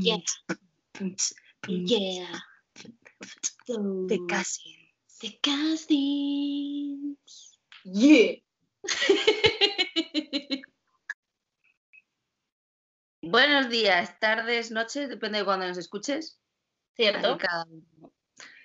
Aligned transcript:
Yeah. 0.00 0.18
Yeah. 1.66 2.40
The 3.66 4.18
Cousins. 4.28 5.18
The 5.20 5.38
Cousins. 5.42 7.16
Yeah. 7.84 8.36
Buenos 13.22 13.68
días, 13.68 14.18
tardes, 14.20 14.70
noches, 14.70 15.10
depende 15.10 15.38
de 15.40 15.44
cuando 15.44 15.66
nos 15.66 15.76
escuches. 15.76 16.38
¿Cierto? 16.96 17.34
Así 17.34 17.38
cada 17.38 17.64
uno. 17.64 18.12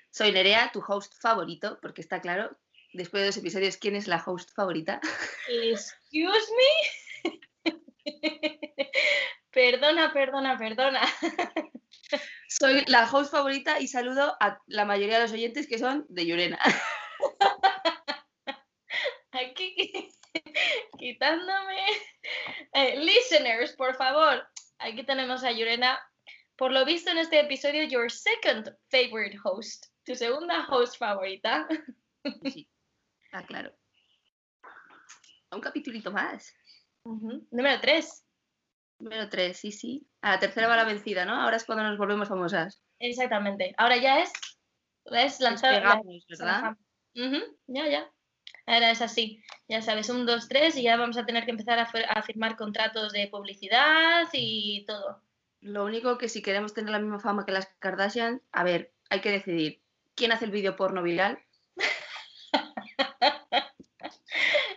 Soy 0.10 0.32
Nerea, 0.32 0.72
tu 0.72 0.82
host 0.88 1.14
favorito, 1.20 1.80
porque 1.82 2.02
está 2.02 2.22
claro, 2.22 2.58
después 2.94 3.22
de 3.22 3.28
dos 3.28 3.38
episodios, 3.38 3.78
¿quién 3.78 3.96
es 3.96 4.08
la 4.08 4.24
host 4.26 4.52
favorita? 4.56 5.02
Excuse 5.50 6.52
me. 6.56 6.64
perdona, 9.52 10.14
perdona, 10.14 10.58
perdona. 10.58 11.02
Soy 12.48 12.84
la 12.88 13.10
host 13.10 13.32
favorita 13.32 13.80
y 13.80 13.88
saludo 13.88 14.36
a 14.40 14.60
la 14.68 14.86
mayoría 14.86 15.16
de 15.16 15.24
los 15.24 15.32
oyentes 15.32 15.68
que 15.68 15.80
son 15.80 16.06
de 16.10 16.26
Llorena. 16.26 16.60
Aquí 19.32 20.14
quitándome. 20.98 21.86
Eh, 22.74 22.98
listeners, 22.98 23.74
por 23.74 23.96
favor. 23.96 24.48
Aquí 24.80 25.04
tenemos 25.04 25.44
a 25.44 25.52
Yurena. 25.52 26.00
Por 26.56 26.72
lo 26.72 26.86
visto 26.86 27.12
en 27.12 27.18
este 27.18 27.40
episodio, 27.40 27.84
your 27.84 28.12
second 28.12 28.76
favorite 28.90 29.38
host. 29.44 29.88
Tu 30.06 30.16
segunda 30.16 30.66
host 30.70 30.98
favorita. 30.98 31.68
Sí, 32.44 32.70
está 33.26 33.46
claro. 33.46 33.74
Un 35.52 35.62
capitulito 35.62 36.12
más. 36.12 36.54
Número 37.06 37.82
3. 37.82 38.26
Número 39.00 39.30
3, 39.30 39.58
sí, 39.58 39.72
sí. 39.72 40.08
A 40.22 40.32
la 40.32 40.40
tercera 40.40 40.68
va 40.68 40.78
la 40.78 40.86
vencida, 40.86 41.26
¿no? 41.26 41.34
Ahora 41.34 41.58
es 41.58 41.66
cuando 41.66 41.84
nos 41.84 41.98
volvemos 41.98 42.30
famosas. 42.30 42.82
Exactamente. 43.00 43.74
Ahora 43.78 43.98
ya 43.98 44.22
es, 44.22 44.32
es 45.06 45.40
lanzar. 45.40 45.82
¿verdad? 46.30 46.78
Ujú, 47.16 47.58
Ya, 47.68 47.88
ya. 47.88 48.12
Ahora 48.66 48.92
es 48.92 49.02
así. 49.02 49.44
Ya 49.68 49.82
sabes, 49.82 50.10
un, 50.10 50.26
dos, 50.26 50.48
tres 50.48 50.78
y 50.78 50.84
ya 50.84 50.96
vamos 50.96 51.18
a 51.18 51.26
tener 51.26 51.44
que 51.46 51.52
empezar 51.52 51.80
a 51.80 52.22
firmar 52.24 52.56
contratos 52.56 53.12
de 53.12 53.28
publicidad 53.28 54.28
y 54.32 54.86
todo. 54.86 55.22
Lo 55.60 55.86
único 55.86 56.18
que 56.18 56.30
si 56.30 56.42
queremos 56.42 56.74
tener 56.74 56.92
la 56.92 57.00
misma 57.00 57.20
fama 57.20 57.46
que 57.46 57.52
las 57.52 57.68
Kardashian, 57.80 58.42
a 58.52 58.64
ver, 58.64 58.94
hay 59.10 59.22
que 59.22 59.32
decidir 59.32 59.82
quién 60.16 60.32
hace 60.32 60.46
el 60.46 60.52
vídeo 60.52 60.76
porno 60.76 61.02
viral. 61.04 61.40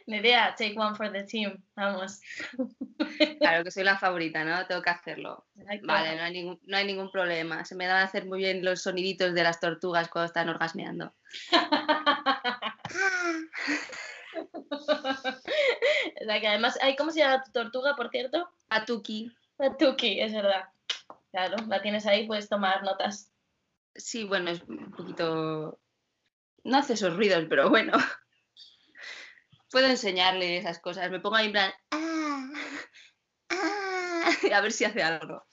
Nerea, 0.06 0.54
take 0.56 0.78
one 0.78 0.94
for 0.94 1.10
the 1.10 1.24
team. 1.24 1.62
Vamos. 1.76 2.20
Claro 3.40 3.64
que 3.64 3.70
soy 3.70 3.84
la 3.84 3.98
favorita, 3.98 4.44
¿no? 4.44 4.66
Tengo 4.66 4.82
que 4.82 4.90
hacerlo. 4.90 5.46
Exacto. 5.58 5.86
Vale, 5.86 6.16
no 6.16 6.22
hay 6.22 6.32
ningún, 6.32 6.60
no 6.64 6.76
hay 6.76 6.84
ningún 6.84 7.10
problema. 7.10 7.64
Se 7.64 7.74
me 7.74 7.86
dan 7.86 7.98
a 7.98 8.04
hacer 8.04 8.26
muy 8.26 8.38
bien 8.40 8.64
los 8.64 8.82
soniditos 8.82 9.34
de 9.34 9.42
las 9.42 9.60
tortugas 9.60 10.08
cuando 10.08 10.26
están 10.26 10.48
orgasmeando. 10.48 11.14
O 16.20 16.24
sea 16.24 16.40
que 16.40 16.46
además, 16.46 16.78
¿cómo 16.98 17.10
se 17.10 17.20
llama 17.20 17.42
tu 17.42 17.52
tortuga, 17.52 17.96
por 17.96 18.10
cierto? 18.10 18.48
Atuki. 18.68 19.32
La 19.58 19.76
Tuki, 19.76 20.20
es 20.20 20.32
verdad. 20.34 20.68
Claro, 21.30 21.56
la 21.68 21.80
tienes 21.80 22.06
ahí, 22.06 22.26
puedes 22.26 22.48
tomar 22.48 22.82
notas. 22.82 23.32
Sí, 23.94 24.24
bueno, 24.24 24.50
es 24.50 24.62
un 24.62 24.90
poquito. 24.90 25.78
No 26.64 26.76
hace 26.76 26.94
esos 26.94 27.16
ruidos, 27.16 27.46
pero 27.48 27.70
bueno. 27.70 27.92
Puedo 29.70 29.86
enseñarle 29.86 30.58
esas 30.58 30.78
cosas. 30.78 31.10
Me 31.10 31.20
pongo 31.20 31.36
ahí 31.36 31.46
en 31.46 31.52
plan. 31.52 31.72
"Ah, 31.90 32.50
ah", 33.50 34.30
a 34.54 34.60
ver 34.60 34.72
si 34.72 34.84
hace 34.84 35.02
algo. 35.02 35.44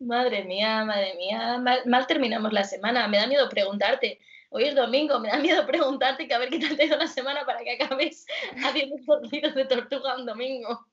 Madre 0.00 0.44
mía, 0.44 0.84
madre 0.84 1.14
mía, 1.16 1.58
mal, 1.58 1.82
mal 1.86 2.06
terminamos 2.06 2.52
la 2.52 2.64
semana. 2.64 3.08
Me 3.08 3.18
da 3.18 3.26
miedo 3.26 3.48
preguntarte. 3.48 4.20
Hoy 4.50 4.64
es 4.64 4.74
domingo, 4.74 5.18
me 5.20 5.28
da 5.28 5.38
miedo 5.38 5.66
preguntarte 5.66 6.26
que 6.26 6.34
a 6.34 6.38
ver 6.38 6.48
qué 6.48 6.58
tal 6.58 6.76
te 6.76 6.84
ha 6.84 6.86
ido 6.86 6.96
la 6.96 7.06
semana 7.06 7.44
para 7.44 7.60
que 7.60 7.72
acabes 7.72 8.24
haciendo 8.64 8.96
sonidos 9.04 9.54
de 9.54 9.64
tortuga 9.66 10.16
un 10.16 10.24
domingo. 10.24 10.86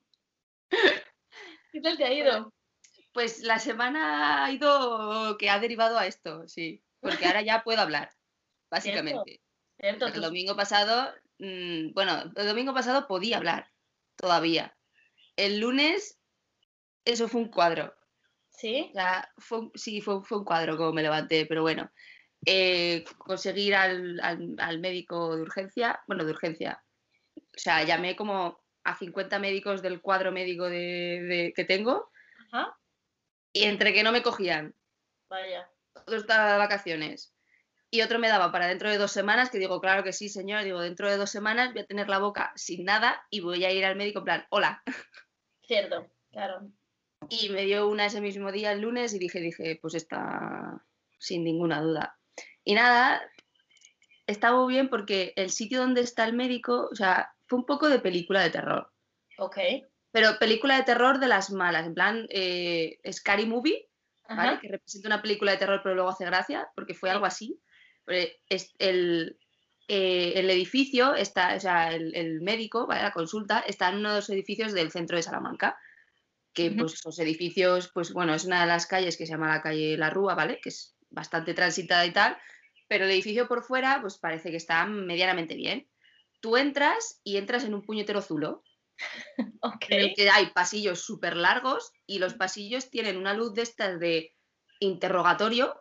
¿Qué 0.68 1.80
tal 1.80 1.96
te 1.96 2.04
ha 2.04 2.12
ido? 2.12 2.52
Pues 3.12 3.42
la 3.42 3.58
semana 3.58 4.44
ha 4.44 4.50
ido 4.52 5.38
que 5.38 5.48
ha 5.48 5.58
derivado 5.58 5.98
a 5.98 6.06
esto, 6.06 6.46
sí. 6.48 6.82
Porque 7.00 7.26
ahora 7.26 7.40
ya 7.42 7.62
puedo 7.62 7.80
hablar, 7.80 8.10
básicamente. 8.70 9.40
¿Cierto? 9.78 10.06
El 10.06 10.20
domingo 10.20 10.56
pasado, 10.56 11.14
mm, 11.38 11.92
bueno, 11.94 12.32
el 12.36 12.46
domingo 12.46 12.74
pasado 12.74 13.06
podía 13.06 13.36
hablar, 13.38 13.70
todavía. 14.16 14.76
El 15.36 15.60
lunes, 15.60 16.18
eso 17.04 17.28
fue 17.28 17.40
un 17.42 17.48
cuadro. 17.50 17.94
¿Sí? 18.50 18.86
O 18.90 18.92
sea, 18.94 19.28
fue, 19.38 19.58
un- 19.60 19.72
sí, 19.74 20.00
fue, 20.00 20.22
fue 20.24 20.38
un 20.38 20.44
cuadro 20.44 20.76
como 20.76 20.92
me 20.92 21.02
levanté, 21.02 21.46
pero 21.46 21.62
bueno. 21.62 21.90
Eh, 22.46 23.04
conseguir 23.18 23.74
al, 23.74 24.20
al- 24.20 24.54
al 24.58 24.78
médico 24.80 25.34
de 25.36 25.42
urgencia, 25.42 26.00
bueno, 26.06 26.24
de 26.24 26.30
urgencia. 26.32 26.82
O 27.36 27.40
sea, 27.58 27.82
llamé 27.84 28.16
como 28.16 28.62
a 28.84 28.96
50 28.96 29.38
médicos 29.38 29.82
del 29.82 30.00
cuadro 30.00 30.32
médico 30.32 30.64
de, 30.68 31.22
de- 31.22 31.52
que 31.54 31.64
tengo 31.64 32.10
Ajá. 32.52 32.78
y 33.52 33.64
entre 33.64 33.92
que 33.92 34.02
no 34.02 34.12
me 34.12 34.22
cogían, 34.22 34.74
Vaya. 35.28 35.68
otro 35.94 36.16
estaba 36.16 36.52
de 36.52 36.58
vacaciones 36.58 37.34
y 37.96 38.02
otro 38.02 38.18
me 38.18 38.28
daba 38.28 38.52
para 38.52 38.66
dentro 38.66 38.90
de 38.90 38.98
dos 38.98 39.10
semanas, 39.10 39.50
que 39.50 39.58
digo, 39.58 39.80
claro 39.80 40.04
que 40.04 40.12
sí, 40.12 40.28
señor, 40.28 40.64
digo, 40.64 40.80
dentro 40.80 41.08
de 41.08 41.16
dos 41.16 41.30
semanas 41.30 41.72
voy 41.72 41.82
a 41.82 41.86
tener 41.86 42.08
la 42.08 42.18
boca 42.18 42.52
sin 42.54 42.84
nada 42.84 43.24
y 43.30 43.40
voy 43.40 43.64
a 43.64 43.72
ir 43.72 43.84
al 43.84 43.96
médico 43.96 44.18
en 44.18 44.24
plan, 44.24 44.46
hola. 44.50 44.82
Cierto, 45.66 46.06
claro. 46.30 46.70
Y 47.30 47.48
me 47.48 47.64
dio 47.64 47.88
una 47.88 48.06
ese 48.06 48.20
mismo 48.20 48.52
día, 48.52 48.72
el 48.72 48.82
lunes, 48.82 49.14
y 49.14 49.18
dije, 49.18 49.40
dije, 49.40 49.78
pues 49.80 49.94
está 49.94 50.84
sin 51.18 51.42
ninguna 51.42 51.80
duda. 51.80 52.18
Y 52.62 52.74
nada, 52.74 53.22
está 54.26 54.52
muy 54.52 54.72
bien 54.72 54.88
porque 54.88 55.32
el 55.36 55.50
sitio 55.50 55.80
donde 55.80 56.02
está 56.02 56.24
el 56.24 56.34
médico, 56.34 56.88
o 56.92 56.94
sea, 56.94 57.34
fue 57.46 57.58
un 57.58 57.64
poco 57.64 57.88
de 57.88 57.98
película 57.98 58.42
de 58.42 58.50
terror. 58.50 58.92
Ok. 59.38 59.56
Pero 60.10 60.38
película 60.38 60.76
de 60.76 60.84
terror 60.84 61.18
de 61.18 61.28
las 61.28 61.50
malas, 61.50 61.86
en 61.86 61.94
plan 61.94 62.26
eh, 62.28 62.98
Scary 63.10 63.46
Movie, 63.46 63.88
¿vale? 64.28 64.58
Que 64.60 64.68
representa 64.68 65.08
una 65.08 65.22
película 65.22 65.52
de 65.52 65.58
terror 65.58 65.80
pero 65.82 65.94
luego 65.94 66.10
hace 66.10 66.24
gracia, 66.24 66.68
porque 66.74 66.94
fue 66.94 67.10
algo 67.10 67.26
así. 67.26 67.60
El, 68.06 69.38
eh, 69.88 70.32
el 70.36 70.50
edificio 70.50 71.14
está, 71.14 71.54
o 71.54 71.60
sea, 71.60 71.92
el, 71.92 72.14
el 72.14 72.40
médico, 72.40 72.86
¿vale? 72.86 73.02
La 73.02 73.12
consulta, 73.12 73.60
está 73.60 73.88
en 73.88 73.96
uno 73.96 74.10
de 74.10 74.16
los 74.16 74.30
edificios 74.30 74.72
del 74.72 74.90
centro 74.90 75.16
de 75.16 75.22
Salamanca. 75.22 75.78
Que 76.52 76.68
Ujú. 76.68 76.78
pues 76.78 76.94
esos 76.94 77.18
edificios, 77.18 77.90
pues 77.92 78.12
bueno, 78.12 78.34
es 78.34 78.44
una 78.44 78.62
de 78.62 78.66
las 78.66 78.86
calles 78.86 79.16
que 79.16 79.26
se 79.26 79.32
llama 79.32 79.48
la 79.48 79.62
calle 79.62 79.98
La 79.98 80.10
Rúa, 80.10 80.34
¿vale? 80.34 80.58
Que 80.60 80.70
es 80.70 80.96
bastante 81.10 81.52
transitada 81.54 82.06
y 82.06 82.12
tal. 82.12 82.38
Pero 82.88 83.04
el 83.04 83.10
edificio 83.10 83.48
por 83.48 83.62
fuera, 83.62 84.00
pues 84.00 84.18
parece 84.18 84.50
que 84.50 84.56
está 84.56 84.86
medianamente 84.86 85.54
bien. 85.54 85.88
Tú 86.40 86.56
entras 86.56 87.20
y 87.24 87.36
entras 87.36 87.64
en 87.64 87.74
un 87.74 87.82
puñetero 87.82 88.22
zulo 88.22 88.62
Ok. 89.60 89.86
en 89.90 90.00
el 90.00 90.14
que 90.14 90.30
hay 90.30 90.46
pasillos 90.46 91.00
súper 91.00 91.36
largos 91.36 91.92
y 92.06 92.18
los 92.18 92.34
pasillos 92.34 92.90
tienen 92.90 93.16
una 93.16 93.34
luz 93.34 93.54
de 93.54 93.62
estas 93.62 93.98
de 94.00 94.34
interrogatorio, 94.80 95.74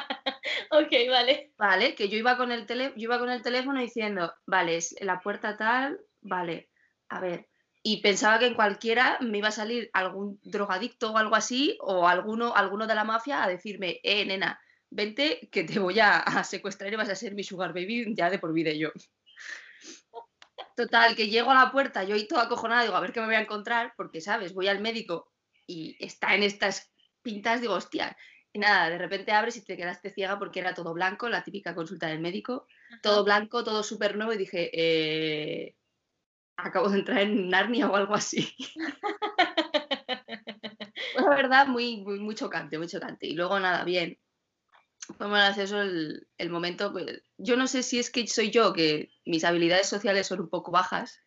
vale. 1.58 1.96
Que 1.96 2.10
yo 2.10 2.18
iba 2.18 2.38
con 2.38 2.52
el, 2.52 2.66
tele, 2.66 2.94
yo 2.96 3.04
iba 3.04 3.20
con 3.20 3.30
el 3.30 3.42
teléfono 3.42 3.80
diciendo, 3.80 4.34
vale, 4.46 4.78
es 4.78 4.96
la 5.02 5.20
puerta 5.20 5.58
tal, 5.58 6.00
vale, 6.22 6.70
a 7.10 7.20
ver. 7.20 7.48
Y 7.82 8.02
pensaba 8.02 8.40
que 8.40 8.48
en 8.48 8.54
cualquiera 8.54 9.18
me 9.20 9.40
iba 9.40 9.50
a 9.50 9.52
salir 9.52 9.90
algún 9.94 10.40
drogadicto 10.44 11.12
o 11.12 11.18
algo 11.18 11.36
así, 11.36 11.78
o 11.82 12.08
alguno, 12.08 12.56
alguno 12.56 12.88
de 12.88 12.96
la 12.96 13.04
mafia 13.04 13.44
a 13.44 13.50
decirme, 13.50 14.00
eh, 14.04 14.26
nena, 14.26 14.60
vente 14.90 15.50
que 15.52 15.64
te 15.64 15.80
voy 15.80 16.00
a, 16.00 16.44
secuestrar 16.44 16.92
y 16.94 16.96
vas 16.96 17.10
a 17.10 17.16
ser 17.16 17.34
mi 17.34 17.44
sugar 17.44 17.74
baby 17.74 18.14
ya 18.16 18.30
de 18.30 18.40
por 18.40 18.54
vida 18.54 18.72
yo. 18.72 18.92
Total, 20.76 21.16
que 21.16 21.28
llego 21.28 21.52
a 21.52 21.56
la 21.56 21.72
puerta, 21.72 22.04
yo 22.04 22.16
ahí 22.16 22.28
toda 22.28 22.44
acojonada, 22.44 22.84
digo, 22.84 22.96
a 22.96 23.02
ver 23.02 23.12
qué 23.12 23.20
me 23.20 23.28
voy 23.28 23.36
a 23.36 23.42
encontrar, 23.42 23.94
porque, 23.98 24.22
¿sabes? 24.22 24.54
Voy 24.54 24.68
al 24.68 24.80
médico 24.80 25.32
y 25.68 25.96
está 26.04 26.36
en 26.36 26.44
estas 26.44 26.92
pintas, 27.22 27.62
digo, 27.62 27.74
hostia. 27.74 28.16
Y 28.54 28.60
nada, 28.60 28.92
de 28.92 29.00
repente 29.00 29.32
abres 29.32 29.58
y 29.58 29.66
te 29.66 29.76
quedaste 29.76 30.12
ciega 30.12 30.38
porque 30.38 30.60
era 30.60 30.76
todo 30.76 30.94
blanco, 30.94 31.28
la 31.28 31.44
típica 31.44 31.74
consulta 31.74 32.08
del 32.08 32.20
médico, 32.20 32.68
todo 33.02 33.24
blanco, 33.24 33.64
todo 33.64 33.82
súper 33.82 34.16
nuevo, 34.16 34.32
y 34.32 34.38
dije, 34.38 34.70
eh, 34.72 35.76
acabo 36.56 36.90
de 36.90 37.00
entrar 37.00 37.22
en 37.22 37.50
Narnia 37.50 37.90
o 37.90 37.96
algo 37.96 38.14
así. 38.14 38.56
Fue 41.14 41.22
la 41.22 41.36
verdad 41.36 41.68
muy, 41.68 42.02
muy, 42.02 42.20
muy 42.20 42.36
chocante, 42.36 42.78
muy 42.78 42.88
chocante. 42.88 43.28
Y 43.28 43.34
luego 43.34 43.60
nada, 43.60 43.84
bien. 43.84 44.20
Fue 45.18 45.28
muy 45.28 45.38
gracioso 45.38 45.82
el, 45.82 46.28
el 46.38 46.50
momento. 46.50 46.92
pues, 46.92 47.22
yo 47.38 47.58
no 47.58 47.68
sé 47.68 47.84
si 47.84 48.00
es 48.00 48.12
que 48.12 48.28
soy 48.28 48.52
yo, 48.52 48.74
que 48.74 49.10
mis 49.26 49.44
habilidades 49.44 49.88
sociales 49.88 50.28
son 50.28 50.42
un 50.42 50.50
poco 50.50 50.72
bajas, 50.72 51.20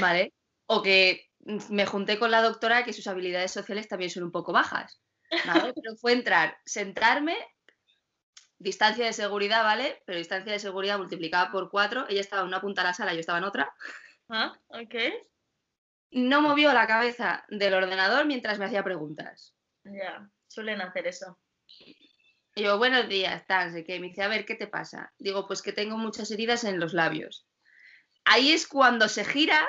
¿vale? 0.00 0.34
O 0.66 0.82
que 0.82 1.30
me 1.70 1.86
junté 1.86 2.18
con 2.18 2.30
la 2.30 2.42
doctora, 2.42 2.84
que 2.84 2.92
sus 2.92 3.06
habilidades 3.06 3.52
sociales 3.52 3.88
también 3.88 4.10
son 4.10 4.24
un 4.24 4.32
poco 4.32 4.52
bajas, 4.52 5.00
¿vale? 5.46 5.72
Pero 5.74 5.96
fue 5.96 6.12
entrar, 6.12 6.58
sentarme, 6.64 7.36
distancia 8.58 9.06
de 9.06 9.12
seguridad, 9.12 9.62
¿vale? 9.62 10.02
Pero 10.06 10.18
distancia 10.18 10.52
de 10.52 10.58
seguridad 10.58 10.98
multiplicada 10.98 11.50
por 11.50 11.70
cuatro. 11.70 12.06
Ella 12.08 12.20
estaba 12.20 12.42
en 12.42 12.48
una 12.48 12.60
punta 12.60 12.82
de 12.82 12.88
la 12.88 12.94
sala, 12.94 13.14
yo 13.14 13.20
estaba 13.20 13.38
en 13.38 13.44
otra. 13.44 13.72
Ah, 14.28 14.58
ok. 14.68 14.94
no 16.10 16.42
movió 16.42 16.72
la 16.72 16.86
cabeza 16.86 17.44
del 17.48 17.74
ordenador 17.74 18.26
mientras 18.26 18.58
me 18.58 18.66
hacía 18.66 18.84
preguntas. 18.84 19.54
Ya, 19.84 20.30
suelen 20.46 20.80
hacer 20.80 21.06
eso. 21.06 21.38
Y 22.54 22.62
yo, 22.62 22.78
buenos 22.78 23.08
días, 23.08 23.46
tal, 23.46 23.72
sé 23.72 23.84
que 23.84 24.00
me 24.00 24.08
dice, 24.08 24.22
a 24.22 24.28
ver, 24.28 24.44
¿qué 24.44 24.54
te 24.54 24.66
pasa? 24.66 25.12
Digo, 25.18 25.46
pues 25.46 25.62
que 25.62 25.72
tengo 25.72 25.96
muchas 25.96 26.30
heridas 26.30 26.64
en 26.64 26.80
los 26.80 26.92
labios. 26.92 27.46
Ahí 28.24 28.52
es 28.52 28.66
cuando 28.66 29.08
se 29.08 29.24
gira, 29.24 29.68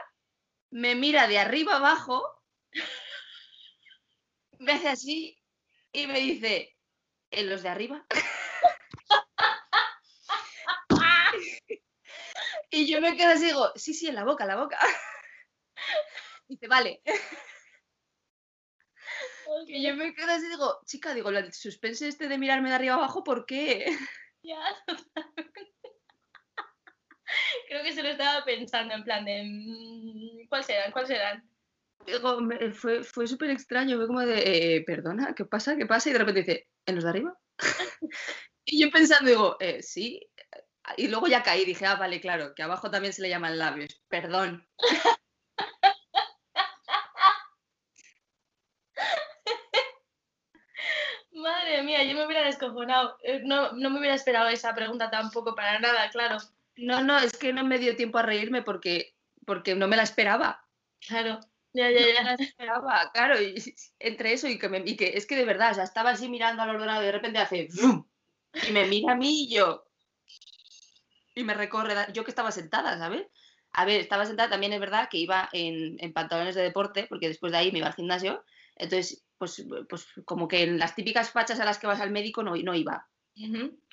me 0.72 0.96
mira 0.96 1.28
de 1.28 1.40
arriba 1.40 1.78
abajo, 1.78 2.24
me 4.60 4.74
hace 4.74 4.90
así 4.90 5.39
y 5.92 6.08
me 6.08 6.20
dice, 6.20 6.76
¿en 7.32 7.50
los 7.50 7.64
de 7.64 7.70
arriba? 7.70 8.06
y 12.72 12.88
yo 12.88 13.02
me 13.02 13.18
quedo 13.18 13.32
así, 13.32 13.46
digo, 13.46 13.72
sí, 13.76 13.94
sí, 13.94 14.08
en 14.08 14.16
la 14.16 14.24
boca, 14.24 14.44
en 14.44 14.50
la 14.50 14.58
boca. 14.58 14.80
dice, 16.48 16.68
vale. 16.68 17.02
Y 19.68 19.84
yo 19.84 19.96
me 19.96 20.14
quedo 20.14 20.32
así 20.32 20.48
digo, 20.48 20.80
chica, 20.86 21.14
digo, 21.14 21.30
el 21.30 21.54
suspense 21.54 22.08
este 22.08 22.28
de 22.28 22.38
mirarme 22.38 22.70
de 22.70 22.76
arriba 22.76 22.96
abajo, 22.96 23.24
¿por 23.24 23.46
qué? 23.46 23.86
Ya, 24.42 24.58
Creo 27.68 27.84
que 27.84 27.94
se 27.94 28.04
lo 28.04 28.10
estaba 28.10 28.46
pensando 28.46 28.94
en 28.94 29.04
plan 29.04 29.26
de, 29.26 29.44
mm, 29.44 30.48
¿cuál 30.48 30.64
serán? 30.64 30.92
¿Cuál 30.92 31.08
serán? 31.08 31.49
Digo, 32.10 32.40
fue, 32.74 33.04
fue 33.04 33.28
súper 33.28 33.52
extraño, 33.52 33.98
fue 33.98 34.08
como 34.08 34.22
de, 34.22 34.78
eh, 34.78 34.84
perdona, 34.84 35.36
¿qué 35.36 35.46
pasa? 35.46 35.78
¿Qué 35.78 35.86
pasa? 35.86 36.10
Y 36.10 36.14
de 36.14 36.20
repente 36.20 36.40
dice, 36.42 36.68
¿en 36.86 36.96
los 36.96 37.04
de 37.04 37.10
arriba? 37.12 37.38
y 38.66 38.82
yo 38.82 38.90
pensando, 38.92 39.30
digo, 39.30 39.58
eh, 39.60 39.84
sí. 39.84 40.28
Y 40.98 41.08
luego 41.08 41.28
ya 41.28 41.44
caí, 41.44 41.66
dije, 41.66 41.86
ah, 41.86 41.96
vale, 41.96 42.20
claro, 42.20 42.56
que 42.56 42.64
abajo 42.64 42.90
también 42.90 43.14
se 43.14 43.22
le 43.22 43.30
llaman 43.30 43.60
labios, 43.60 44.02
perdón. 44.08 44.68
Madre 51.32 51.84
mía, 51.84 52.04
yo 52.04 52.16
me 52.16 52.26
hubiera 52.26 52.44
descojonado. 52.46 53.18
Eh, 53.24 53.42
no, 53.46 53.72
no 53.74 53.90
me 53.90 54.00
hubiera 54.00 54.16
esperado 54.16 54.50
esa 54.50 54.74
pregunta 54.74 55.12
tampoco 55.12 55.56
para 55.56 55.80
nada, 55.80 56.10
claro. 56.10 56.38
No, 56.76 57.04
no, 57.04 57.20
es 57.20 57.38
que 57.38 57.54
no 57.54 57.64
me 57.64 57.78
dio 57.78 57.96
tiempo 57.96 58.18
a 58.18 58.24
reírme 58.24 58.64
porque, 58.64 59.16
porque 59.46 59.76
no 59.76 59.88
me 59.88 59.96
la 59.96 60.04
esperaba. 60.04 60.66
Claro. 61.08 61.40
Ya, 61.74 61.92
ya, 61.92 62.00
ya. 62.00 62.34
Esperaba, 62.34 63.12
claro, 63.14 63.42
y, 63.42 63.56
entre 64.00 64.34
eso 64.34 64.48
y 64.48 64.58
que, 64.58 64.70
me, 64.70 64.80
y 64.86 64.96
que 64.96 65.10
es 65.16 65.28
que 65.28 65.36
de 65.36 65.46
verdad, 65.46 65.72
o 65.72 65.76
sea, 65.76 65.84
estaba 65.84 66.12
así 66.12 66.28
mirando 66.28 66.64
al 66.64 66.70
ordenador 66.70 67.04
y 67.04 67.06
de 67.06 67.12
repente 67.12 67.40
hace 67.40 67.68
¡vum! 67.82 68.06
y 68.68 68.72
me 68.72 68.86
mira 68.86 69.14
a 69.14 69.16
mí 69.16 69.44
y 69.44 69.56
yo 69.56 69.86
y 71.40 71.44
me 71.44 71.54
recorre, 71.54 71.96
yo 72.14 72.24
que 72.24 72.32
estaba 72.32 72.52
sentada, 72.52 72.98
¿sabes? 72.98 73.26
A 73.72 73.86
ver, 73.86 74.02
estaba 74.02 74.26
sentada, 74.26 74.50
también 74.50 74.74
es 74.74 74.80
verdad 74.80 75.08
que 75.10 75.18
iba 75.18 75.50
en, 75.54 75.96
en 76.00 76.14
pantalones 76.14 76.56
de 76.56 76.64
deporte, 76.64 77.06
porque 77.08 77.28
después 77.28 77.52
de 77.52 77.60
ahí 77.60 77.72
me 77.72 77.80
iba 77.80 77.88
al 77.88 77.94
gimnasio, 77.94 78.44
entonces, 78.76 79.26
pues, 79.38 79.66
pues 79.88 80.08
como 80.26 80.48
que 80.48 80.64
en 80.64 80.80
las 80.80 80.96
típicas 80.96 81.32
fachas 81.32 81.60
a 81.60 81.66
las 81.66 81.80
que 81.80 81.88
vas 81.88 82.02
al 82.02 82.12
médico 82.12 82.44
no, 82.44 82.56
no 82.56 82.76
iba. 82.76 83.08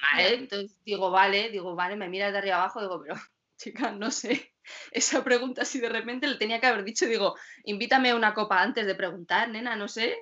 Vale, 0.02 0.34
entonces 0.34 0.82
digo, 0.84 1.10
vale, 1.10 1.50
digo, 1.50 1.74
vale, 1.76 1.96
me 1.96 2.08
miras 2.08 2.32
de 2.32 2.38
arriba 2.38 2.56
abajo, 2.56 2.80
digo, 2.80 3.00
pero 3.02 3.14
chica, 3.58 3.92
no 3.92 4.10
sé. 4.10 4.54
Esa 4.92 5.24
pregunta 5.24 5.62
así 5.62 5.80
de 5.80 5.88
repente 5.88 6.26
le 6.26 6.36
tenía 6.36 6.60
que 6.60 6.66
haber 6.66 6.84
dicho, 6.84 7.06
digo, 7.06 7.36
invítame 7.64 8.10
a 8.10 8.16
una 8.16 8.34
copa 8.34 8.62
antes 8.62 8.86
de 8.86 8.94
preguntar, 8.94 9.48
nena, 9.48 9.76
no 9.76 9.88
sé. 9.88 10.16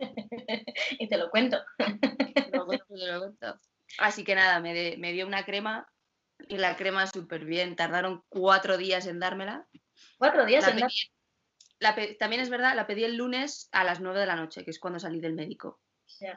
y 0.98 1.08
te 1.08 1.16
lo 1.16 1.30
cuento. 1.30 1.58
lo 2.52 2.66
cuento, 2.66 2.86
te 2.88 3.06
lo 3.06 3.20
cuento. 3.20 3.60
Así 3.98 4.24
que 4.24 4.34
nada, 4.34 4.60
me, 4.60 4.96
me 4.98 5.12
dio 5.12 5.26
una 5.26 5.44
crema 5.44 5.86
y 6.48 6.58
la 6.58 6.76
crema 6.76 7.06
súper 7.06 7.44
bien. 7.44 7.76
Tardaron 7.76 8.22
cuatro 8.28 8.76
días 8.76 9.06
en 9.06 9.20
dármela. 9.20 9.66
¿Cuatro 10.18 10.44
días 10.44 10.66
en 10.68 10.76
dármela? 10.76 12.16
También 12.18 12.42
es 12.42 12.48
verdad, 12.48 12.74
la 12.74 12.86
pedí 12.86 13.04
el 13.04 13.16
lunes 13.16 13.68
a 13.72 13.84
las 13.84 14.00
nueve 14.00 14.20
de 14.20 14.26
la 14.26 14.36
noche, 14.36 14.64
que 14.64 14.70
es 14.70 14.78
cuando 14.78 14.98
salí 14.98 15.20
del 15.20 15.34
médico. 15.34 15.80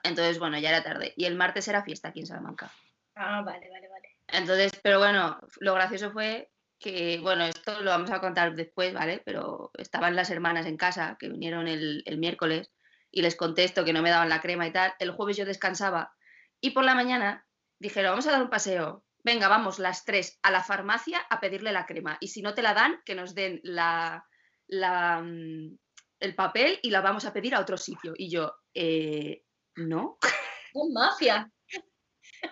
Entonces, 0.04 0.40
bueno, 0.40 0.58
ya 0.60 0.70
era 0.70 0.84
tarde. 0.84 1.14
Y 1.16 1.26
el 1.26 1.36
martes 1.36 1.68
era 1.68 1.84
fiesta 1.84 2.10
aquí 2.10 2.22
en 2.22 2.28
Salamanca. 2.28 2.72
Ah, 3.16 3.42
vale, 3.42 3.70
vale, 3.70 3.88
vale. 3.88 4.18
Entonces, 4.28 4.72
pero 4.84 5.00
bueno, 5.00 5.40
lo 5.60 5.74
gracioso 5.74 6.12
fue 6.12 6.50
que, 6.80 7.20
bueno, 7.20 7.46
esto 7.46 7.81
lo 7.81 7.92
vamos 7.92 8.12
a 8.12 8.22
contar 8.22 8.56
después, 8.56 8.94
¿vale? 8.94 9.22
Pero 9.26 9.72
estaban 9.78 10.16
las 10.16 10.30
hermanas 10.30 10.66
en 10.66 10.78
casa, 10.78 11.18
que 11.20 11.30
vinieron 11.30 11.68
el, 11.68 12.04
el 12.06 12.18
miércoles, 12.18 12.72
y 13.12 13.22
les 13.22 13.36
contesto 13.36 13.84
que 13.84 13.94
no 13.94 14.02
me 14.02 14.10
daban 14.10 14.30
la 14.30 14.42
crema 14.42 14.68
y 14.68 14.72
tal. 14.72 14.94
El 15.00 15.12
jueves 15.12 15.38
yo 15.38 15.46
descansaba 15.46 16.14
y 16.62 16.72
por 16.72 16.84
la 16.84 16.96
mañana 16.96 17.48
dijeron, 17.80 18.12
vamos 18.12 18.28
a 18.28 18.31
dar 18.31 18.44
un 18.44 18.50
paseo. 18.50 19.04
Venga, 19.24 19.48
vamos 19.48 19.80
las 19.80 20.06
tres 20.06 20.40
a 20.44 20.52
la 20.52 20.64
farmacia 20.64 21.20
a 21.30 21.40
pedirle 21.40 21.72
la 21.72 21.86
crema. 21.86 22.18
Y 22.20 22.28
si 22.30 22.42
no 22.42 22.54
te 22.54 22.62
la 22.62 22.74
dan, 22.74 23.02
que 23.06 23.16
nos 23.16 23.36
den 23.36 23.60
la, 23.64 24.26
la, 24.68 25.22
mm, 25.22 25.78
el 26.20 26.36
papel 26.36 26.80
y 26.81 26.90
la 26.90 27.02
vamos 27.02 27.26
a 27.26 27.34
pedir 27.34 27.56
a 27.56 27.60
otro 27.60 27.78
sitio. 27.78 28.14
Y 28.16 28.30
yo, 28.30 28.54
eh, 28.74 29.44
no. 29.76 30.18
Un 30.74 30.94
mafia. 30.94 31.52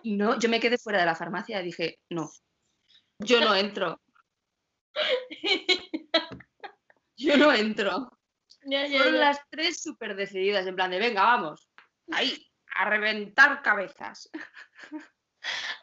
No, 0.03 0.37
yo 0.37 0.49
me 0.49 0.59
quedé 0.59 0.77
fuera 0.77 0.99
de 0.99 1.05
la 1.05 1.15
farmacia 1.15 1.61
y 1.61 1.65
dije, 1.65 1.99
no, 2.09 2.29
yo 3.19 3.39
no 3.39 3.55
entro. 3.55 4.01
Yo 7.17 7.37
no 7.37 7.51
entro. 7.51 8.11
Fueron 8.61 9.19
las 9.19 9.39
tres 9.49 9.81
súper 9.81 10.15
decididas, 10.15 10.67
en 10.67 10.75
plan 10.75 10.91
de, 10.91 10.99
venga, 10.99 11.23
vamos, 11.23 11.69
ahí, 12.11 12.47
a 12.75 12.89
reventar 12.89 13.61
cabezas. 13.61 14.29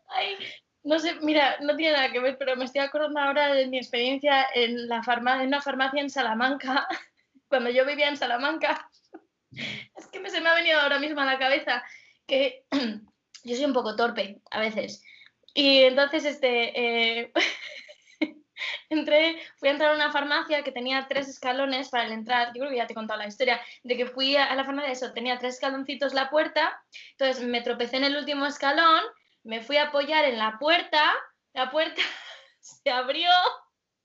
Ay, 0.08 0.36
no 0.82 0.98
sé, 0.98 1.14
mira, 1.22 1.56
no 1.60 1.76
tiene 1.76 1.94
nada 1.94 2.12
que 2.12 2.20
ver, 2.20 2.36
pero 2.38 2.56
me 2.56 2.66
estoy 2.66 2.82
acordando 2.82 3.18
ahora 3.20 3.54
de 3.54 3.66
mi 3.66 3.78
experiencia 3.78 4.46
en, 4.54 4.86
la 4.88 5.02
en 5.40 5.46
una 5.46 5.62
farmacia 5.62 6.00
en 6.00 6.10
Salamanca, 6.10 6.86
cuando 7.48 7.70
yo 7.70 7.86
vivía 7.86 8.08
en 8.08 8.18
Salamanca. 8.18 8.90
Es 9.50 10.06
que 10.08 10.20
me, 10.20 10.30
se 10.30 10.40
me 10.40 10.50
ha 10.50 10.54
venido 10.54 10.78
ahora 10.80 10.98
mismo 10.98 11.20
a 11.20 11.24
la 11.24 11.38
cabeza 11.38 11.82
que 12.26 12.64
yo 13.44 13.56
soy 13.56 13.64
un 13.64 13.72
poco 13.72 13.96
torpe 13.96 14.42
a 14.50 14.60
veces. 14.60 15.02
Y 15.54 15.84
entonces, 15.84 16.24
este, 16.24 17.20
eh, 17.20 17.32
entré, 18.88 19.38
fui 19.56 19.68
a 19.68 19.72
entrar 19.72 19.92
a 19.92 19.94
una 19.94 20.12
farmacia 20.12 20.62
que 20.62 20.72
tenía 20.72 21.06
tres 21.08 21.28
escalones 21.28 21.88
para 21.88 22.04
el 22.04 22.12
entrar. 22.12 22.48
Yo 22.48 22.60
creo 22.60 22.70
que 22.70 22.76
ya 22.76 22.86
te 22.86 22.92
he 22.92 22.96
contado 22.96 23.18
la 23.18 23.26
historia 23.26 23.60
de 23.82 23.96
que 23.96 24.06
fui 24.06 24.36
a 24.36 24.54
la 24.54 24.64
farmacia, 24.64 24.92
eso, 24.92 25.12
tenía 25.12 25.38
tres 25.38 25.54
escaloncitos 25.54 26.14
la 26.14 26.30
puerta. 26.30 26.82
Entonces 27.12 27.44
me 27.44 27.62
tropecé 27.62 27.96
en 27.96 28.04
el 28.04 28.16
último 28.16 28.46
escalón, 28.46 29.02
me 29.42 29.60
fui 29.60 29.76
a 29.76 29.88
apoyar 29.88 30.24
en 30.24 30.38
la 30.38 30.58
puerta, 30.58 31.14
la 31.52 31.70
puerta 31.70 32.00
se 32.60 32.90
abrió 32.90 33.30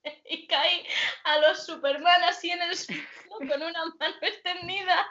y 0.30 0.48
caí 0.48 0.86
a 1.24 1.40
los 1.40 1.66
Superman 1.66 2.24
así 2.24 2.52
en 2.52 2.62
el 2.62 2.76
suelo 2.76 3.04
con 3.38 3.62
una 3.62 3.86
mano 4.00 4.16
extendida. 4.22 5.08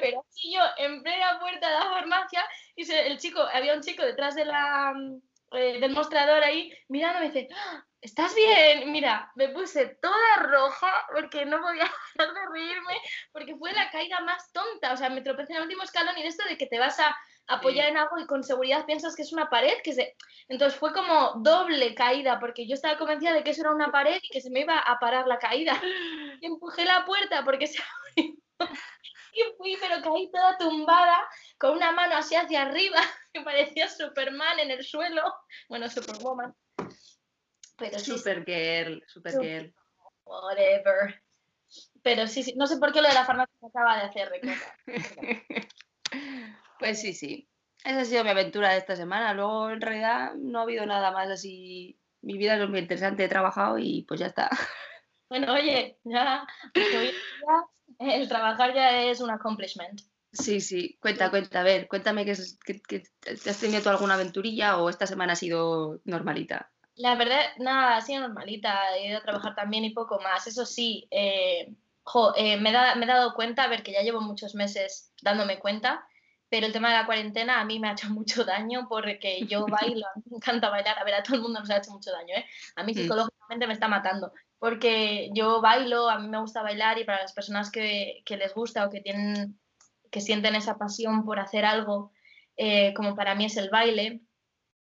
Pero 0.00 0.24
así 0.26 0.54
yo 0.54 0.62
en 0.78 1.02
plena 1.02 1.38
puerta 1.38 1.68
de 1.68 1.74
la 1.74 1.90
farmacia 1.90 2.44
y 2.76 2.90
el 2.90 3.18
chico, 3.18 3.40
había 3.52 3.74
un 3.74 3.82
chico 3.82 4.02
detrás 4.02 4.34
de 4.34 4.46
la, 4.46 4.94
eh, 5.52 5.80
del 5.80 5.92
mostrador 5.92 6.42
ahí 6.42 6.72
mirando 6.88 7.20
me 7.20 7.30
dice, 7.30 7.48
¡Ah! 7.54 7.84
¿estás 8.00 8.34
bien? 8.34 8.90
Mira, 8.92 9.30
me 9.34 9.48
puse 9.48 9.98
toda 10.00 10.36
roja 10.36 10.90
porque 11.12 11.44
no 11.44 11.60
podía 11.60 11.84
dejar 12.14 12.34
de 12.34 12.40
reírme 12.52 12.94
porque 13.32 13.56
fue 13.56 13.72
la 13.72 13.90
caída 13.90 14.20
más 14.20 14.52
tonta. 14.52 14.92
O 14.92 14.96
sea, 14.96 15.10
me 15.10 15.22
tropecé 15.22 15.52
en 15.52 15.58
el 15.58 15.64
último 15.64 15.82
escalón 15.82 16.16
y 16.18 16.22
de 16.22 16.28
esto 16.28 16.44
de 16.48 16.56
que 16.56 16.66
te 16.66 16.78
vas 16.78 16.98
a 17.00 17.16
apoyar 17.46 17.88
en 17.88 17.96
algo 17.96 18.18
y 18.18 18.26
con 18.26 18.44
seguridad 18.44 18.86
piensas 18.86 19.16
que 19.16 19.22
es 19.22 19.32
una 19.32 19.50
pared, 19.50 19.74
que 19.82 19.92
se... 19.92 20.16
Entonces 20.48 20.78
fue 20.78 20.92
como 20.92 21.34
doble 21.42 21.94
caída, 21.94 22.38
porque 22.38 22.66
yo 22.66 22.74
estaba 22.74 22.96
convencida 22.96 23.32
de 23.32 23.42
que 23.42 23.50
eso 23.50 23.62
era 23.62 23.72
una 23.72 23.90
pared 23.90 24.18
y 24.22 24.28
que 24.28 24.40
se 24.40 24.50
me 24.50 24.60
iba 24.60 24.78
a 24.78 24.98
parar 24.98 25.26
la 25.26 25.38
caída. 25.38 25.80
Y 26.42 26.46
empujé 26.46 26.86
la 26.86 27.04
puerta 27.04 27.44
porque 27.44 27.66
se 27.66 27.82
abrió. 28.16 28.34
Y 29.32 29.42
fui, 29.56 29.76
pero 29.80 30.02
caí 30.02 30.30
toda 30.30 30.58
tumbada, 30.58 31.28
con 31.58 31.72
una 31.76 31.92
mano 31.92 32.16
así 32.16 32.34
hacia 32.34 32.62
arriba, 32.62 32.96
que 33.32 33.42
parecía 33.42 33.88
Superman 33.88 34.58
en 34.58 34.70
el 34.70 34.84
suelo. 34.84 35.22
Bueno, 35.68 35.88
Superwoman. 35.88 36.54
Pero 37.76 37.98
sí, 37.98 38.10
Supergirl, 38.10 39.02
Supergirl. 39.06 39.74
Whatever. 40.24 41.22
Pero 42.02 42.26
sí, 42.26 42.42
sí, 42.42 42.54
no 42.56 42.66
sé 42.66 42.78
por 42.78 42.92
qué 42.92 43.00
lo 43.00 43.08
de 43.08 43.14
la 43.14 43.24
farmacia 43.24 43.54
me 43.60 43.68
acaba 43.68 43.96
de 43.96 44.02
hacer 44.02 44.28
recordar. 44.28 44.74
Pues 46.80 46.98
sí, 46.98 47.12
sí. 47.12 47.46
Esa 47.84 48.00
ha 48.00 48.04
sido 48.06 48.24
mi 48.24 48.30
aventura 48.30 48.70
de 48.70 48.78
esta 48.78 48.96
semana. 48.96 49.34
Luego, 49.34 49.68
en 49.68 49.82
realidad, 49.82 50.32
no 50.36 50.60
ha 50.60 50.62
habido 50.62 50.86
nada 50.86 51.12
más 51.12 51.28
así. 51.28 52.00
Mi 52.22 52.38
vida 52.38 52.56
es 52.56 52.68
muy 52.68 52.78
interesante, 52.78 53.24
he 53.24 53.28
trabajado 53.28 53.78
y 53.78 54.02
pues 54.08 54.18
ya 54.18 54.26
está. 54.26 54.48
Bueno, 55.28 55.52
oye, 55.52 55.96
ya, 56.04 56.44
el 58.00 58.28
trabajar 58.28 58.74
ya 58.74 59.02
es 59.02 59.20
un 59.20 59.30
accomplishment. 59.30 60.00
Sí, 60.32 60.60
sí, 60.60 60.96
cuenta, 61.00 61.30
cuenta, 61.30 61.60
a 61.60 61.64
ver, 61.64 61.88
cuéntame 61.88 62.24
que, 62.24 62.34
que, 62.64 63.02
has 63.48 63.58
tenido 63.58 63.82
tú 63.82 63.88
alguna 63.88 64.14
aventurilla 64.14 64.78
o 64.78 64.88
esta 64.88 65.06
semana 65.06 65.32
ha 65.32 65.36
sido 65.36 66.00
normalita. 66.04 66.70
La 66.94 67.16
verdad, 67.16 67.40
nada, 67.58 67.96
ha 67.96 68.00
sido 68.00 68.20
normalita, 68.20 68.96
he 68.96 69.08
ido 69.08 69.18
a 69.18 69.22
trabajar 69.22 69.54
también 69.54 69.84
y 69.84 69.90
poco 69.90 70.20
más. 70.20 70.46
Eso 70.46 70.66
sí, 70.66 71.08
eh, 71.10 71.74
eh, 72.36 72.56
me, 72.58 72.72
me 72.72 73.04
he 73.04 73.08
dado 73.08 73.34
cuenta, 73.34 73.64
a 73.64 73.68
ver, 73.68 73.82
que 73.82 73.92
ya 73.92 74.02
llevo 74.02 74.20
muchos 74.20 74.54
meses 74.54 75.12
dándome 75.22 75.58
cuenta 75.58 76.06
pero 76.50 76.66
el 76.66 76.72
tema 76.72 76.90
de 76.90 76.96
la 76.96 77.06
cuarentena 77.06 77.60
a 77.60 77.64
mí 77.64 77.78
me 77.78 77.88
ha 77.88 77.92
hecho 77.92 78.10
mucho 78.10 78.44
daño 78.44 78.86
porque 78.88 79.46
yo 79.46 79.66
bailo, 79.66 80.06
a 80.06 80.18
mí 80.18 80.22
me 80.30 80.36
encanta 80.36 80.68
bailar, 80.68 80.98
a 80.98 81.04
ver, 81.04 81.14
a 81.14 81.22
todo 81.22 81.36
el 81.36 81.42
mundo 81.42 81.60
nos 81.60 81.70
ha 81.70 81.78
hecho 81.78 81.92
mucho 81.92 82.10
daño, 82.10 82.34
¿eh? 82.34 82.44
A 82.76 82.82
mí 82.82 82.92
mm. 82.92 82.96
psicológicamente 82.96 83.66
me 83.66 83.72
está 83.72 83.88
matando, 83.88 84.32
porque 84.60 85.30
yo 85.34 85.62
bailo, 85.62 86.08
a 86.08 86.18
mí 86.18 86.28
me 86.28 86.38
gusta 86.38 86.62
bailar 86.62 86.98
y 86.98 87.04
para 87.04 87.22
las 87.22 87.32
personas 87.32 87.70
que, 87.72 88.22
les 88.28 88.54
gusta 88.54 88.86
o 88.86 88.90
que 88.90 89.00
tienen 89.00 89.58
que 90.12 90.20
sienten 90.20 90.54
esa 90.54 90.76
pasión 90.76 91.24
por 91.24 91.40
hacer 91.40 91.64
algo, 91.64 92.12
eh, 92.56 92.92
como 92.94 93.16
para 93.16 93.34
mí 93.34 93.46
es 93.46 93.56
el 93.56 93.70
baile, 93.70 94.20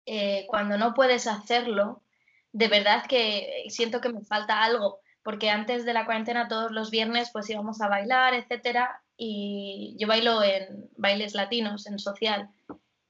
eh, 0.06 0.46
cuando 0.48 0.78
no 0.78 0.94
puedes 0.94 1.28
hacerlo, 1.28 2.04
de 2.52 2.68
verdad 2.68 3.06
que 3.08 3.64
siento 3.70 4.02
que 4.02 4.10
me 4.10 4.22
falta 4.26 4.64
algo, 4.64 5.00
porque 5.24 5.50
antes 5.50 5.86
de 5.86 5.94
la 5.94 6.06
cuarentena 6.06 6.50
todos 6.50 6.72
los 6.72 6.92
viernes 6.92 7.30
pues 7.32 7.50
íbamos 7.50 7.80
a 7.80 7.88
bailar, 7.88 8.34
etcétera, 8.34 9.02
y 9.16 9.96
yo 9.98 10.08
bailo 10.08 10.44
en 10.44 10.90
bailes 10.98 11.36
latinos, 11.36 11.88
en 11.88 12.00
social. 12.00 12.50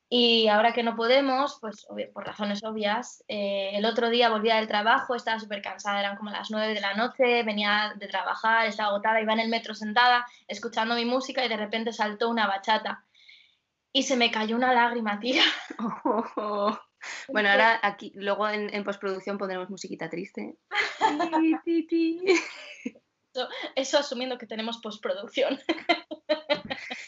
Y 0.10 0.48
ahora 0.48 0.74
que 0.74 0.84
no 0.84 0.96
podemos, 0.96 1.58
pues 1.60 1.88
por 2.14 2.26
razones 2.26 2.64
obvias, 2.64 3.24
eh, 3.28 3.72
el 3.74 3.86
otro 3.86 4.10
día 4.10 4.30
volvía 4.30 4.58
del 4.58 4.68
trabajo, 4.68 5.16
estaba 5.16 5.40
súper 5.40 5.62
cansada, 5.62 6.00
eran 6.00 6.18
como 6.18 6.30
las 6.30 6.52
9 6.52 6.74
de 6.74 6.82
la 6.82 6.94
noche, 6.94 7.44
venía 7.44 7.94
de 7.98 8.08
trabajar, 8.08 8.68
estaba 8.68 8.90
agotada, 8.90 9.22
iba 9.22 9.34
en 9.34 9.40
el 9.40 9.50
metro 9.50 9.74
sentada, 9.74 10.26
escuchando 10.48 10.96
mi 10.96 11.06
música 11.06 11.44
y 11.44 11.50
de 11.50 11.58
repente 11.58 11.94
saltó 11.94 12.30
una 12.30 12.46
bachata. 12.46 13.06
Y 13.92 14.04
se 14.04 14.18
me 14.18 14.32
cayó 14.32 14.56
una 14.56 14.74
lágrima, 14.74 15.20
tía. 15.20 15.44
Bueno, 17.28 17.50
ahora 17.50 17.82
aquí, 17.84 18.14
luego 18.16 18.48
en, 18.48 18.74
en 18.74 18.86
postproducción 18.86 19.38
pondremos 19.38 19.70
musiquita 19.70 20.10
triste. 20.10 20.56
Eso, 23.34 23.50
eso 23.76 23.98
asumiendo 23.98 24.38
que 24.38 24.46
tenemos 24.48 24.78
postproducción. 24.80 25.60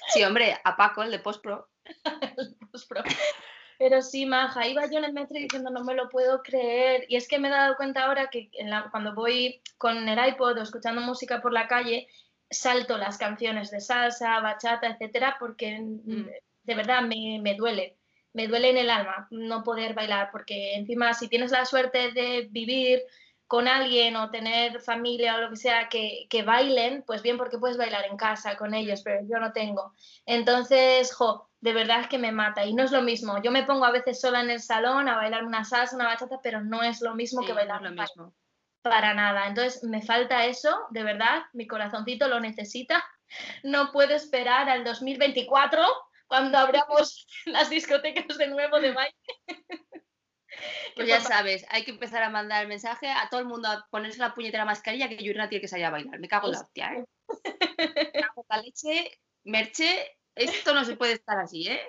Sí, 0.10 0.24
hombre, 0.24 0.56
a 0.64 0.76
Paco, 0.78 1.04
el 1.04 1.12
de 1.12 1.20
postpro. 1.20 1.68
Postpro. 2.72 3.04
Pero 3.78 4.02
sí, 4.02 4.26
maja, 4.26 4.66
iba 4.68 4.86
yo 4.90 5.00
en 5.00 5.06
el 5.06 5.14
metro 5.14 5.36
diciendo 5.38 5.70
no 5.70 5.84
me 5.84 5.94
lo 5.94 6.08
puedo 6.10 6.42
creer. 6.42 7.06
Y 7.10 7.18
es 7.18 7.28
que 7.28 7.40
me 7.40 7.50
he 7.50 7.52
dado 7.52 7.76
cuenta 7.76 8.06
ahora 8.06 8.30
que 8.30 8.50
en 8.54 8.70
la- 8.70 8.90
cuando 8.92 9.14
voy 9.14 9.62
con 9.78 10.08
el 10.08 10.28
iPod 10.30 10.58
o 10.58 10.62
escuchando 10.62 11.02
música 11.02 11.42
por 11.42 11.52
la 11.52 11.68
calle, 11.68 12.08
salto 12.50 12.98
las 12.98 13.18
canciones 13.18 13.72
de 13.72 13.82
salsa, 13.82 14.40
bachata, 14.40 14.88
etcétera, 14.88 15.36
porque 15.40 15.80
mm, 15.82 16.28
de 16.64 16.76
verdad 16.76 17.02
me, 17.02 17.40
me 17.42 17.56
duele. 17.56 17.98
Me 18.34 18.48
duele 18.48 18.70
en 18.70 18.78
el 18.78 18.90
alma 18.90 19.28
no 19.32 19.64
poder 19.64 19.94
bailar, 19.94 20.30
porque 20.32 20.76
encima 20.76 21.14
si 21.14 21.28
tienes 21.28 21.52
la 21.52 21.66
suerte 21.66 22.12
de 22.12 22.48
vivir 22.50 23.02
con 23.48 23.68
alguien 23.68 24.16
o 24.16 24.32
tener 24.32 24.82
familia 24.82 25.36
o 25.36 25.42
lo 25.42 25.50
que 25.52 25.56
sea 25.58 25.88
que, 25.90 26.26
que 26.30 26.44
bailen, 26.44 27.04
pues 27.06 27.22
bien, 27.22 27.38
porque 27.38 27.60
puedes 27.60 27.78
bailar 27.78 28.06
en 28.06 28.18
casa 28.18 28.58
con 28.58 28.74
ellos, 28.74 29.02
pero 29.04 29.22
yo 29.30 29.40
no 29.40 29.52
tengo. 29.54 29.94
Entonces, 30.26 31.14
jo, 31.14 31.50
de 31.60 31.74
verdad 31.74 32.02
es 32.02 32.08
que 32.08 32.18
me 32.18 32.32
mata. 32.32 32.66
Y 32.66 32.74
no 32.74 32.84
es 32.84 32.92
lo 32.92 33.02
mismo. 33.02 33.42
Yo 33.44 33.52
me 33.52 33.64
pongo 33.64 33.86
a 33.86 33.92
veces 33.92 34.20
sola 34.20 34.42
en 34.42 34.50
el 34.50 34.62
salón 34.62 35.08
a 35.10 35.16
bailar 35.16 35.44
una 35.46 35.64
salsa, 35.64 35.96
una 35.96 36.06
bachata, 36.06 36.40
pero 36.42 36.62
no 36.62 36.82
es 36.84 37.02
lo 37.02 37.16
mismo 37.16 37.42
Sí, 37.42 37.48
que 37.48 37.54
no 37.54 37.60
es 37.60 37.68
bailar 37.68 37.82
lo 37.82 37.90
un 37.90 37.96
baile. 37.96 38.12
mismo. 38.16 38.34
Para 38.82 39.14
nada. 39.14 39.48
Entonces, 39.48 39.84
me 39.84 40.02
falta 40.02 40.46
eso, 40.46 40.76
de 40.92 41.04
verdad. 41.04 41.44
Mi 41.54 41.68
corazoncito 41.68 42.28
lo 42.28 42.40
necesita. 42.40 43.04
No 43.64 43.92
puedo 43.92 44.16
esperar 44.16 44.70
al 44.70 44.84
2024 44.84 45.82
cuando 46.28 46.58
abramos 46.58 47.28
las 47.46 47.70
discotecas 47.70 48.38
de 48.38 48.48
nuevo 48.48 48.80
de 48.80 48.92
baile. 48.94 49.16
Pues 50.96 51.08
ya 51.08 51.20
sabes, 51.22 51.66
hay 51.70 51.84
que 51.84 51.92
empezar 51.92 52.24
a 52.24 52.30
mandar 52.30 52.62
el 52.62 52.68
mensaje 52.68 53.10
a 53.10 53.28
todo 53.30 53.40
el 53.42 53.46
mundo 53.48 53.68
a 53.68 53.86
ponerse 53.90 54.20
la 54.20 54.34
puñetera 54.34 54.66
mascarilla 54.66 55.10
que 55.10 55.18
Yurina 55.24 55.50
tiene 55.50 55.62
que 55.62 55.68
salir 55.68 55.86
a 55.86 55.90
bailar. 55.90 56.20
Me 56.20 56.28
cago 56.28 56.48
en 56.48 56.54
la 56.54 56.60
hostia, 56.62 56.94
¿eh? 56.94 57.06
Me 58.14 58.22
cago 58.30 58.46
en 58.50 58.58
la 58.58 58.62
leche, 58.62 59.12
Merche, 59.44 60.18
esto 60.36 60.74
no 60.74 60.86
se 60.86 60.96
puede 60.96 61.14
estar 61.14 61.38
así, 61.40 61.68
¿eh? 61.68 61.82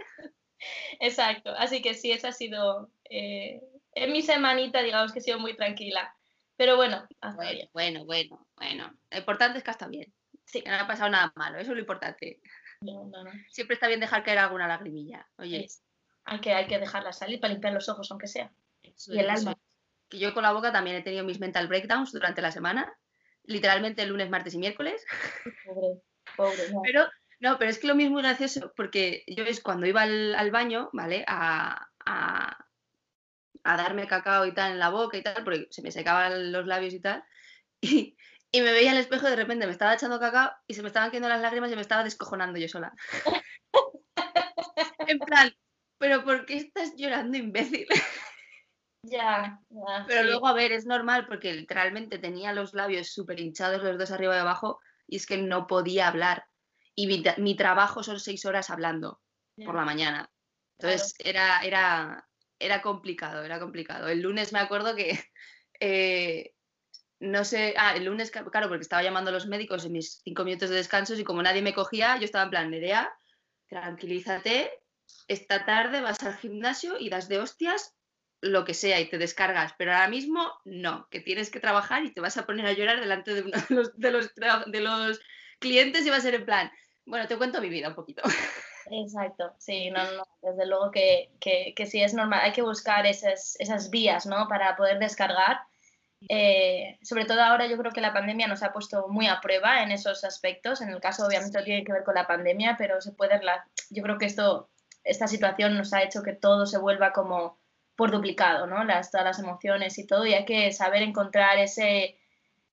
Exacto, 1.00 1.50
así 1.56 1.82
que 1.82 1.94
sí, 1.94 2.12
esa 2.12 2.28
ha 2.28 2.32
sido 2.32 2.90
eh, 3.10 3.60
en 3.92 4.12
mi 4.12 4.22
semanita, 4.22 4.82
digamos 4.82 5.12
que 5.12 5.18
he 5.20 5.22
sido 5.22 5.38
muy 5.38 5.56
tranquila. 5.56 6.14
Pero 6.56 6.76
bueno, 6.76 7.06
Bueno, 7.20 7.50
bien. 7.50 7.68
bueno, 7.72 8.04
bueno, 8.06 8.46
bueno. 8.56 8.98
Lo 9.10 9.18
importante 9.18 9.58
es 9.58 9.64
que 9.64 9.70
está 9.70 9.88
bien. 9.88 10.12
Sí. 10.46 10.62
Que 10.62 10.70
no 10.70 10.76
ha 10.76 10.86
pasado 10.86 11.10
nada 11.10 11.32
malo, 11.36 11.58
eso 11.58 11.72
es 11.72 11.74
lo 11.74 11.80
importante. 11.80 12.40
No, 12.80 13.04
no, 13.06 13.24
no. 13.24 13.30
Siempre 13.50 13.74
está 13.74 13.88
bien 13.88 14.00
dejar 14.00 14.22
caer 14.24 14.38
alguna 14.38 14.66
lagrimilla. 14.66 15.28
Oye, 15.38 15.64
Es- 15.64 15.82
hay, 16.26 16.40
que, 16.40 16.52
hay 16.52 16.66
que 16.66 16.78
dejarla 16.78 17.12
salir 17.12 17.40
para 17.40 17.52
limpiar 17.52 17.72
los 17.72 17.88
ojos, 17.88 18.10
aunque 18.10 18.26
sea. 18.26 18.52
eso 18.82 19.14
y 19.14 19.18
el 19.18 19.30
alma. 19.30 19.56
Que 20.08 20.18
yo 20.18 20.34
con 20.34 20.42
la 20.42 20.52
boca 20.52 20.72
también 20.72 20.96
he 20.96 21.02
tenido 21.02 21.24
mis 21.24 21.40
mental 21.40 21.68
breakdowns 21.68 22.12
durante 22.12 22.42
la 22.42 22.52
semana. 22.52 22.92
Literalmente 23.44 24.02
el 24.02 24.10
lunes, 24.10 24.28
martes 24.28 24.54
y 24.54 24.58
miércoles. 24.58 25.04
Pobre, 25.64 26.02
pobre. 26.36 26.72
no. 26.72 26.82
Pero, 26.82 27.08
no, 27.40 27.58
pero 27.58 27.70
es 27.70 27.78
que 27.78 27.86
lo 27.86 27.94
mismo 27.94 28.18
es 28.18 28.24
gracioso 28.24 28.72
porque 28.76 29.24
yo 29.26 29.44
es 29.44 29.60
cuando 29.60 29.86
iba 29.86 30.02
al, 30.02 30.34
al 30.34 30.50
baño, 30.50 30.90
¿vale? 30.92 31.24
A, 31.28 31.88
a, 32.04 32.66
a 33.64 33.76
darme 33.76 34.06
cacao 34.06 34.46
y 34.46 34.54
tal 34.54 34.72
en 34.72 34.78
la 34.78 34.90
boca 34.90 35.16
y 35.16 35.22
tal, 35.22 35.44
porque 35.44 35.68
se 35.70 35.82
me 35.82 35.90
secaban 35.90 36.52
los 36.52 36.66
labios 36.66 36.94
y 36.94 37.00
tal. 37.00 37.24
Y, 37.80 38.16
y 38.50 38.62
me 38.62 38.72
veía 38.72 38.92
al 38.92 38.98
espejo 38.98 39.26
y 39.26 39.30
de 39.30 39.36
repente 39.36 39.66
me 39.66 39.72
estaba 39.72 39.94
echando 39.94 40.18
cacao 40.18 40.50
y 40.66 40.74
se 40.74 40.82
me 40.82 40.88
estaban 40.88 41.10
cayendo 41.10 41.28
las 41.28 41.42
lágrimas 41.42 41.70
y 41.70 41.74
me 41.74 41.82
estaba 41.82 42.04
descojonando 42.04 42.58
yo 42.58 42.68
sola. 42.68 42.94
en 45.06 45.18
plan, 45.18 45.52
¿pero 45.98 46.24
por 46.24 46.46
qué 46.46 46.56
estás 46.56 46.94
llorando, 46.96 47.36
imbécil? 47.38 47.86
Ya, 49.02 49.60
ya, 49.70 50.06
Pero 50.06 50.22
sí. 50.22 50.26
luego, 50.26 50.46
a 50.48 50.52
ver, 50.52 50.72
es 50.72 50.84
normal 50.86 51.26
porque 51.26 51.52
literalmente 51.52 52.18
tenía 52.18 52.52
los 52.52 52.74
labios 52.74 53.08
súper 53.12 53.38
hinchados, 53.40 53.82
los 53.82 53.98
dos 53.98 54.10
arriba 54.10 54.36
y 54.36 54.40
abajo, 54.40 54.80
y 55.06 55.16
es 55.16 55.26
que 55.26 55.38
no 55.38 55.66
podía 55.66 56.08
hablar. 56.08 56.44
Y 56.94 57.06
mi, 57.06 57.22
tra- 57.22 57.38
mi 57.38 57.54
trabajo 57.56 58.02
son 58.02 58.18
seis 58.18 58.44
horas 58.44 58.70
hablando 58.70 59.20
Ya. 59.56 59.66
por 59.66 59.74
la 59.76 59.84
mañana. 59.84 60.30
Entonces 60.78 61.14
era, 61.18 61.60
era, 61.60 62.28
era 62.58 62.82
complicado, 62.82 63.42
era 63.44 63.60
complicado. 63.60 64.08
El 64.08 64.22
lunes 64.22 64.52
me 64.52 64.58
acuerdo 64.58 64.94
que, 64.96 65.18
eh, 65.80 66.52
no 67.20 67.44
sé, 67.44 67.74
ah, 67.78 67.94
el 67.96 68.04
lunes, 68.04 68.30
claro, 68.30 68.68
porque 68.68 68.82
estaba 68.82 69.02
llamando 69.02 69.30
a 69.30 69.34
los 69.34 69.46
médicos 69.46 69.84
en 69.84 69.92
mis 69.92 70.20
cinco 70.22 70.44
minutos 70.44 70.70
de 70.70 70.76
descanso 70.76 71.14
y 71.14 71.24
como 71.24 71.42
nadie 71.42 71.62
me 71.62 71.74
cogía, 71.74 72.16
yo 72.18 72.24
estaba 72.24 72.44
en 72.44 72.50
plan, 72.50 72.70
Nerea, 72.70 73.12
tranquilízate, 73.68 74.70
esta 75.28 75.64
tarde 75.64 76.00
vas 76.00 76.22
al 76.22 76.36
gimnasio 76.36 76.98
y 76.98 77.08
das 77.10 77.28
de 77.28 77.38
hostias 77.38 77.94
lo 78.42 78.64
que 78.64 78.74
sea 78.74 79.00
y 79.00 79.08
te 79.08 79.18
descargas, 79.18 79.74
pero 79.78 79.92
ahora 79.92 80.08
mismo 80.08 80.52
no, 80.64 81.08
que 81.10 81.20
tienes 81.20 81.50
que 81.50 81.60
trabajar 81.60 82.04
y 82.04 82.12
te 82.12 82.20
vas 82.20 82.36
a 82.36 82.46
poner 82.46 82.66
a 82.66 82.72
llorar 82.72 83.00
delante 83.00 83.34
de 83.34 83.42
uno 83.42 83.52
de 83.58 83.74
los, 83.74 83.96
de 83.96 84.10
los, 84.10 84.34
de 84.66 84.80
los 84.80 85.20
clientes 85.58 86.06
y 86.06 86.10
va 86.10 86.16
a 86.16 86.20
ser 86.20 86.34
en 86.34 86.44
plan, 86.44 86.70
bueno, 87.06 87.26
te 87.26 87.36
cuento 87.36 87.60
mi 87.60 87.68
vida 87.68 87.88
un 87.88 87.94
poquito. 87.94 88.22
Exacto, 88.90 89.54
sí, 89.58 89.90
no, 89.90 90.02
no, 90.12 90.24
desde 90.42 90.66
luego 90.66 90.90
que, 90.90 91.30
que, 91.40 91.72
que 91.74 91.86
sí 91.86 92.02
es 92.02 92.14
normal, 92.14 92.40
hay 92.42 92.52
que 92.52 92.62
buscar 92.62 93.06
esas, 93.06 93.56
esas 93.58 93.90
vías, 93.90 94.26
¿no? 94.26 94.46
Para 94.48 94.76
poder 94.76 94.98
descargar. 94.98 95.60
Eh, 96.28 96.98
sobre 97.02 97.24
todo 97.24 97.42
ahora 97.42 97.66
yo 97.66 97.76
creo 97.76 97.92
que 97.92 98.00
la 98.00 98.12
pandemia 98.12 98.46
nos 98.46 98.62
ha 98.62 98.72
puesto 98.72 99.06
muy 99.08 99.26
a 99.26 99.40
prueba 99.40 99.82
en 99.82 99.90
esos 99.90 100.24
aspectos, 100.24 100.80
en 100.80 100.88
el 100.88 101.00
caso 101.00 101.26
obviamente 101.26 101.62
tiene 101.62 101.84
que 101.84 101.92
ver 101.92 102.04
con 102.04 102.14
la 102.14 102.26
pandemia, 102.26 102.76
pero 102.78 103.00
se 103.00 103.12
puede, 103.12 103.40
yo 103.90 104.02
creo 104.02 104.18
que 104.18 104.26
esto, 104.26 104.70
esta 105.06 105.28
situación 105.28 105.76
nos 105.76 105.92
ha 105.92 106.02
hecho 106.02 106.22
que 106.22 106.32
todo 106.32 106.66
se 106.66 106.78
vuelva 106.78 107.12
como 107.12 107.58
por 107.94 108.10
duplicado, 108.10 108.66
¿no? 108.66 108.84
Las, 108.84 109.10
todas 109.10 109.24
las 109.24 109.38
emociones 109.38 109.98
y 109.98 110.06
todo, 110.06 110.26
y 110.26 110.34
hay 110.34 110.44
que 110.44 110.72
saber 110.72 111.02
encontrar 111.02 111.58
ese, 111.58 112.18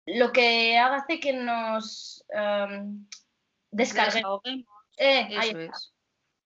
lo 0.06 0.30
que 0.32 0.78
hace 0.78 1.18
que 1.18 1.32
nos 1.32 2.24
em, 2.28 3.06
descarguemos. 3.70 4.40
Eh, 4.96 5.28
Eso 5.30 5.58
es. 5.58 5.92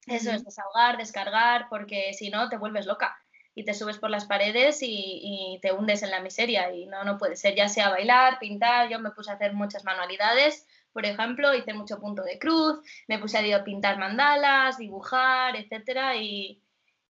Eso 0.07 0.33
es 0.33 0.45
desahogar, 0.45 0.97
descargar, 0.97 1.69
porque 1.69 2.13
si 2.13 2.31
no 2.31 2.49
te 2.49 2.57
vuelves 2.57 2.87
loca 2.87 3.17
y 3.55 3.65
te 3.65 3.75
subes 3.75 3.99
por 3.99 4.11
las 4.11 4.25
paredes 4.25 4.83
y, 4.83 5.21
y 5.23 5.61
te 5.61 5.73
hundes 5.73 6.03
en 6.03 6.11
la 6.11 6.21
miseria 6.21 6.73
y 6.73 6.87
no, 6.87 7.05
no 7.05 7.19
puede 7.19 7.37
ser, 7.37 7.55
ya 7.55 7.69
sea 7.69 7.91
bailar, 7.91 8.39
pintar, 8.41 8.89
yo 8.89 8.99
me 8.99 9.13
puse 9.13 9.31
a 9.31 9.35
hacer 9.35 9.53
muchas 9.53 9.85
manualidades, 9.85 10.67
por 10.93 11.07
ejemplo, 11.07 11.55
hice 11.55 11.73
mucho 11.75 11.99
punto 11.99 12.23
de 12.23 12.39
cruz, 12.39 12.81
me 13.09 13.19
puse 13.19 13.53
a 13.55 13.65
pintar 13.65 13.99
mandalas, 13.99 14.79
dibujar, 14.79 15.57
etcétera 15.57 16.17
y, 16.17 16.61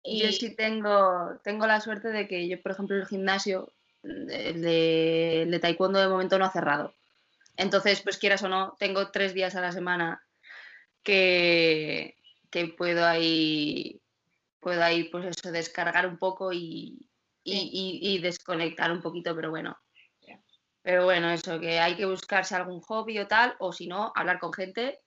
y- 0.04 0.22
Yo 0.22 0.32
sí 0.32 0.56
tengo, 0.56 1.40
tengo 1.44 1.68
la 1.68 1.80
suerte 1.82 2.10
de 2.10 2.28
que 2.28 2.48
yo, 2.48 2.62
por 2.62 2.72
ejemplo, 2.72 2.96
el 2.96 3.06
gimnasio, 3.06 3.74
el 4.04 4.62
de, 4.62 5.42
el 5.44 5.52
de 5.52 5.60
taekwondo 5.60 6.00
de 6.00 6.08
momento 6.08 6.38
no 6.40 6.46
ha 6.46 6.52
cerrado. 6.52 6.94
Entonces, 7.58 8.02
pues 8.02 8.18
quieras 8.18 8.44
o 8.44 8.50
no, 8.50 8.76
tengo 8.80 9.10
tres 9.12 9.34
días 9.34 9.56
a 9.56 9.62
la 9.62 9.72
semana 9.72 10.22
que, 11.04 12.16
que 12.52 12.68
puedo 12.68 13.06
ahí, 13.06 14.02
puedo 14.60 14.84
ahí, 14.84 15.06
pues 15.06 15.26
eso, 15.26 15.52
descargar 15.52 16.08
un 16.08 16.18
poco 16.18 16.52
y, 16.54 17.10
y, 17.44 17.52
Sí. 17.54 17.70
y- 17.74 18.00
y 18.16 18.18
desconectar 18.20 18.92
un 18.92 19.02
poquito, 19.02 19.36
pero 19.36 19.50
bueno. 19.50 19.78
Pero 20.88 21.04
bueno, 21.04 21.30
eso, 21.32 21.60
que 21.60 21.82
hay 21.82 21.98
que 21.98 22.06
buscarse 22.06 22.56
algún 22.56 22.80
hobby 22.80 23.20
o 23.20 23.28
tal, 23.28 23.58
o 23.60 23.74
si 23.74 23.88
no, 23.88 24.14
hablar 24.16 24.40
con 24.40 24.54
gente. 24.54 25.02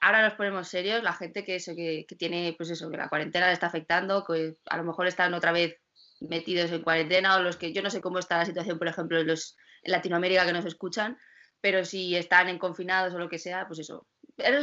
Ahora 0.00 0.22
nos 0.22 0.34
ponemos 0.34 0.66
serios, 0.66 1.04
la 1.04 1.12
gente 1.12 1.44
que 1.44 1.54
eso, 1.54 1.72
que, 1.76 2.04
que 2.08 2.16
tiene, 2.16 2.52
pues 2.56 2.68
eso, 2.70 2.90
que 2.90 2.96
la 2.96 3.08
cuarentena 3.08 3.46
le 3.46 3.52
está 3.52 3.68
afectando, 3.68 4.24
que 4.24 4.56
a 4.68 4.76
lo 4.76 4.82
mejor 4.82 5.06
están 5.06 5.32
otra 5.32 5.52
vez 5.52 5.76
metidos 6.18 6.72
en 6.72 6.82
cuarentena, 6.82 7.36
o 7.36 7.42
los 7.44 7.56
que 7.56 7.72
yo 7.72 7.80
no 7.80 7.90
sé 7.90 8.00
cómo 8.00 8.18
está 8.18 8.38
la 8.38 8.44
situación, 8.44 8.76
por 8.76 8.88
ejemplo, 8.88 9.22
los 9.22 9.56
en 9.84 9.92
Latinoamérica 9.92 10.44
que 10.46 10.52
nos 10.52 10.64
escuchan, 10.64 11.16
pero 11.60 11.84
si 11.84 12.16
están 12.16 12.48
en 12.48 12.58
confinados 12.58 13.14
o 13.14 13.18
lo 13.20 13.28
que 13.28 13.38
sea, 13.38 13.68
pues 13.68 13.78
eso. 13.78 14.08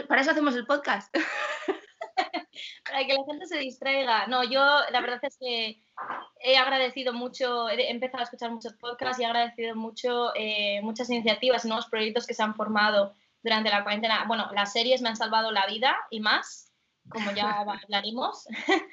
Para 0.09 0.19
eso 0.19 0.31
hacemos 0.31 0.53
el 0.57 0.65
podcast. 0.65 1.15
para 2.85 3.05
que 3.05 3.13
la 3.13 3.23
gente 3.25 3.45
se 3.47 3.57
distraiga. 3.57 4.27
No, 4.27 4.43
yo 4.43 4.61
la 4.91 5.01
verdad 5.01 5.19
es 5.21 5.37
que 5.39 5.81
he 6.39 6.57
agradecido 6.57 7.13
mucho, 7.13 7.69
he 7.69 7.89
empezado 7.89 8.21
a 8.21 8.23
escuchar 8.25 8.51
muchos 8.51 8.73
podcasts 8.73 9.19
y 9.19 9.23
he 9.23 9.25
agradecido 9.25 9.75
mucho 9.75 10.33
eh, 10.35 10.81
muchas 10.81 11.09
iniciativas 11.09 11.65
nuevos 11.65 11.87
proyectos 11.87 12.27
que 12.27 12.33
se 12.33 12.43
han 12.43 12.55
formado 12.55 13.15
durante 13.43 13.69
la 13.69 13.83
cuarentena. 13.83 14.25
Bueno, 14.27 14.49
las 14.53 14.73
series 14.73 15.01
me 15.01 15.09
han 15.09 15.15
salvado 15.15 15.51
la 15.51 15.65
vida 15.67 15.95
y 16.09 16.19
más, 16.19 16.71
como 17.09 17.31
ya 17.31 17.51
hablaremos. 17.83 18.47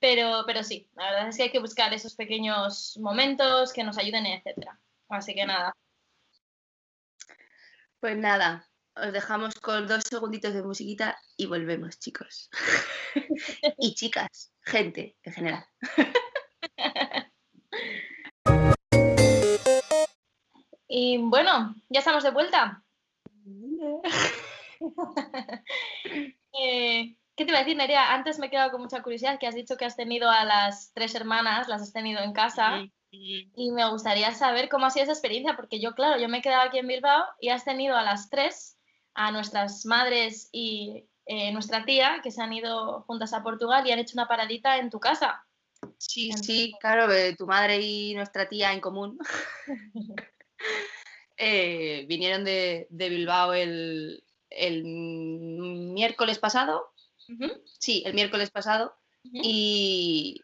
pero, 0.00 0.44
pero 0.46 0.62
sí, 0.62 0.88
la 0.94 1.04
verdad 1.10 1.28
es 1.28 1.36
que 1.36 1.44
hay 1.44 1.50
que 1.50 1.58
buscar 1.58 1.92
esos 1.92 2.14
pequeños 2.14 2.98
momentos 3.00 3.72
que 3.72 3.84
nos 3.84 3.98
ayuden, 3.98 4.26
etcétera. 4.26 4.78
Así 5.08 5.34
que 5.34 5.46
nada. 5.46 5.74
Pues 8.00 8.16
nada, 8.16 8.67
os 9.02 9.12
dejamos 9.12 9.54
con 9.56 9.86
dos 9.86 10.04
segunditos 10.04 10.54
de 10.54 10.62
musiquita 10.62 11.18
y 11.36 11.46
volvemos, 11.46 11.98
chicos. 11.98 12.50
y 13.78 13.94
chicas, 13.94 14.52
gente 14.62 15.16
en 15.22 15.32
general. 15.32 15.64
y 20.88 21.18
bueno, 21.18 21.74
ya 21.88 22.00
estamos 22.00 22.24
de 22.24 22.30
vuelta. 22.30 22.82
Eh, 26.60 27.14
¿Qué 27.36 27.44
te 27.44 27.50
iba 27.50 27.58
a 27.58 27.62
decir, 27.62 27.76
Nerea? 27.76 28.14
Antes 28.14 28.38
me 28.38 28.46
he 28.46 28.50
quedado 28.50 28.72
con 28.72 28.80
mucha 28.80 29.02
curiosidad 29.02 29.38
que 29.38 29.46
has 29.46 29.54
dicho 29.54 29.76
que 29.76 29.84
has 29.84 29.96
tenido 29.96 30.28
a 30.28 30.44
las 30.44 30.92
tres 30.92 31.14
hermanas, 31.14 31.68
las 31.68 31.82
has 31.82 31.92
tenido 31.92 32.20
en 32.20 32.32
casa. 32.32 32.82
Y 33.10 33.70
me 33.70 33.88
gustaría 33.90 34.32
saber 34.32 34.68
cómo 34.68 34.86
ha 34.86 34.90
sido 34.90 35.04
esa 35.04 35.12
experiencia, 35.12 35.56
porque 35.56 35.80
yo, 35.80 35.94
claro, 35.94 36.20
yo 36.20 36.28
me 36.28 36.38
he 36.38 36.42
quedado 36.42 36.62
aquí 36.62 36.78
en 36.78 36.88
Bilbao 36.88 37.24
y 37.38 37.50
has 37.50 37.64
tenido 37.64 37.96
a 37.96 38.02
las 38.02 38.28
tres, 38.28 38.77
a 39.18 39.32
nuestras 39.32 39.84
madres 39.84 40.48
y 40.52 41.04
eh, 41.26 41.50
nuestra 41.50 41.84
tía, 41.84 42.20
que 42.22 42.30
se 42.30 42.40
han 42.40 42.52
ido 42.52 43.02
juntas 43.02 43.32
a 43.32 43.42
Portugal 43.42 43.84
y 43.84 43.90
han 43.90 43.98
hecho 43.98 44.14
una 44.14 44.28
paradita 44.28 44.78
en 44.78 44.90
tu 44.90 45.00
casa. 45.00 45.44
Sí, 45.98 46.30
sí, 46.40 46.72
claro, 46.80 47.12
eh, 47.12 47.34
tu 47.36 47.44
madre 47.44 47.80
y 47.80 48.14
nuestra 48.14 48.48
tía 48.48 48.72
en 48.72 48.80
común. 48.80 49.18
Eh, 51.40 52.04
vinieron 52.08 52.42
de, 52.42 52.88
Bilbao 52.90 53.52
el, 53.54 54.24
miércoles 54.82 56.40
pasado. 56.40 56.92
Sí, 57.78 58.02
el 58.04 58.14
miércoles 58.14 58.50
pasado. 58.50 58.96
y, 59.22 60.42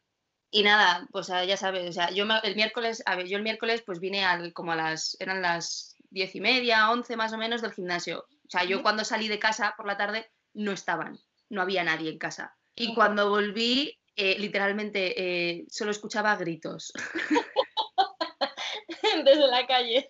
nada, 0.53 1.09
pues 1.11 1.27
ya 1.27 1.57
sabes, 1.57 1.91
o 1.91 1.93
sea, 1.93 2.13
yo 2.13 2.27
el 2.45 2.55
miércoles, 2.55 3.03
a 3.07 3.17
ver, 3.17 3.27
yo 3.27 3.39
el 3.39 3.43
miércoles 3.43 3.83
pues 3.85 3.99
vine 3.99 4.25
al, 4.25 4.53
como 4.53 4.71
a 4.71 4.77
las, 4.77 5.17
eran 5.19 5.43
las 5.43 5.97
diez 6.11 6.33
y 6.37 6.41
media, 6.41 6.89
once 6.93 7.17
más 7.17 7.33
o 7.33 7.39
menos 7.39 7.61
del 7.61 7.73
gimnasio. 7.73 8.25
O 8.47 8.51
sea, 8.51 8.65
yo 8.65 8.83
cuando 8.83 9.05
salí 9.05 9.29
de 9.29 9.39
casa 9.39 9.75
por 9.77 9.87
la 9.87 9.97
tarde 9.97 10.31
no 10.53 10.73
estaban, 10.73 11.19
no 11.49 11.63
había 11.63 11.85
nadie 11.85 12.11
en 12.11 12.19
casa. 12.19 12.55
Y 12.77 12.95
cuando 12.95 13.31
volví, 13.31 13.99
eh, 14.17 14.37
literalmente 14.39 15.15
eh, 15.17 15.65
solo 15.69 15.91
escuchaba 15.91 16.37
gritos. 16.37 16.93
Desde 19.25 19.47
la 19.47 19.67
calle. 19.67 20.09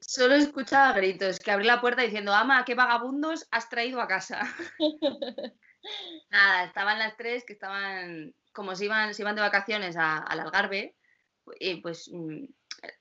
Solo 0.00 0.34
escuchaba 0.34 0.92
gritos, 0.92 1.38
que 1.38 1.50
abrí 1.50 1.66
la 1.66 1.80
puerta 1.80 2.02
diciendo, 2.02 2.32
ama, 2.32 2.64
¿qué 2.64 2.74
vagabundos 2.74 3.46
has 3.50 3.68
traído 3.68 4.00
a 4.00 4.06
casa? 4.06 4.42
Nada, 6.30 6.64
estaban 6.64 6.98
las 6.98 7.16
tres 7.16 7.44
que 7.44 7.52
estaban, 7.52 8.34
como 8.52 8.74
si 8.74 8.86
iban, 8.86 9.12
iban 9.18 9.34
de 9.34 9.40
vacaciones 9.40 9.96
al 9.96 10.40
Algarve, 10.40 10.94
y 11.58 11.76
pues 11.76 12.10
mm, 12.12 12.44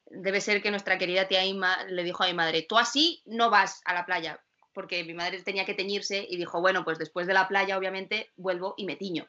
debe 0.08 0.42
ser 0.42 0.62
que 0.62 0.72
nuestra 0.72 0.98
querida 0.98 1.28
tía 1.28 1.46
Ima 1.46 1.84
le 1.86 2.04
dijo 2.04 2.24
a 2.24 2.28
mi 2.28 2.34
madre, 2.34 2.66
tú 2.68 2.78
así 2.78 3.22
no 3.25 3.50
vas 3.50 3.82
a 3.86 3.94
la 3.94 4.06
playa, 4.06 4.42
porque 4.74 5.03
mi 5.03 5.13
madre 5.13 5.42
tenía 5.42 5.65
que 5.65 5.74
teñirse 5.74 6.25
y 6.27 6.38
dijo, 6.38 6.62
bueno, 6.62 6.84
pues 6.84 6.98
después 6.98 7.27
de 7.27 7.34
la 7.34 7.48
playa 7.48 7.77
obviamente 7.77 8.32
vuelvo 8.36 8.74
y 8.77 8.86
me 8.86 8.96
tiño. 8.96 9.27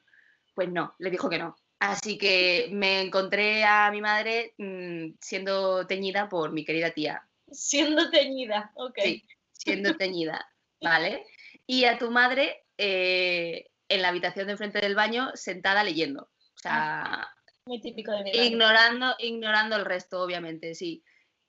Pues 0.54 0.68
no, 0.68 0.94
le 0.98 1.10
dijo 1.10 1.28
que 1.28 1.38
no. 1.38 1.56
Así 1.80 2.16
que 2.16 2.68
me 2.72 3.02
encontré 3.02 3.64
a 3.64 3.90
mi 3.90 4.00
madre 4.00 4.54
mm, 4.58 5.16
siendo 5.20 5.86
teñida 5.86 6.28
por 6.28 6.52
mi 6.52 6.64
querida 6.64 6.90
tía. 6.90 7.26
Siendo 7.50 8.10
teñida, 8.10 8.72
ok. 8.74 8.98
Sí, 9.02 9.24
siendo 9.52 9.94
teñida, 9.96 10.46
¿vale? 10.80 11.26
Y 11.66 11.84
a 11.84 11.98
tu 11.98 12.10
madre 12.10 12.64
eh, 12.78 13.71
en 13.88 14.02
la 14.02 14.08
habitación 14.08 14.47
de 14.47 14.52
enfrente 14.52 14.80
del 14.80 14.95
baño 14.95 15.30
sentada 15.34 15.84
leyendo. 15.84 16.23
O 16.23 16.58
sea, 16.58 17.02
ah, 17.04 17.34
muy 17.66 17.80
típico 17.80 18.12
de 18.12 18.25
mi 18.25 18.30
ignorando, 18.30 19.14
ignorando 19.19 19.76
el 19.76 19.84
resto, 19.84 20.23
obviamente, 20.23 20.75
sí. 20.75 21.04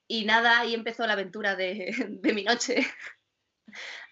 Y 0.08 0.26
nada, 0.26 0.60
ahí 0.60 0.74
empezó 0.74 1.08
la 1.08 1.14
aventura 1.14 1.56
de, 1.56 1.94
de 2.10 2.34
mi 2.34 2.44
noche. 2.44 2.86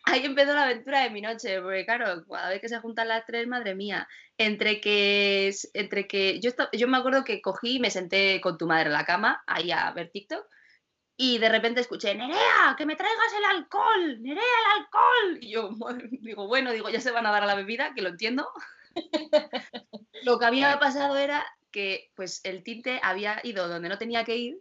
Ahí 0.06 0.26
empezó 0.26 0.54
la 0.54 0.64
aventura 0.64 1.02
de 1.02 1.10
mi 1.10 1.22
noche, 1.22 1.62
porque 1.62 1.86
claro, 1.86 2.26
cada 2.26 2.50
vez 2.50 2.62
que 2.62 2.70
se 2.70 2.80
juntan 2.80 3.08
las 3.08 3.26
tres, 3.26 3.48
madre 3.48 3.76
mía, 3.76 4.08
entre 4.38 4.82
que, 4.82 5.54
entre 5.74 6.08
que 6.08 6.40
yo, 6.40 6.52
yo 6.74 6.88
me 6.88 6.98
acuerdo 6.98 7.24
que 7.24 7.42
cogí 7.42 7.76
y 7.76 7.80
me 7.80 7.92
senté 7.92 8.42
con 8.42 8.58
tu 8.58 8.68
madre 8.68 8.88
en 8.88 8.94
la 8.94 9.06
cama, 9.06 9.44
ahí 9.48 9.72
a 9.72 9.92
ver 9.92 10.10
TikTok, 10.12 10.46
y 11.16 11.38
de 11.38 11.50
repente 11.50 11.82
escuché, 11.82 12.16
Nerea, 12.16 12.76
que 12.78 12.86
me 12.86 12.96
traigas 12.96 13.34
el 13.38 13.46
alcohol, 13.46 14.22
Nerea, 14.22 14.44
el 14.44 14.82
alcohol. 14.82 15.38
Y 15.42 15.52
yo 15.52 15.70
digo, 16.22 16.48
bueno, 16.48 16.72
digo, 16.72 16.90
ya 16.90 17.00
se 17.00 17.12
van 17.12 17.26
a 17.26 17.32
dar 17.32 17.44
a 17.44 17.48
la 17.48 17.56
bebida, 17.56 17.94
que 17.94 18.02
lo 18.02 18.10
entiendo. 18.10 18.50
lo 20.24 20.40
que 20.40 20.46
había 20.46 20.80
pasado 20.80 21.18
era 21.18 21.46
que 21.72 22.12
pues 22.16 22.42
el 22.44 22.64
tinte 22.64 23.00
había 23.02 23.40
ido 23.44 23.68
donde 23.68 23.90
no 23.90 23.98
tenía 23.98 24.24
que 24.24 24.38
ir 24.38 24.60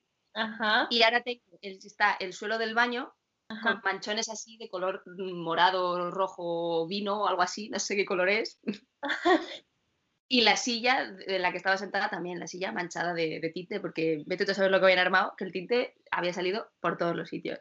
y 0.88 1.02
ahora 1.02 1.22
está 1.62 2.16
el 2.18 2.32
suelo 2.32 2.56
del 2.56 2.74
baño 2.74 3.14
con 3.62 3.80
manchones 3.84 4.28
así 4.28 4.56
de 4.56 4.68
color 4.68 5.02
morado, 5.06 6.10
rojo, 6.10 6.86
vino 6.86 7.22
o 7.22 7.26
algo 7.26 7.42
así, 7.42 7.68
no 7.68 7.78
sé 7.78 7.96
qué 7.96 8.04
color 8.04 8.28
es. 8.28 8.58
y 10.28 10.40
la 10.42 10.56
silla 10.56 11.10
de 11.10 11.38
la 11.38 11.50
que 11.50 11.58
estaba 11.58 11.76
sentada 11.76 12.08
también, 12.08 12.40
la 12.40 12.46
silla 12.46 12.72
manchada 12.72 13.12
de, 13.12 13.50
tinte, 13.52 13.80
porque 13.80 14.22
vete 14.26 14.44
tú 14.44 14.52
a 14.52 14.54
saber 14.54 14.70
lo 14.70 14.78
que 14.78 14.86
habían 14.86 15.00
armado, 15.00 15.34
que 15.36 15.44
el 15.44 15.52
tinte 15.52 15.94
había 16.10 16.32
salido 16.32 16.70
por 16.80 16.96
todos 16.96 17.14
los 17.14 17.28
sitios. 17.28 17.60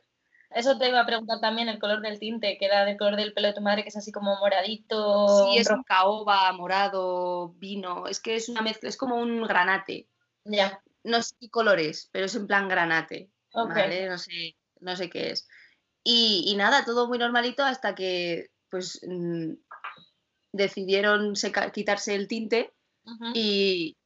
Eso 0.49 0.77
te 0.77 0.89
iba 0.89 0.99
a 0.99 1.05
preguntar 1.05 1.39
también, 1.39 1.69
el 1.69 1.79
color 1.79 2.01
del 2.01 2.19
tinte, 2.19 2.57
que 2.57 2.65
era 2.65 2.83
del 2.83 2.97
color 2.97 3.15
del 3.15 3.33
pelo 3.33 3.47
de 3.47 3.53
tu 3.53 3.61
madre, 3.61 3.83
que 3.83 3.89
es 3.89 3.97
así 3.97 4.11
como 4.11 4.37
moradito. 4.37 5.51
Sí, 5.51 5.57
es 5.57 5.69
un 5.69 5.83
caoba, 5.83 6.51
morado, 6.53 7.53
vino, 7.57 8.07
es 8.07 8.19
que 8.19 8.35
es 8.35 8.49
una 8.49 8.61
mezcla, 8.61 8.89
es 8.89 8.97
como 8.97 9.15
un 9.15 9.43
granate. 9.43 10.07
Ya. 10.43 10.81
No 11.03 11.21
sé 11.21 11.35
qué 11.39 11.49
color 11.49 11.79
es, 11.79 12.09
pero 12.11 12.25
es 12.25 12.35
en 12.35 12.47
plan 12.47 12.67
granate. 12.67 13.29
No 13.53 14.17
sé, 14.17 14.55
no 14.79 14.95
sé 14.95 15.09
qué 15.09 15.31
es. 15.31 15.47
Y, 16.03 16.55
nada, 16.57 16.83
todo 16.83 17.07
muy 17.07 17.19
normalito 17.19 17.63
hasta 17.63 17.93
que 17.93 18.49
pues 18.69 18.99
mm, 19.07 19.53
decidieron 20.51 21.33
quitarse 21.73 22.15
el 22.15 22.27
tinte 22.27 22.73
y 23.33 23.97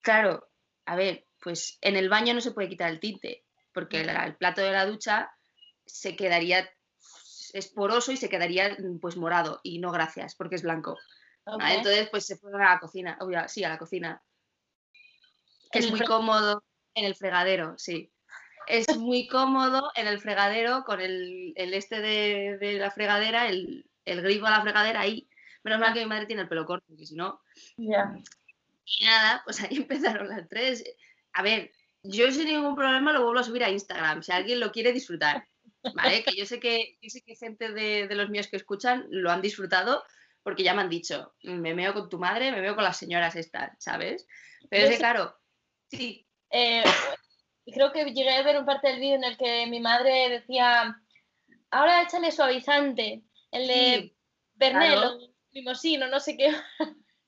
claro, 0.00 0.48
a 0.86 0.96
ver, 0.96 1.26
pues 1.40 1.78
en 1.80 1.96
el 1.96 2.08
baño 2.08 2.34
no 2.34 2.40
se 2.40 2.52
puede 2.52 2.68
quitar 2.68 2.90
el 2.90 3.00
tinte 3.00 3.44
porque 3.72 4.02
el, 4.02 4.36
plato 4.36 4.60
de 4.60 4.72
la 4.72 4.86
ducha 4.86 5.30
se 5.84 6.14
quedaría 6.14 6.70
es 7.52 7.68
poroso 7.68 8.12
y 8.12 8.16
se 8.16 8.28
quedaría 8.28 8.76
pues 9.00 9.16
morado 9.16 9.60
y 9.62 9.78
no 9.78 9.92
gracias 9.92 10.34
porque 10.34 10.56
es 10.56 10.62
blanco. 10.62 10.98
Entonces 11.46 12.08
pues 12.10 12.26
se 12.26 12.36
fueron 12.36 12.62
a 12.62 12.74
la 12.74 12.80
cocina, 12.80 13.18
sí, 13.48 13.64
a 13.64 13.68
la 13.68 13.78
cocina. 13.78 14.22
Que 15.70 15.80
es 15.80 15.90
muy 15.90 16.00
cómodo 16.00 16.62
en 16.94 17.04
el 17.04 17.16
fregadero, 17.16 17.74
sí 17.76 18.13
es 18.66 18.96
muy 18.96 19.26
cómodo 19.26 19.90
en 19.94 20.06
el 20.06 20.20
fregadero 20.20 20.84
con 20.84 21.00
el, 21.00 21.54
este 21.56 22.00
de, 22.00 22.78
la 22.78 22.90
fregadera, 22.90 23.48
el, 23.48 23.84
grifo 24.04 24.46
a 24.46 24.50
la 24.50 24.62
fregadera 24.62 25.00
ahí. 25.00 25.28
Menos 25.62 25.80
mal 25.80 25.94
que 25.94 26.00
mi 26.00 26.06
madre 26.06 26.26
tiene 26.26 26.42
el 26.42 26.48
pelo 26.48 26.66
corto, 26.66 26.84
porque 26.88 27.06
si 27.06 27.14
no. 27.14 27.40
Ya. 27.76 28.14
Y 28.84 29.04
nada, 29.04 29.42
pues 29.44 29.62
ahí 29.62 29.76
empezaron 29.76 30.28
las 30.28 30.48
tres. 30.48 30.84
A 31.32 31.42
ver, 31.42 31.70
yo 32.02 32.30
sin 32.30 32.46
ningún 32.46 32.76
problema 32.76 33.12
lo 33.12 33.22
vuelvo 33.22 33.40
a 33.40 33.44
subir 33.44 33.64
a 33.64 33.70
Instagram, 33.70 34.22
si 34.22 34.32
alguien 34.32 34.60
lo 34.60 34.72
quiere 34.72 34.92
disfrutar. 34.92 35.46
¿Vale? 35.94 36.22
que 36.24 36.34
yo 36.34 36.46
sé 36.46 36.60
que, 36.60 36.96
yo 37.02 37.10
sé 37.10 37.20
que 37.20 37.36
gente 37.36 37.70
de, 37.70 38.08
los 38.14 38.30
míos 38.30 38.48
que 38.48 38.56
escuchan 38.56 39.06
lo 39.10 39.30
han 39.30 39.42
disfrutado 39.42 40.02
porque 40.42 40.62
ya 40.62 40.72
me 40.72 40.80
han 40.80 40.88
dicho, 40.88 41.34
me 41.42 41.74
veo 41.74 41.92
con 41.92 42.08
tu 42.08 42.18
madre, 42.18 42.52
me 42.52 42.62
veo 42.62 42.74
con 42.74 42.84
las 42.84 42.96
señoras 42.96 43.36
estas, 43.36 43.72
¿sabes? 43.78 44.26
Pero 44.70 44.84
es 44.84 44.90
que, 44.92 44.96
claro, 44.98 45.36
sí. 45.90 46.26
Eh, 46.50 46.84
creo 47.72 47.92
que 47.92 48.04
llegué 48.04 48.30
a 48.30 48.42
ver 48.42 48.58
un 48.58 48.66
parte 48.66 48.88
del 48.88 49.00
vídeo 49.00 49.16
en 49.16 49.24
el 49.24 49.36
que 49.36 49.66
mi 49.66 49.80
madre 49.80 50.28
decía, 50.28 51.00
ahora 51.70 52.02
échale 52.02 52.30
suavizante, 52.30 53.22
el 53.50 53.66
de 53.66 54.16
Bernel 54.54 55.34
limosino, 55.52 56.08
no 56.08 56.20
sé 56.20 56.36
qué. 56.36 56.54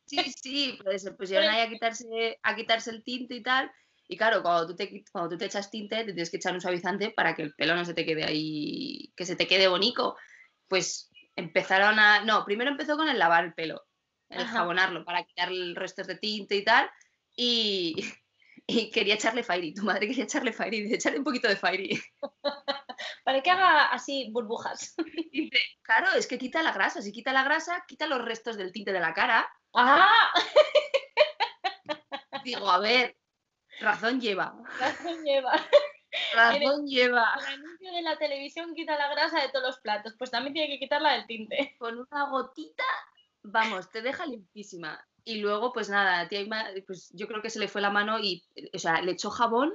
Sí, 0.06 0.18
sí, 0.40 0.78
pues 0.82 1.02
se 1.02 1.12
pusieron 1.12 1.48
ahí 1.48 1.60
a 1.62 1.68
quitarse, 1.68 2.38
a 2.42 2.54
quitarse 2.54 2.90
el 2.90 3.02
tinte 3.02 3.34
y 3.34 3.42
tal. 3.42 3.70
Y 4.08 4.16
claro, 4.16 4.40
cuando 4.42 4.68
tú, 4.68 4.76
te, 4.76 5.04
cuando 5.10 5.30
tú 5.30 5.38
te 5.38 5.46
echas 5.46 5.70
tinte, 5.70 5.96
te 5.96 6.12
tienes 6.12 6.30
que 6.30 6.36
echar 6.36 6.54
un 6.54 6.60
suavizante 6.60 7.10
para 7.10 7.34
que 7.34 7.42
el 7.42 7.54
pelo 7.54 7.74
no 7.74 7.84
se 7.84 7.92
te 7.92 8.06
quede 8.06 8.24
ahí, 8.24 9.12
que 9.16 9.26
se 9.26 9.34
te 9.34 9.48
quede 9.48 9.66
bonito. 9.66 10.16
Pues 10.68 11.10
empezaron 11.34 11.98
a. 11.98 12.24
No, 12.24 12.44
primero 12.44 12.70
empezó 12.70 12.96
con 12.96 13.08
el 13.08 13.18
lavar 13.18 13.44
el 13.44 13.54
pelo, 13.54 13.84
el 14.28 14.44
jabonarlo 14.46 15.04
para 15.04 15.24
quitar 15.24 15.48
el 15.48 15.74
resto 15.74 16.04
de 16.04 16.16
tinte 16.16 16.54
y 16.54 16.64
tal. 16.64 16.88
Y, 17.36 17.96
y 18.66 18.90
quería 18.90 19.14
echarle 19.14 19.42
Fairy. 19.42 19.74
Tu 19.74 19.82
madre 19.82 20.06
quería 20.06 20.24
echarle 20.24 20.52
Fairy. 20.52 20.82
Dice, 20.82 20.96
echarle 20.96 21.18
un 21.18 21.24
poquito 21.24 21.48
de 21.48 21.56
Fairy. 21.56 22.00
Para 23.24 23.42
que 23.42 23.50
haga 23.50 23.86
así 23.86 24.30
burbujas. 24.32 24.94
Dice, 25.32 25.58
claro, 25.82 26.12
es 26.12 26.26
que 26.26 26.38
quita 26.38 26.62
la 26.62 26.72
grasa. 26.72 27.02
Si 27.02 27.12
quita 27.12 27.32
la 27.32 27.44
grasa, 27.44 27.84
quita 27.86 28.06
los 28.06 28.24
restos 28.24 28.56
del 28.56 28.72
tinte 28.72 28.92
de 28.92 29.00
la 29.00 29.14
cara. 29.14 29.48
¡Ah! 29.74 30.32
Digo, 32.44 32.70
a 32.70 32.78
ver, 32.78 33.16
Razón 33.80 34.20
lleva. 34.20 34.54
Razón 34.78 35.24
lleva. 35.24 35.52
Razón 36.34 36.86
lleva. 36.86 37.34
El 37.38 37.54
anuncio 37.54 37.92
de 37.92 38.02
la 38.02 38.16
televisión 38.16 38.74
quita 38.74 38.96
la 38.96 39.08
grasa 39.08 39.42
de 39.42 39.48
todos 39.50 39.66
los 39.66 39.80
platos, 39.80 40.14
pues 40.18 40.30
también 40.30 40.54
tiene 40.54 40.72
que 40.72 40.78
quitarla 40.78 41.12
del 41.12 41.26
tinte. 41.26 41.76
Con 41.78 41.98
una 41.98 42.30
gotita, 42.30 42.84
vamos, 43.42 43.90
te 43.90 44.00
deja 44.00 44.24
limpísima. 44.26 45.04
Y 45.28 45.40
luego, 45.40 45.72
pues 45.72 45.88
nada, 45.90 46.28
tía 46.28 46.40
Ima, 46.40 46.66
pues 46.86 47.10
yo 47.12 47.26
creo 47.26 47.42
que 47.42 47.50
se 47.50 47.58
le 47.58 47.66
fue 47.66 47.80
la 47.80 47.90
mano 47.90 48.20
y, 48.20 48.44
o 48.72 48.78
sea, 48.78 49.02
le 49.02 49.10
echó 49.10 49.28
jabón. 49.28 49.74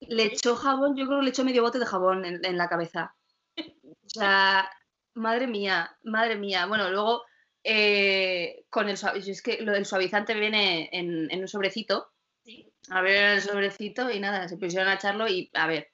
Le 0.00 0.24
echó 0.24 0.56
jabón, 0.56 0.96
yo 0.96 1.06
creo 1.06 1.20
que 1.20 1.24
le 1.26 1.30
echó 1.30 1.44
medio 1.44 1.62
bote 1.62 1.78
de 1.78 1.86
jabón 1.86 2.24
en, 2.24 2.44
en 2.44 2.58
la 2.58 2.68
cabeza. 2.68 3.14
O 3.56 4.08
sea, 4.08 4.68
madre 5.14 5.46
mía, 5.46 5.96
madre 6.02 6.34
mía. 6.34 6.66
Bueno, 6.66 6.90
luego 6.90 7.22
eh, 7.62 8.64
con 8.68 8.88
el 8.88 8.96
suavizante, 8.96 9.30
es 9.30 9.42
que 9.42 9.62
lo 9.62 9.70
del 9.72 9.86
suavizante 9.86 10.34
viene 10.34 10.88
en, 10.92 11.30
en 11.30 11.40
un 11.40 11.48
sobrecito. 11.48 12.10
Sí. 12.44 12.72
A 12.90 13.00
ver 13.00 13.34
el 13.34 13.42
sobrecito 13.42 14.10
y 14.10 14.18
nada, 14.18 14.48
se 14.48 14.56
pusieron 14.56 14.88
a 14.88 14.94
echarlo 14.94 15.28
y 15.28 15.50
a 15.54 15.68
ver, 15.68 15.92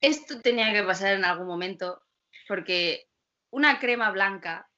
esto 0.00 0.40
tenía 0.40 0.72
que 0.72 0.84
pasar 0.84 1.14
en 1.14 1.24
algún 1.24 1.48
momento 1.48 2.02
porque 2.46 3.08
una 3.50 3.80
crema 3.80 4.12
blanca 4.12 4.70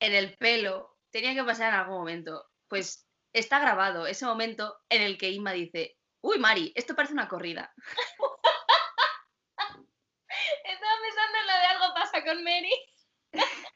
en 0.00 0.14
el 0.14 0.36
pelo 0.36 0.87
tenía 1.10 1.34
que 1.34 1.44
pasar 1.44 1.68
en 1.68 1.80
algún 1.80 1.98
momento. 1.98 2.46
Pues 2.68 3.06
está 3.32 3.58
grabado 3.58 4.06
ese 4.06 4.26
momento 4.26 4.78
en 4.88 5.02
el 5.02 5.18
que 5.18 5.30
Inma 5.30 5.52
dice, 5.52 5.96
uy 6.20 6.38
Mari, 6.38 6.72
esto 6.74 6.94
parece 6.94 7.12
una 7.14 7.28
corrida. 7.28 7.72
Estaba 10.64 10.92
pensando 11.02 11.38
en 11.40 11.46
la 11.46 11.58
de 11.58 11.66
algo 11.66 11.94
pasa 11.94 12.24
con 12.24 12.44
Mary. 12.44 12.72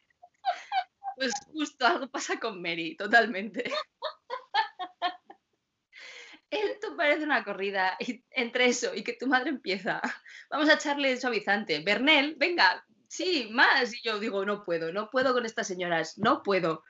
Pues 1.14 1.30
justo 1.52 1.86
algo 1.86 2.08
pasa 2.08 2.40
con 2.40 2.62
Mary, 2.62 2.96
totalmente. 2.96 3.64
Esto 6.50 6.96
parece 6.96 7.24
una 7.24 7.44
corrida 7.44 7.96
y 7.98 8.24
entre 8.30 8.66
eso 8.66 8.94
y 8.94 9.04
que 9.04 9.12
tu 9.12 9.26
madre 9.26 9.50
empieza. 9.50 10.00
Vamos 10.50 10.68
a 10.68 10.74
echarle 10.74 11.18
suavizante. 11.18 11.80
Bernel, 11.80 12.34
venga, 12.38 12.84
sí, 13.08 13.48
más. 13.52 13.94
Y 13.94 14.02
yo 14.02 14.18
digo, 14.18 14.44
no 14.44 14.64
puedo, 14.64 14.92
no 14.92 15.10
puedo 15.10 15.32
con 15.32 15.46
estas 15.46 15.66
señoras, 15.66 16.18
no 16.18 16.42
puedo. 16.42 16.82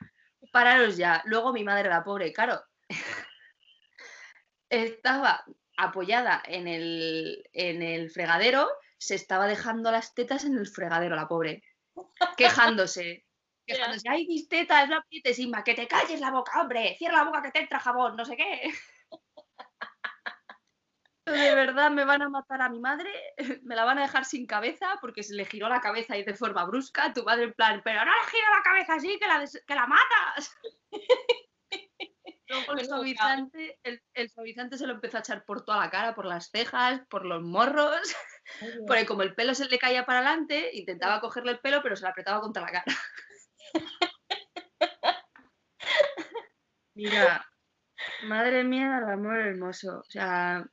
Pararos 0.53 0.97
ya. 0.97 1.23
Luego 1.25 1.51
mi 1.51 1.63
madre, 1.63 1.89
la 1.89 2.03
pobre, 2.03 2.31
claro, 2.31 2.61
estaba 4.69 5.43
apoyada 5.77 6.43
en 6.45 6.67
el, 6.67 7.43
en 7.53 7.81
el 7.81 8.11
fregadero, 8.11 8.69
se 8.99 9.15
estaba 9.15 9.47
dejando 9.47 9.89
las 9.89 10.13
tetas 10.13 10.45
en 10.45 10.55
el 10.55 10.67
fregadero, 10.67 11.15
la 11.15 11.27
pobre, 11.27 11.63
quejándose. 12.37 13.25
Quejándose, 13.65 14.09
ay, 14.09 14.27
mis 14.27 14.49
tetas, 14.49 14.89
no 14.89 14.97
aprietes, 14.97 15.39
Inma, 15.39 15.63
que 15.63 15.73
te 15.73 15.87
calles 15.87 16.19
la 16.19 16.31
boca, 16.31 16.61
hombre, 16.61 16.95
cierra 16.99 17.19
la 17.19 17.23
boca 17.23 17.41
que 17.41 17.51
te 17.51 17.61
entra 17.61 17.79
jabón, 17.79 18.15
no 18.17 18.25
sé 18.25 18.35
qué. 18.35 18.73
De 21.25 21.55
verdad 21.55 21.89
me 21.89 22.03
van 22.03 22.21
a 22.21 22.29
matar 22.29 22.61
a 22.61 22.69
mi 22.69 22.79
madre, 22.79 23.09
me 23.63 23.75
la 23.75 23.85
van 23.85 23.97
a 23.97 24.01
dejar 24.01 24.25
sin 24.25 24.45
cabeza 24.45 24.97
porque 24.99 25.23
se 25.23 25.35
le 25.35 25.45
giró 25.45 25.69
la 25.69 25.79
cabeza 25.79 26.17
y 26.17 26.23
de 26.23 26.35
forma 26.35 26.65
brusca. 26.65 27.13
Tu 27.13 27.23
madre 27.23 27.45
en 27.45 27.53
plan, 27.53 27.81
pero 27.83 28.03
no 28.03 28.11
le 28.11 28.29
gira 28.29 28.49
la 28.49 28.63
cabeza 28.63 28.95
así, 28.95 29.17
que 29.19 29.27
la, 29.27 29.43
que 29.65 29.75
la 29.75 29.87
matas. 29.87 30.53
El 32.47 32.85
suavizante, 32.85 33.79
el, 33.83 34.01
el 34.13 34.29
suavizante 34.29 34.77
se 34.77 34.85
lo 34.85 34.93
empezó 34.93 35.17
a 35.17 35.21
echar 35.21 35.43
por 35.45 35.65
toda 35.65 35.79
la 35.79 35.89
cara, 35.89 36.13
por 36.13 36.25
las 36.25 36.51
cejas, 36.51 37.01
por 37.09 37.25
los 37.25 37.41
morros, 37.41 38.15
porque 38.87 39.05
como 39.05 39.23
el 39.23 39.33
pelo 39.33 39.55
se 39.55 39.69
le 39.69 39.79
caía 39.79 40.05
para 40.05 40.19
adelante, 40.19 40.69
intentaba 40.73 41.21
cogerle 41.21 41.53
el 41.53 41.59
pelo, 41.59 41.81
pero 41.81 41.95
se 41.95 42.03
lo 42.03 42.09
apretaba 42.09 42.41
contra 42.41 42.63
la 42.63 42.71
cara. 42.71 42.85
Mira, 46.95 47.45
madre 48.25 48.63
mía, 48.63 48.99
el 48.99 49.09
amor 49.09 49.39
hermoso. 49.39 49.99
O 49.99 50.03
sea, 50.03 50.63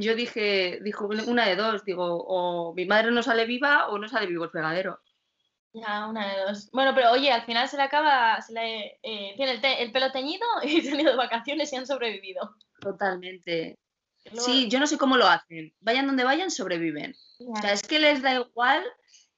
yo 0.00 0.14
dije, 0.14 0.78
dijo 0.82 1.06
una 1.06 1.46
de 1.46 1.56
dos, 1.56 1.84
digo, 1.84 2.04
o 2.26 2.74
mi 2.74 2.86
madre 2.86 3.10
no 3.10 3.22
sale 3.22 3.44
viva 3.46 3.88
o 3.88 3.98
no 3.98 4.08
sale 4.08 4.26
vivo 4.26 4.44
el 4.44 4.50
fregadero. 4.50 5.00
Ya, 5.74 6.06
una 6.06 6.26
de 6.34 6.40
dos. 6.42 6.70
Bueno, 6.72 6.92
pero 6.94 7.10
oye, 7.12 7.30
al 7.30 7.44
final 7.44 7.68
se 7.68 7.76
le 7.76 7.82
acaba, 7.82 8.40
se 8.40 8.52
le, 8.54 8.98
eh, 9.02 9.34
tiene 9.36 9.52
el, 9.52 9.60
te- 9.60 9.82
el 9.82 9.92
pelo 9.92 10.10
teñido 10.10 10.46
y 10.62 10.80
se 10.80 10.92
han 10.92 11.00
ido 11.00 11.10
de 11.12 11.16
vacaciones 11.16 11.72
y 11.72 11.76
han 11.76 11.86
sobrevivido. 11.86 12.54
Totalmente. 12.80 13.78
Luego- 14.32 14.40
Sí, 14.46 14.68
yo 14.68 14.78
no 14.80 14.86
sé 14.86 14.98
cómo 14.98 15.16
lo 15.16 15.26
hacen. 15.26 15.74
Vayan 15.80 16.06
donde 16.06 16.24
vayan, 16.24 16.50
sobreviven. 16.50 17.14
O 17.40 17.56
sea, 17.60 17.72
es 17.72 17.82
que 17.82 17.98
les 17.98 18.22
da 18.22 18.34
igual. 18.34 18.82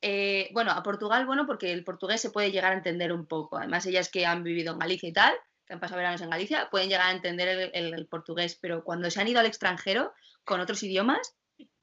eh, 0.03 0.49
bueno, 0.55 0.71
a 0.71 0.83
Portugal, 0.83 1.27
bueno, 1.27 1.47
porque 1.47 1.73
el 1.73 1.85
portugués 1.85 2.21
se 2.23 2.31
puede 2.31 2.51
llegar 2.51 2.73
a 2.73 2.77
entender 2.77 3.13
un 3.13 3.27
poco. 3.27 3.59
Además, 3.59 3.85
ellas 3.87 4.09
que 4.09 4.25
han 4.25 4.43
vivido 4.43 4.73
en 4.73 4.79
Galicia 4.79 5.09
y 5.09 5.13
tal, 5.13 5.35
que 5.67 5.75
han 5.75 5.81
pasado 5.81 5.99
veranos 5.99 6.23
en 6.23 6.31
Galicia, 6.31 6.69
pueden 6.71 6.89
llegar 6.89 7.09
a 7.09 7.13
entender 7.13 7.49
el, 7.49 7.71
el- 7.75 7.93
el 7.95 8.07
portugués. 8.07 8.59
Pero 8.63 8.83
cuando 8.83 9.11
se 9.11 9.21
han 9.21 9.29
ido 9.29 9.41
al 9.41 9.47
extranjero 9.47 10.15
con 10.45 10.61
otros 10.61 10.83
idiomas, 10.83 11.37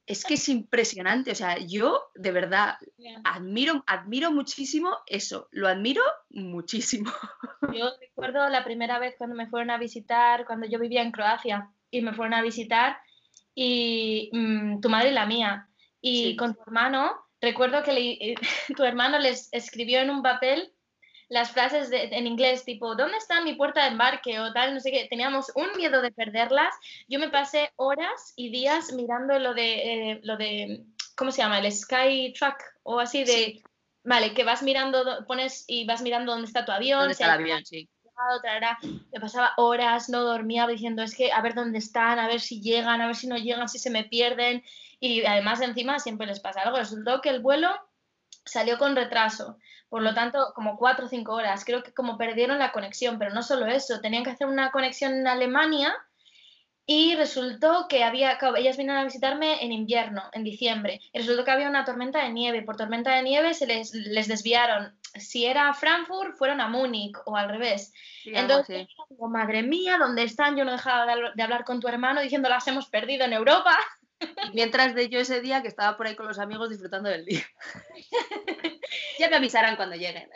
es 0.06 0.24
que 0.24 0.34
es 0.34 0.48
impresionante. 0.48 1.30
O 1.30 1.34
sea, 1.34 1.58
yo 1.58 2.10
de 2.14 2.32
verdad 2.32 2.76
admiro, 3.24 3.84
admiro 3.86 4.30
muchísimo 4.30 4.96
eso. 5.06 5.48
Lo 5.50 5.68
admiro 5.68 6.02
muchísimo. 6.30 7.12
Yo 7.74 7.90
recuerdo 8.00 8.48
la 8.48 8.64
primera 8.64 8.98
vez 8.98 9.14
cuando 9.18 9.36
me 9.36 9.48
fueron 9.48 9.70
a 9.70 9.76
visitar, 9.78 10.46
cuando 10.46 10.66
yo 10.66 10.78
vivía 10.78 11.02
en 11.02 11.10
Croacia 11.12 11.68
y 11.90 12.00
me 12.00 12.14
fueron 12.14 12.32
a 12.34 12.40
visitar 12.42 12.98
y 13.54 14.30
mm, 14.32 14.80
tu 14.80 14.88
madre 14.88 15.10
y 15.10 15.12
la 15.14 15.26
mía. 15.26 15.68
Y 16.00 16.22
Sí. 16.30 16.36
con 16.36 16.54
tu 16.54 16.62
hermano, 16.62 17.12
recuerdo 17.40 17.82
que 17.82 17.92
le- 17.92 18.34
tu 18.76 18.84
hermano 18.84 19.18
les 19.18 19.48
escribió 19.52 20.00
en 20.00 20.10
un 20.10 20.22
papel 20.22 20.72
las 21.28 21.50
frases 21.50 21.90
de- 21.90 22.04
en 22.04 22.26
inglés, 22.26 22.64
tipo, 22.64 22.94
¿dónde 22.94 23.18
está 23.18 23.40
mi 23.42 23.54
puerta 23.54 23.82
de 23.82 23.88
embarque? 23.90 24.40
o 24.40 24.52
tal, 24.52 24.74
no 24.74 24.80
sé 24.80 24.90
qué. 24.90 25.06
Teníamos 25.10 25.52
un 25.54 25.68
miedo 25.76 26.00
de 26.02 26.10
perderlas. 26.10 26.74
Yo 27.08 27.18
me 27.18 27.28
pasé 27.28 27.70
horas 27.76 28.32
y 28.36 28.50
días 28.50 28.92
mirando 28.92 29.38
lo 29.38 29.52
de, 29.54 30.12
eh, 30.12 30.20
lo 30.22 30.36
de 30.36 30.84
¿cómo 31.16 31.30
se 31.30 31.42
llama? 31.42 31.58
El 31.58 31.70
Sky 31.72 32.32
Truck 32.38 32.56
o 32.82 32.98
así 33.00 33.24
de... 33.24 33.32
Sí. 33.32 33.62
Vale, 34.04 34.32
que 34.32 34.44
vas 34.44 34.62
mirando, 34.62 35.04
do- 35.04 35.26
pones 35.26 35.64
y 35.66 35.84
vas 35.84 36.00
mirando 36.00 36.32
dónde 36.32 36.46
está 36.46 36.64
tu 36.64 36.72
avión, 36.72 37.00
¿Dónde 37.00 37.12
está 37.12 37.26
el 37.26 37.30
avión? 37.32 37.66
Sí. 37.66 37.88
Me 39.12 39.20
pasaba 39.20 39.52
horas, 39.58 40.08
no 40.08 40.22
dormía 40.22 40.66
diciendo, 40.66 41.02
es 41.02 41.14
que 41.14 41.30
a 41.30 41.42
ver 41.42 41.54
dónde 41.54 41.78
están, 41.78 42.18
a 42.18 42.26
ver 42.26 42.40
si 42.40 42.60
llegan, 42.62 43.00
a 43.02 43.06
ver 43.06 43.16
si 43.16 43.26
no 43.26 43.36
llegan, 43.36 43.68
si 43.68 43.78
se 43.78 43.90
me 43.90 44.04
pierden. 44.04 44.64
Y 44.98 45.24
además 45.26 45.60
encima 45.60 45.98
siempre 45.98 46.26
les 46.26 46.40
pasa 46.40 46.62
algo. 46.62 46.78
Resultó 46.78 47.20
que 47.20 47.28
el 47.28 47.40
vuelo 47.40 47.68
salió 48.44 48.78
con 48.78 48.96
retraso, 48.96 49.58
por 49.88 50.02
lo 50.02 50.14
tanto, 50.14 50.52
como 50.54 50.76
cuatro 50.76 51.06
o 51.06 51.08
cinco 51.08 51.32
horas. 51.32 51.64
Creo 51.64 51.82
que 51.82 51.92
como 51.92 52.18
perdieron 52.18 52.58
la 52.58 52.72
conexión, 52.72 53.18
pero 53.18 53.32
no 53.32 53.42
solo 53.42 53.66
eso, 53.66 54.00
tenían 54.00 54.24
que 54.24 54.30
hacer 54.30 54.46
una 54.46 54.70
conexión 54.70 55.14
en 55.14 55.26
Alemania 55.26 55.94
y 56.90 57.14
resultó 57.16 57.86
que 57.86 58.02
había, 58.02 58.38
ellas 58.56 58.78
vinieron 58.78 59.02
a 59.02 59.04
visitarme 59.04 59.62
en 59.62 59.72
invierno, 59.72 60.22
en 60.32 60.42
diciembre, 60.42 61.02
y 61.12 61.18
resultó 61.18 61.44
que 61.44 61.50
había 61.50 61.68
una 61.68 61.84
tormenta 61.84 62.24
de 62.24 62.30
nieve. 62.30 62.62
Por 62.62 62.78
tormenta 62.78 63.14
de 63.14 63.22
nieve 63.22 63.52
se 63.52 63.66
les, 63.66 63.92
les 63.92 64.26
desviaron. 64.26 64.98
Si 65.14 65.44
era 65.44 65.68
a 65.68 65.74
Frankfurt, 65.74 66.36
fueron 66.38 66.62
a 66.62 66.68
Múnich 66.68 67.14
o 67.26 67.36
al 67.36 67.50
revés. 67.50 67.92
Sí, 68.22 68.32
Entonces, 68.34 68.88
digo, 69.10 69.28
madre 69.28 69.62
mía, 69.62 69.98
¿dónde 69.98 70.22
están? 70.22 70.56
Yo 70.56 70.64
no 70.64 70.72
dejaba 70.72 71.04
de 71.04 71.12
hablar, 71.12 71.34
de 71.34 71.42
hablar 71.42 71.64
con 71.64 71.78
tu 71.78 71.88
hermano 71.88 72.22
diciendo 72.22 72.48
las 72.48 72.66
hemos 72.66 72.88
perdido 72.88 73.26
en 73.26 73.34
Europa. 73.34 73.78
Mientras 74.52 74.94
de 74.94 75.08
yo 75.08 75.20
ese 75.20 75.40
día 75.40 75.62
que 75.62 75.68
estaba 75.68 75.96
por 75.96 76.06
ahí 76.06 76.16
con 76.16 76.26
los 76.26 76.38
amigos 76.38 76.70
disfrutando 76.70 77.08
del 77.08 77.24
día. 77.24 77.44
ya 79.18 79.28
me 79.28 79.36
avisarán 79.36 79.76
cuando 79.76 79.96
lleguen. 79.96 80.28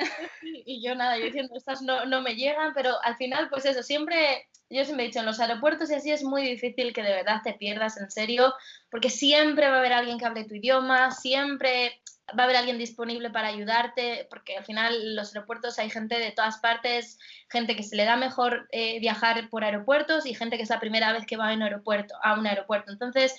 Y 0.42 0.82
yo 0.86 0.94
nada, 0.94 1.18
yo 1.18 1.24
diciendo, 1.24 1.54
estas 1.56 1.82
no, 1.82 2.04
no 2.06 2.22
me 2.22 2.34
llegan, 2.34 2.72
pero 2.74 2.94
al 3.02 3.16
final, 3.16 3.48
pues 3.48 3.64
eso, 3.64 3.82
siempre, 3.82 4.48
yo 4.70 4.84
siempre 4.84 5.04
he 5.04 5.08
dicho, 5.08 5.20
en 5.20 5.26
los 5.26 5.40
aeropuertos 5.40 5.90
y 5.90 5.94
así 5.94 6.10
es 6.10 6.22
muy 6.22 6.42
difícil 6.42 6.92
que 6.92 7.02
de 7.02 7.12
verdad 7.12 7.40
te 7.42 7.54
pierdas 7.54 7.96
en 7.96 8.10
serio, 8.10 8.54
porque 8.90 9.10
siempre 9.10 9.68
va 9.68 9.76
a 9.76 9.78
haber 9.78 9.92
alguien 9.92 10.18
que 10.18 10.26
hable 10.26 10.44
tu 10.44 10.54
idioma, 10.54 11.10
siempre 11.10 12.00
va 12.38 12.42
a 12.42 12.44
haber 12.44 12.56
alguien 12.56 12.78
disponible 12.78 13.30
para 13.30 13.48
ayudarte, 13.48 14.26
porque 14.30 14.56
al 14.56 14.64
final 14.64 14.94
en 14.94 15.16
los 15.16 15.34
aeropuertos 15.34 15.78
hay 15.78 15.90
gente 15.90 16.18
de 16.18 16.32
todas 16.32 16.58
partes, 16.58 17.18
gente 17.50 17.76
que 17.76 17.82
se 17.82 17.96
le 17.96 18.04
da 18.04 18.16
mejor 18.16 18.68
eh, 18.72 19.00
viajar 19.00 19.48
por 19.50 19.64
aeropuertos 19.64 20.26
y 20.26 20.34
gente 20.34 20.56
que 20.56 20.62
es 20.62 20.70
la 20.70 20.80
primera 20.80 21.12
vez 21.12 21.26
que 21.26 21.36
va 21.36 21.50
a 21.50 21.54
un 21.54 21.62
aeropuerto, 21.62 22.14
a 22.22 22.34
un 22.38 22.46
aeropuerto. 22.46 22.92
Entonces, 22.92 23.34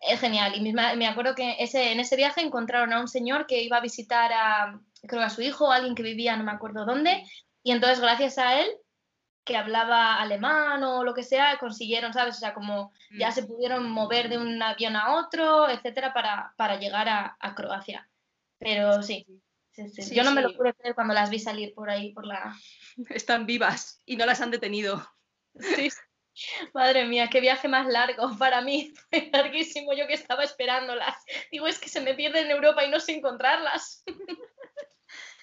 es 0.00 0.20
genial. 0.20 0.54
Y 0.54 0.60
misma- 0.60 0.94
me 0.96 1.06
acuerdo 1.06 1.34
que 1.34 1.56
ese, 1.58 1.92
en 1.92 2.00
ese 2.00 2.16
viaje 2.16 2.40
encontraron 2.40 2.92
a 2.92 3.00
un 3.00 3.08
señor 3.08 3.46
que 3.46 3.62
iba 3.62 3.76
a 3.78 3.80
visitar 3.82 4.32
a, 4.32 4.80
creo, 5.06 5.22
a 5.22 5.30
su 5.30 5.42
hijo 5.42 5.66
o 5.66 5.72
a 5.72 5.76
alguien 5.76 5.94
que 5.94 6.02
vivía, 6.02 6.36
no 6.36 6.44
me 6.44 6.52
acuerdo 6.52 6.84
dónde, 6.84 7.24
y 7.62 7.72
entonces 7.72 8.00
gracias 8.00 8.38
a 8.38 8.60
él, 8.60 8.68
que 9.44 9.56
hablaba 9.56 10.16
alemán 10.20 10.84
o 10.84 11.04
lo 11.04 11.14
que 11.14 11.22
sea, 11.22 11.56
consiguieron, 11.58 12.12
¿sabes? 12.12 12.36
O 12.36 12.38
sea, 12.38 12.52
como 12.52 12.92
ya 13.18 13.32
se 13.32 13.44
pudieron 13.44 13.90
mover 13.90 14.28
de 14.28 14.36
un 14.36 14.62
avión 14.62 14.94
a 14.94 15.16
otro, 15.16 15.70
etcétera, 15.70 16.12
para, 16.12 16.52
para 16.58 16.78
llegar 16.78 17.08
a, 17.08 17.36
a 17.40 17.54
Croacia. 17.54 18.10
Pero 18.58 19.02
sí, 19.02 19.24
sí, 19.72 19.88
sí. 19.88 20.02
Sí, 20.02 20.14
yo 20.14 20.22
no 20.22 20.32
me 20.32 20.42
lo 20.42 20.52
pude 20.54 20.74
creer 20.74 20.94
cuando 20.94 21.14
las 21.14 21.30
vi 21.30 21.38
salir 21.38 21.72
por 21.74 21.88
ahí, 21.88 22.12
por 22.12 22.26
la... 22.26 22.54
Están 23.08 23.46
vivas 23.46 24.02
y 24.04 24.16
no 24.16 24.26
las 24.26 24.40
han 24.42 24.50
detenido. 24.50 25.02
Sí. 25.58 25.88
Madre 26.74 27.04
mía, 27.06 27.28
qué 27.30 27.40
viaje 27.40 27.68
más 27.68 27.86
largo 27.86 28.30
para 28.38 28.60
mí. 28.60 28.92
Fue 29.10 29.30
larguísimo 29.32 29.92
yo 29.92 30.06
que 30.06 30.14
estaba 30.14 30.44
esperándolas. 30.44 31.16
Digo, 31.50 31.66
es 31.66 31.78
que 31.78 31.88
se 31.88 32.00
me 32.00 32.14
pierden 32.14 32.46
en 32.46 32.52
Europa 32.52 32.84
y 32.84 32.90
no 32.90 33.00
sé 33.00 33.12
encontrarlas. 33.16 34.04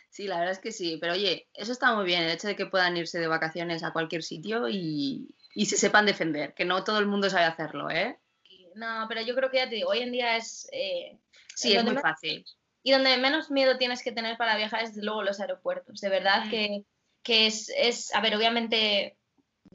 Sí, 0.10 0.28
la 0.28 0.38
verdad 0.38 0.54
es 0.54 0.60
que 0.60 0.72
sí. 0.72 0.98
Pero 1.02 1.14
oye, 1.14 1.50
eso 1.54 1.72
está 1.72 1.94
muy 1.94 2.06
bien, 2.06 2.24
el 2.24 2.32
hecho 2.32 2.48
de 2.48 2.56
que 2.56 2.66
puedan 2.68 2.96
irse 2.96 3.20
de 3.20 3.28
vacaciones 3.28 3.84
a 3.84 3.92
cualquier 3.92 4.24
sitio 4.24 4.70
y, 4.70 5.28
y 5.54 5.66
se 5.66 5.78
sepan 5.78 6.06
defender, 6.06 6.54
que 6.54 6.64
no 6.64 6.84
todo 6.86 7.00
el 7.00 7.06
mundo 7.06 7.30
sabe 7.30 7.44
hacerlo, 7.46 7.90
¿eh? 7.90 8.18
No, 8.76 9.06
pero 9.10 9.22
yo 9.22 9.36
creo 9.36 9.50
que 9.52 9.58
ya 9.58 9.70
te 9.70 9.76
digo, 9.76 9.90
hoy 9.90 10.00
en 10.00 10.12
día 10.12 10.38
es... 10.38 10.68
Eh, 10.72 11.18
sí, 11.54 11.74
es 11.74 11.84
muy 11.84 11.92
menos- 11.92 12.02
fácil. 12.02 12.46
Y 12.84 12.92
donde 12.92 13.18
menos 13.18 13.50
miedo 13.50 13.78
tienes 13.78 14.04
que 14.04 14.12
tener 14.12 14.38
para 14.38 14.56
viajar 14.58 14.84
es 14.84 14.90
desde 14.94 15.06
luego 15.06 15.24
los 15.24 15.40
aeropuertos. 15.40 16.00
De 16.02 16.10
verdad 16.10 16.46
Mm. 16.46 16.50
que, 16.50 16.84
que 17.24 17.48
es, 17.48 17.70
es, 17.76 18.14
a 18.14 18.22
ver, 18.22 18.36
obviamente 18.36 19.18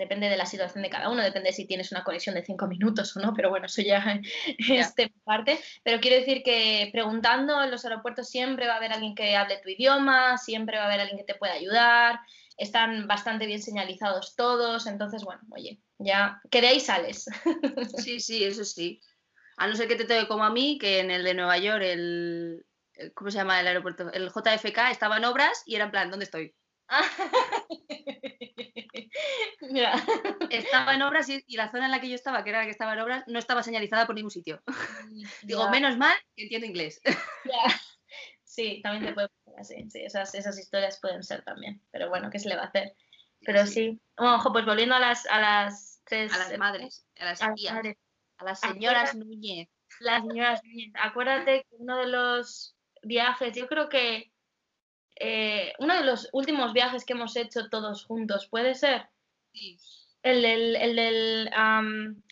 depende 0.01 0.29
de 0.29 0.37
la 0.37 0.47
situación 0.47 0.83
de 0.83 0.91
cada 0.91 1.09
uno, 1.11 1.23
depende 1.23 1.53
si 1.53 1.67
tienes 1.67 1.93
una 1.93 2.03
conexión 2.03 2.35
de 2.35 2.43
cinco 2.45 2.67
minutos 2.67 3.17
o 3.17 3.21
no, 3.21 3.33
pero 3.35 3.51
bueno, 3.51 3.67
eso 3.67 3.83
ya 3.83 4.21
es 4.59 4.95
de 4.97 5.05
mi 5.05 5.21
parte. 5.25 5.61
Pero 5.85 6.01
quiero 6.01 6.17
decir 6.17 6.43
que 6.43 6.89
preguntando 6.93 7.63
en 7.63 7.71
los 7.71 7.85
aeropuertos 7.85 8.29
siempre 8.29 8.67
va 8.67 8.75
a 8.75 8.77
haber 8.79 8.93
alguien 8.93 9.15
que 9.15 9.37
hable 9.37 9.59
tu 9.59 9.69
idioma, 9.69 10.39
siempre 10.39 10.77
va 10.79 10.85
a 10.85 10.87
haber 10.87 11.01
alguien 11.01 11.19
que 11.19 11.25
te 11.33 11.39
pueda 11.39 11.53
ayudar, 11.53 12.19
están 12.57 13.07
bastante 13.07 13.47
bien 13.47 13.63
señalizados 13.63 14.35
todos, 14.37 14.87
entonces 14.87 15.23
bueno, 15.23 15.43
oye, 15.51 15.81
ya 15.99 16.41
que 16.51 16.61
de 16.61 16.69
ahí 16.69 16.81
sales. 16.81 17.27
Sí, 17.99 18.21
sí, 18.21 18.43
eso 18.45 18.65
sí. 18.65 19.01
A 19.57 19.67
no 19.67 19.77
ser 19.77 19.89
que 19.89 19.97
te 19.97 20.05
toque 20.05 20.27
como 20.27 20.45
a 20.45 20.51
mí, 20.51 20.79
que 20.79 21.01
en 21.01 21.11
el 21.11 21.23
de 21.25 21.35
Nueva 21.35 21.59
York, 21.59 21.83
el, 21.85 22.65
el- 22.95 23.13
¿cómo 23.15 23.31
se 23.31 23.39
llama 23.39 23.61
el 23.61 23.67
aeropuerto? 23.67 24.11
El 24.13 24.31
JFK 24.31 24.91
estaba 24.91 25.19
en 25.19 25.25
obras 25.27 25.63
y 25.67 25.75
era 25.77 25.85
en 25.85 25.91
plan, 25.91 26.11
¿dónde 26.11 26.25
estoy? 26.25 26.55
Mira. 29.70 29.94
Estaba 30.50 30.94
en 30.94 31.02
obras 31.02 31.28
y, 31.28 31.42
y 31.46 31.56
la 31.56 31.70
zona 31.70 31.87
en 31.87 31.90
la 31.92 32.00
que 32.00 32.09
yo 32.09 32.14
estaba, 32.14 32.42
que 32.44 32.50
era 32.50 32.59
la 32.61 32.64
que 32.64 32.70
estaba 32.72 32.92
en 32.94 33.00
obras, 33.00 33.24
no 33.26 33.38
estaba 33.38 33.62
señalizada 33.62 34.06
por 34.06 34.14
ningún 34.14 34.30
sitio. 34.30 34.62
Digo, 35.42 35.64
Ya. 35.64 35.70
menos 35.70 35.96
mal 35.96 36.14
que 36.37 36.42
entiendo 36.44 36.66
inglés. 36.66 37.00
Ya. 37.04 37.12
Sí, 38.42 38.80
también 38.83 39.04
te 39.06 39.12
puede 39.14 39.28
pasar 39.44 39.61
así. 39.61 39.88
Sí, 39.90 40.00
esas, 40.02 40.35
esas 40.35 40.59
historias 40.59 40.98
pueden 41.00 41.22
ser 41.22 41.44
también. 41.44 41.80
Pero 41.92 42.09
bueno, 42.09 42.30
¿qué 42.30 42.40
se 42.40 42.48
le 42.48 42.56
va 42.56 42.62
a 42.62 42.66
hacer? 42.66 42.96
Pero 43.42 43.64
sí. 43.64 44.00
Bueno, 44.16 44.35
ojo, 44.35 44.52
pues 44.52 44.66
volviendo 44.66 44.96
a 44.96 44.98
las, 44.98 45.24
a 45.26 45.38
las 45.40 46.02
tres. 46.04 46.33
A 46.33 46.38
las 46.38 46.59
madres, 46.59 47.06
a 47.20 47.26
las 47.26 47.40
a 47.42 47.54
tías, 47.54 47.74
madres, 47.74 47.96
a 48.38 48.44
las 48.44 48.64
¿A 48.64 48.72
señoras 48.72 49.12
qué 49.12 49.18
Núñez. 49.18 49.68
las 50.00 50.22
señoras. 50.22 50.62
Núñez. 50.64 50.90
Acuérdate 51.00 51.61
que 51.70 51.76
uno 51.78 51.96
de 51.98 52.09
los 52.09 52.74
viajes, 53.02 53.54
yo 53.56 53.68
creo 53.68 53.88
que 53.88 54.33
eh, 55.14 55.72
uno 55.78 55.94
de 55.94 56.02
los 56.04 56.28
últimos 56.33 56.72
viajes 56.72 57.04
que 57.04 57.12
hemos 57.12 57.37
hecho 57.37 57.68
todos 57.68 58.04
juntos, 58.04 58.48
¿puede 58.48 58.74
ser? 58.74 59.09
Sí, 59.53 59.79
El 60.23 60.43
del, 60.43 60.77
el 60.77 60.97
del 60.97 61.51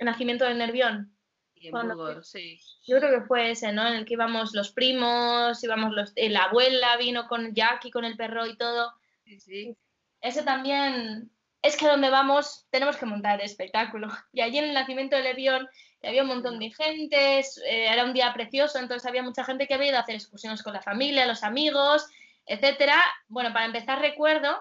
nacimiento 0.01 0.45
del 0.45 0.59
Nervión. 0.59 1.17
y 1.55 1.67
en 1.67 1.73
Cuando 1.73 1.97
Burgos, 1.97 2.31
sí. 2.31 2.61
Yo 2.87 2.99
creo 2.99 3.21
que 3.21 3.27
fue 3.27 3.51
ese, 3.51 3.73
¿no? 3.73 3.87
En 3.87 3.95
el 3.95 4.05
que 4.05 4.15
íbamos 4.15 4.55
los 4.55 4.73
primos, 4.73 5.63
íbamos 5.65 5.93
los, 5.93 6.13
eh, 6.17 6.29
la 6.31 6.45
abuela 6.45 6.97
vino 6.97 7.27
con 7.29 7.55
Jackie, 7.55 7.91
con 7.91 8.05
el 8.05 8.17
perro 8.17 8.47
y 8.47 8.57
todo. 8.57 8.93
Sí, 9.25 9.41
sí. 9.41 9.77
Ese 10.21 10.43
también 10.43 11.31
es 11.63 11.77
que 11.77 11.89
donde 11.89 12.11
vamos 12.11 12.67
tenemos 12.71 12.97
que 12.97 13.07
montar 13.07 13.41
el 13.41 13.47
espectáculo. 13.47 14.09
Y 14.33 14.41
allí 14.41 14.59
en 14.59 14.67
el 14.67 14.75
nacimiento 14.75 15.17
del 15.17 15.27
avión 15.27 15.69
había 16.03 16.23
un 16.23 16.29
montón 16.29 16.59
de 16.61 16.71
gente, 16.71 17.41
eh, 17.41 17.89
era 17.93 18.05
un 18.05 18.13
día 18.13 18.33
precioso, 18.33 18.79
entonces 18.79 19.07
había 19.07 19.23
mucha 19.23 19.43
gente 19.45 19.67
que 19.67 19.75
había 19.75 19.89
ido 19.89 19.97
a 19.97 20.03
hacer 20.03 20.15
excursiones 20.15 20.63
con 20.63 20.73
la 20.73 20.83
familia, 20.83 21.27
los 21.27 21.43
amigos, 21.43 22.07
etcétera. 22.47 23.03
Bueno, 23.27 23.53
para 23.53 23.67
empezar 23.67 24.01
recuerdo 24.01 24.57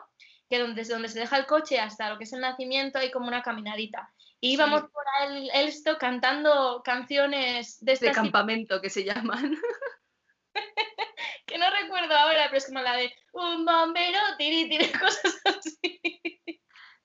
que 0.50 0.60
donde, 0.60 0.76
desde 0.76 0.94
donde 0.94 1.10
se 1.10 1.20
deja 1.20 1.38
el 1.38 1.46
coche 1.46 1.80
hasta 1.80 2.10
lo 2.10 2.18
que 2.18 2.24
es 2.26 2.34
el 2.34 2.40
nacimiento 2.42 3.00
hay 3.00 3.12
como 3.12 3.28
una 3.28 3.42
caminadita. 3.44 4.12
Y 4.40 4.50
Sí. 4.50 4.54
íbamos 4.54 4.82
por 4.82 5.04
el 5.24 5.50
Elsto 5.54 5.98
cantando 5.98 6.82
canciones 6.84 7.78
de 7.84 7.96
De 7.96 8.12
campamento 8.12 8.80
que 8.82 8.90
se 8.90 9.04
llaman. 9.04 9.58
que 11.46 11.58
no 11.58 11.66
recuerdo 11.72 12.16
ahora, 12.16 12.46
pero 12.46 12.58
es 12.58 12.66
como 12.68 12.82
la 12.82 12.96
de 12.98 13.14
un 13.34 13.66
bombero, 13.66 14.20
tiri, 14.38 14.70
tiri, 14.70 14.92
cosas 14.92 15.42
así. 15.46 16.00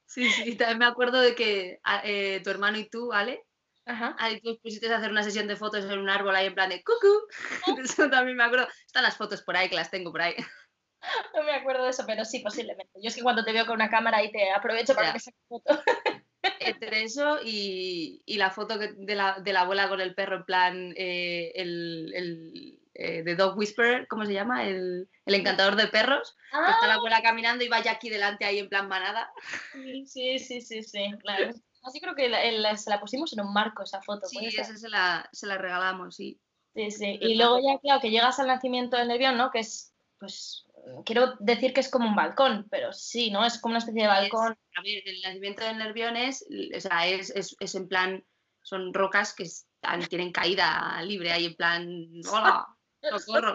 Sí, 0.07 0.31
sí, 0.31 0.57
también 0.57 0.79
me 0.79 0.85
acuerdo 0.85 1.21
de 1.21 1.35
que 1.35 1.79
a- 1.85 2.03
eh, 2.05 2.41
tu 2.45 2.51
hermano 2.51 2.77
y 2.79 2.89
tú, 2.91 3.13
Ale, 3.15 3.43
Ajá. 3.87 4.15
ahí 4.19 4.41
tú 4.43 4.59
pusiste 4.63 4.93
a 4.93 4.99
hacer 4.99 5.11
una 5.11 5.23
sesión 5.23 5.47
de 5.49 5.57
fotos 5.57 5.85
en 5.87 5.99
un 5.99 6.11
árbol 6.11 6.37
ahí 6.37 6.47
en 6.47 6.55
plan 6.55 6.69
de 6.69 6.83
cucú. 6.85 7.27
Eso 7.83 8.11
también 8.11 8.37
me 8.37 8.45
acuerdo. 8.45 8.69
Están 8.87 9.05
las 9.05 9.17
fotos 9.17 9.43
por 9.43 9.57
ahí, 9.57 9.71
que 9.71 9.77
las 9.77 9.91
tengo 9.91 10.13
por 10.13 10.21
ahí. 10.21 10.35
No 11.37 11.43
me 11.45 11.53
acuerdo 11.53 11.85
de 11.85 11.91
eso, 11.91 12.05
pero 12.07 12.25
sí, 12.25 12.41
posiblemente. 12.41 12.93
Yo 13.03 13.09
es 13.09 13.17
que 13.17 13.23
cuando 13.23 13.45
te 13.45 13.53
veo 13.53 13.67
con 13.67 13.75
una 13.75 13.91
cámara 13.91 14.19
ahí 14.19 14.31
te 14.31 14.51
aprovecho 14.53 14.95
para 14.95 15.09
Ya. 15.09 15.13
que 15.13 15.17
me 15.17 15.21
saques 15.21 15.41
foto. 15.49 15.83
Entre 16.61 17.03
eso 17.05 17.39
y, 17.45 18.23
y 18.27 18.37
la 18.37 18.51
foto 18.51 18.77
de, 18.79 19.15
la, 19.15 19.39
de 19.41 19.53
la 19.53 19.61
abuela 19.61 19.89
con 19.89 20.01
el 20.01 20.15
perro 20.15 20.37
en 20.37 20.45
plan 20.45 20.95
eh, 20.97 21.53
el, 21.55 22.13
el 22.15 22.79
eh, 22.95 23.23
The 23.25 23.37
Dog 23.37 23.57
Whisperer, 23.57 24.07
¿cómo 24.09 24.27
se 24.27 24.33
llama? 24.33 24.65
El, 24.67 25.09
el 25.27 25.35
encantador 25.35 25.77
de 25.77 25.87
perros. 25.89 26.37
que 26.51 26.71
Está 26.73 26.87
la 26.89 26.95
Ah, 26.95 26.97
abuela 26.97 27.23
caminando 27.23 27.65
y 27.65 27.69
vaya 27.69 27.93
aquí 27.93 28.11
delante 28.11 28.45
ahí 28.45 28.59
en 28.59 28.69
plan 28.69 28.89
manada. 28.89 29.31
sí, 30.07 30.39
sí, 30.39 30.61
sí, 30.61 30.83
sí, 30.83 31.13
claro. 31.21 31.51
Así 31.85 32.01
creo 32.01 32.15
que 32.15 32.29
la, 32.29 32.45
la- 32.53 32.77
se 32.77 32.91
la 32.91 33.01
pusimos 33.01 33.33
en 33.33 33.41
un 33.41 33.53
marco 33.53 33.83
esa 33.83 34.01
foto. 34.03 34.27
Sí, 34.27 34.47
esa 34.47 34.77
se 34.77 34.89
la, 34.89 35.29
se 35.33 35.47
la 35.47 35.59
regalamos, 35.59 36.17
sí. 36.17 36.39
Sí, 36.75 36.91
sí. 36.91 37.19
Y 37.21 37.37
luego 37.37 37.59
ya, 37.61 37.79
claro, 37.81 38.01
que 38.01 38.11
llegas 38.11 38.39
al 38.39 38.47
nacimiento 38.47 38.97
del 38.97 39.09
Nervión, 39.09 39.37
¿no? 39.37 39.51
Que 39.51 39.61
es, 39.61 39.93
pues, 40.19 40.65
quiero 41.05 41.35
decir 41.41 41.73
que 41.73 41.81
es 41.81 41.91
como 41.91 42.09
un 42.09 42.15
balcón, 42.17 42.67
pero 42.71 42.93
sí, 42.93 43.31
¿no? 43.31 43.45
Es 43.45 43.61
como 43.61 43.73
una 43.73 43.79
especie 43.79 44.03
de 44.03 44.09
balcón. 44.09 44.53
Es- 44.53 44.79
a 44.79 44.83
ver, 44.83 45.03
el 45.07 45.21
nacimiento 45.23 45.65
del 45.65 45.79
nervión 45.79 46.17
es, 46.17 46.45
o 46.77 46.81
sea, 46.81 47.07
es, 47.07 47.31
es- 47.31 47.57
es 47.61 47.75
en 47.75 47.89
plan, 47.89 48.25
son 48.63 48.93
rocas 48.95 49.35
que 49.35 49.45
están, 49.45 50.01
tienen 50.09 50.33
caída 50.33 51.01
libre 51.03 51.33
ahí 51.33 51.47
en 51.47 51.55
plan, 51.57 51.87
hola, 52.31 52.67
socorro. 53.19 53.55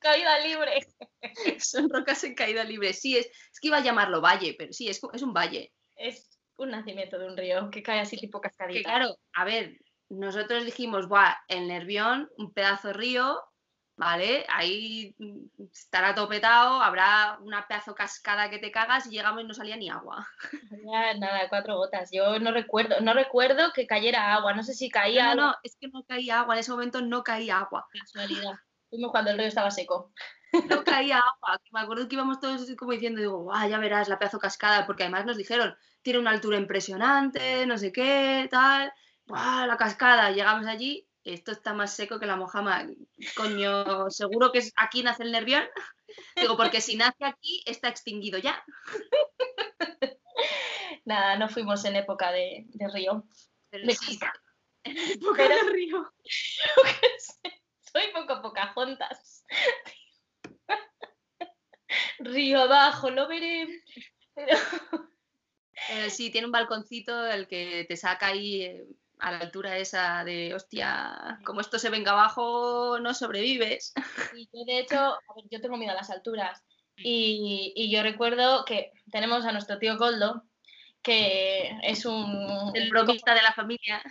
Caída 0.00 0.38
libre. 0.40 0.86
son 1.58 1.88
rocas 1.90 2.22
en 2.24 2.34
caída 2.34 2.62
libre. 2.64 2.92
Sí, 2.92 3.16
es, 3.16 3.26
es 3.26 3.60
que 3.60 3.68
iba 3.68 3.78
a 3.78 3.82
llamarlo 3.82 4.20
valle, 4.20 4.54
pero 4.58 4.72
sí, 4.72 4.88
es, 4.88 5.00
es 5.12 5.22
un 5.22 5.32
valle. 5.32 5.72
Es 5.96 6.38
un 6.56 6.70
nacimiento 6.70 7.18
de 7.18 7.26
un 7.26 7.36
río 7.36 7.70
que 7.70 7.82
cae 7.82 8.00
así 8.00 8.16
tipo 8.16 8.40
Que 8.40 8.48
cascadita. 8.48 8.88
claro, 8.90 9.16
a 9.32 9.44
ver, 9.44 9.78
nosotros 10.10 10.64
dijimos, 10.66 11.08
buah, 11.08 11.34
el 11.48 11.66
nervión, 11.68 12.28
un 12.36 12.52
pedazo 12.52 12.88
de 12.88 12.94
río, 12.94 13.40
¿vale? 13.96 14.44
Ahí 14.48 15.14
mm, 15.18 15.64
estará 15.72 16.14
topetado, 16.14 16.82
habrá 16.82 17.38
una 17.40 17.66
pedazo 17.66 17.94
cascada 17.94 18.50
que 18.50 18.58
te 18.58 18.70
cagas 18.70 19.06
y 19.06 19.10
llegamos 19.10 19.42
y 19.42 19.46
no 19.46 19.54
salía 19.54 19.76
ni 19.76 19.88
agua. 19.90 20.26
Nada, 21.18 21.48
cuatro 21.48 21.76
gotas. 21.76 22.10
Yo 22.12 22.38
no 22.38 22.52
recuerdo, 22.52 23.00
no 23.00 23.14
recuerdo 23.14 23.72
que 23.72 23.86
cayera 23.86 24.34
agua. 24.34 24.54
No 24.54 24.62
sé 24.62 24.74
si 24.74 24.90
caía 24.90 25.34
No, 25.34 25.48
no, 25.48 25.54
es 25.62 25.76
que 25.80 25.88
no 25.88 26.02
caía 26.04 26.40
agua, 26.40 26.54
en 26.54 26.60
ese 26.60 26.70
momento 26.72 27.00
no 27.00 27.22
caía 27.22 27.58
agua. 27.58 27.86
casualidad. 27.92 28.54
Fuimos 28.90 29.10
cuando 29.10 29.30
el 29.30 29.38
río 29.38 29.48
estaba 29.48 29.70
seco. 29.70 30.12
no 30.68 30.84
caía 30.84 31.18
agua. 31.18 31.60
Me 31.72 31.80
acuerdo 31.80 32.08
que 32.08 32.14
íbamos 32.14 32.40
todos 32.40 32.66
como 32.76 32.92
diciendo, 32.92 33.20
digo, 33.20 33.38
"Guau, 33.42 33.68
ya 33.68 33.78
verás 33.78 34.08
la 34.08 34.18
pedazo 34.18 34.38
cascada, 34.38 34.86
porque 34.86 35.02
además 35.04 35.26
nos 35.26 35.36
dijeron, 35.36 35.74
tiene 36.02 36.18
una 36.18 36.30
altura 36.30 36.58
impresionante, 36.58 37.66
no 37.66 37.78
sé 37.78 37.90
qué, 37.92 38.46
tal. 38.50 38.92
Buah, 39.26 39.66
la 39.66 39.76
cascada. 39.76 40.30
Llegamos 40.30 40.66
allí, 40.66 41.08
esto 41.24 41.52
está 41.52 41.72
más 41.72 41.94
seco 41.94 42.18
que 42.20 42.26
la 42.26 42.36
mojama. 42.36 42.86
Coño, 43.36 44.10
seguro 44.10 44.52
que 44.52 44.58
es, 44.58 44.72
aquí 44.76 45.02
nace 45.02 45.22
el 45.22 45.32
nervión. 45.32 45.64
Digo, 46.36 46.56
porque 46.56 46.80
si 46.80 46.96
nace 46.96 47.24
aquí, 47.24 47.62
está 47.66 47.88
extinguido 47.88 48.38
ya. 48.38 48.62
Nada, 51.04 51.36
no 51.36 51.48
fuimos 51.48 51.84
en 51.84 51.96
época 51.96 52.30
de, 52.32 52.64
de 52.68 52.88
río. 52.88 53.24
Pero 53.70 53.86
De 53.86 53.94
sí, 53.94 54.18
cascada. 54.18 54.42
en 54.84 54.96
época 54.98 55.36
Pero- 55.48 55.66
de 55.66 55.72
río. 55.72 56.12
Soy 57.92 58.12
poco 58.12 58.42
Pocahontas. 58.42 59.44
Río 62.18 62.60
abajo, 62.62 63.10
lo 63.10 63.28
veré. 63.28 63.82
Pero- 64.34 64.58
Eh, 65.90 66.08
sí, 66.08 66.30
tiene 66.30 66.46
un 66.46 66.52
balconcito 66.52 67.26
el 67.26 67.46
que 67.46 67.84
te 67.86 67.96
saca 67.96 68.28
ahí 68.28 68.62
eh, 68.62 68.86
a 69.24 69.32
la 69.32 69.38
altura 69.38 69.78
esa 69.78 70.22
de, 70.22 70.54
hostia, 70.54 71.40
como 71.46 71.62
esto 71.62 71.78
se 71.78 71.88
venga 71.88 72.12
abajo, 72.12 72.98
no 73.00 73.14
sobrevives. 73.14 73.94
Y 74.36 74.48
yo, 74.52 74.64
de 74.66 74.80
hecho, 74.80 74.98
a 74.98 75.34
ver, 75.34 75.44
yo 75.50 75.62
tengo 75.62 75.78
miedo 75.78 75.92
a 75.92 75.96
las 75.96 76.10
alturas. 76.10 76.62
Y, 76.96 77.72
y 77.74 77.90
yo 77.90 78.02
recuerdo 78.02 78.66
que 78.66 78.92
tenemos 79.10 79.46
a 79.46 79.52
nuestro 79.52 79.78
tío 79.78 79.96
Goldo, 79.96 80.42
que 81.02 81.70
es 81.82 82.04
un, 82.04 82.70
El 82.74 82.90
bromista 82.90 83.34
de 83.34 83.40
la 83.40 83.54
familia. 83.54 84.02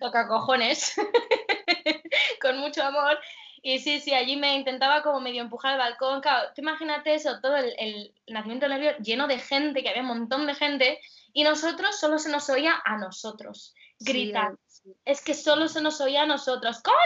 toca 0.00 0.26
cojones, 0.28 0.94
con 2.40 2.56
mucho 2.56 2.82
amor. 2.84 3.18
Y 3.62 3.80
sí, 3.80 4.00
sí, 4.00 4.14
allí 4.14 4.36
me 4.36 4.54
intentaba 4.54 5.02
como 5.02 5.20
medio 5.20 5.42
empujar 5.42 5.72
al 5.72 5.78
balcón. 5.78 6.22
Claro, 6.22 6.52
tú 6.54 6.62
imagínate 6.62 7.14
eso, 7.14 7.38
todo 7.42 7.56
el, 7.56 7.74
el 7.78 8.14
nacimiento 8.28 8.66
del 8.66 8.80
nervio 8.80 8.96
lleno 9.02 9.26
de 9.26 9.38
gente, 9.38 9.82
que 9.82 9.90
había 9.90 10.02
un 10.02 10.08
montón 10.08 10.46
de 10.46 10.54
gente, 10.54 11.00
y 11.34 11.44
nosotros 11.44 12.00
solo 12.00 12.18
se 12.18 12.30
nos 12.30 12.48
oía 12.48 12.80
a 12.82 12.96
nosotros 12.96 13.74
gritar. 14.00 14.56
Sí, 14.66 14.82
sí. 14.82 14.96
Es 15.04 15.22
que 15.22 15.34
solo 15.34 15.68
se 15.68 15.80
nos 15.80 16.00
oía 16.00 16.22
a 16.22 16.26
nosotros. 16.26 16.80
¡Coldo, 16.82 16.98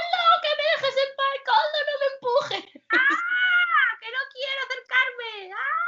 que 0.43 0.49
me 0.57 0.69
dejes 0.71 0.97
en 0.97 1.17
paz! 1.17 1.37
¡Coldo, 1.47 1.79
no 1.87 1.95
me 2.01 2.07
empuje! 2.15 2.83
¡Ah, 2.93 3.99
que 4.01 4.07
no 4.07 4.19
quiero 4.33 4.61
acercarme! 4.67 5.53
¡Ah! 5.55 5.79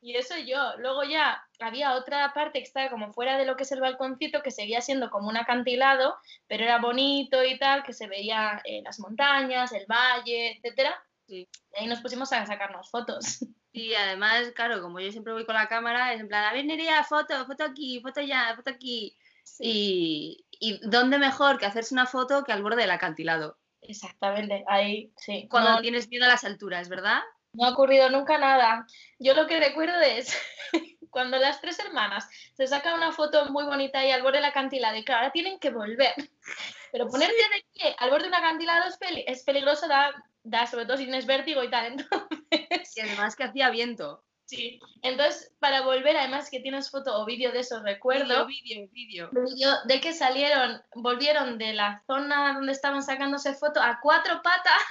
Y 0.00 0.16
eso 0.16 0.34
yo. 0.36 0.76
Luego 0.78 1.04
ya 1.04 1.42
había 1.60 1.94
otra 1.94 2.32
parte 2.34 2.58
que 2.58 2.64
estaba 2.64 2.90
como 2.90 3.12
fuera 3.12 3.38
de 3.38 3.46
lo 3.46 3.56
que 3.56 3.62
es 3.62 3.72
el 3.72 3.80
balconcito, 3.80 4.42
que 4.42 4.50
seguía 4.50 4.80
siendo 4.80 5.10
como 5.10 5.28
un 5.28 5.36
acantilado, 5.36 6.16
pero 6.48 6.64
era 6.64 6.78
bonito 6.78 7.44
y 7.44 7.56
tal, 7.58 7.84
que 7.84 7.92
se 7.92 8.08
veía 8.08 8.60
eh, 8.64 8.82
las 8.84 8.98
montañas, 8.98 9.72
el 9.72 9.86
valle, 9.86 10.56
etcétera. 10.56 10.92
Sí. 11.28 11.48
Y 11.72 11.78
ahí 11.78 11.86
nos 11.86 12.00
pusimos 12.00 12.32
a 12.32 12.44
sacarnos 12.46 12.90
fotos. 12.90 13.46
Y 13.74 13.94
además, 13.94 14.52
claro, 14.54 14.82
como 14.82 15.00
yo 15.00 15.10
siempre 15.10 15.32
voy 15.32 15.46
con 15.46 15.54
la 15.54 15.66
cámara, 15.66 16.12
es 16.12 16.20
en 16.20 16.28
plan, 16.28 16.44
a 16.44 16.52
ver, 16.52 16.66
Nerea, 16.66 17.02
foto, 17.04 17.46
foto 17.46 17.64
aquí, 17.64 18.00
foto 18.02 18.20
allá, 18.20 18.54
foto 18.54 18.70
aquí. 18.70 19.16
Y, 19.58 20.44
y 20.50 20.78
dónde 20.86 21.18
mejor 21.18 21.58
que 21.58 21.66
hacerse 21.66 21.94
una 21.94 22.06
foto 22.06 22.44
que 22.44 22.52
al 22.52 22.62
borde 22.62 22.82
del 22.82 22.90
acantilado. 22.90 23.58
Exactamente, 23.80 24.64
ahí 24.68 25.12
sí. 25.16 25.48
Cuando 25.50 25.70
No- 25.72 25.80
tienes 25.80 26.08
miedo 26.08 26.24
a 26.24 26.28
las 26.28 26.44
alturas, 26.44 26.88
¿verdad? 26.88 27.20
No 27.54 27.66
ha 27.66 27.70
ocurrido 27.72 28.08
nunca 28.10 28.38
nada. 28.38 28.86
Yo 29.18 29.34
lo 29.34 29.46
que 29.46 29.60
recuerdo 29.60 30.00
es 30.00 30.34
cuando 31.10 31.36
las 31.38 31.60
tres 31.60 31.78
hermanas 31.80 32.28
se 32.54 32.66
sacan 32.66 32.94
una 32.94 33.12
foto 33.12 33.46
muy 33.50 33.64
bonita 33.64 33.98
ahí 33.98 34.10
al 34.10 34.22
borde 34.22 34.38
del 34.38 34.46
acantilado 34.46 34.96
y 34.96 35.04
claro, 35.04 35.20
ahora 35.22 35.32
tienen 35.32 35.58
que 35.58 35.70
volver. 35.70 36.14
Pero 36.92 37.08
ponerte 37.08 37.34
de 37.34 37.64
pie 37.72 37.96
al 37.98 38.10
borde 38.10 38.24
de 38.24 38.28
un 38.28 38.34
acantilado 38.34 38.88
es, 38.88 38.96
peli- 38.98 39.24
es 39.26 39.42
peligroso, 39.44 39.88
da, 39.88 40.12
da, 40.44 40.66
sobre 40.66 40.86
todo 40.86 40.96
si 40.96 41.04
tienes 41.04 41.26
vértigo 41.26 41.62
y 41.64 41.70
tal. 41.70 41.86
Entonces, 42.50 42.96
Y 42.96 43.00
además 43.00 43.34
que 43.36 43.44
hacía 43.44 43.70
viento. 43.70 44.22
Sí. 44.46 44.80
Entonces, 45.02 45.52
para 45.58 45.82
volver, 45.82 46.16
además 46.16 46.50
que 46.50 46.60
tienes 46.60 46.90
foto 46.90 47.20
o 47.20 47.24
vídeo 47.24 47.52
de 47.52 47.60
eso, 47.60 47.82
recuerdo 47.82 48.46
Vídeo, 48.46 48.88
vídeo, 48.92 49.30
vídeo. 49.32 49.76
de 49.86 50.00
que 50.00 50.12
salieron, 50.12 50.82
volvieron 50.94 51.58
de 51.58 51.72
la 51.72 52.02
zona 52.06 52.54
donde 52.54 52.72
estaban 52.72 53.02
sacándose 53.02 53.54
foto 53.54 53.80
a 53.80 53.98
cuatro 54.02 54.40
patas 54.42 54.82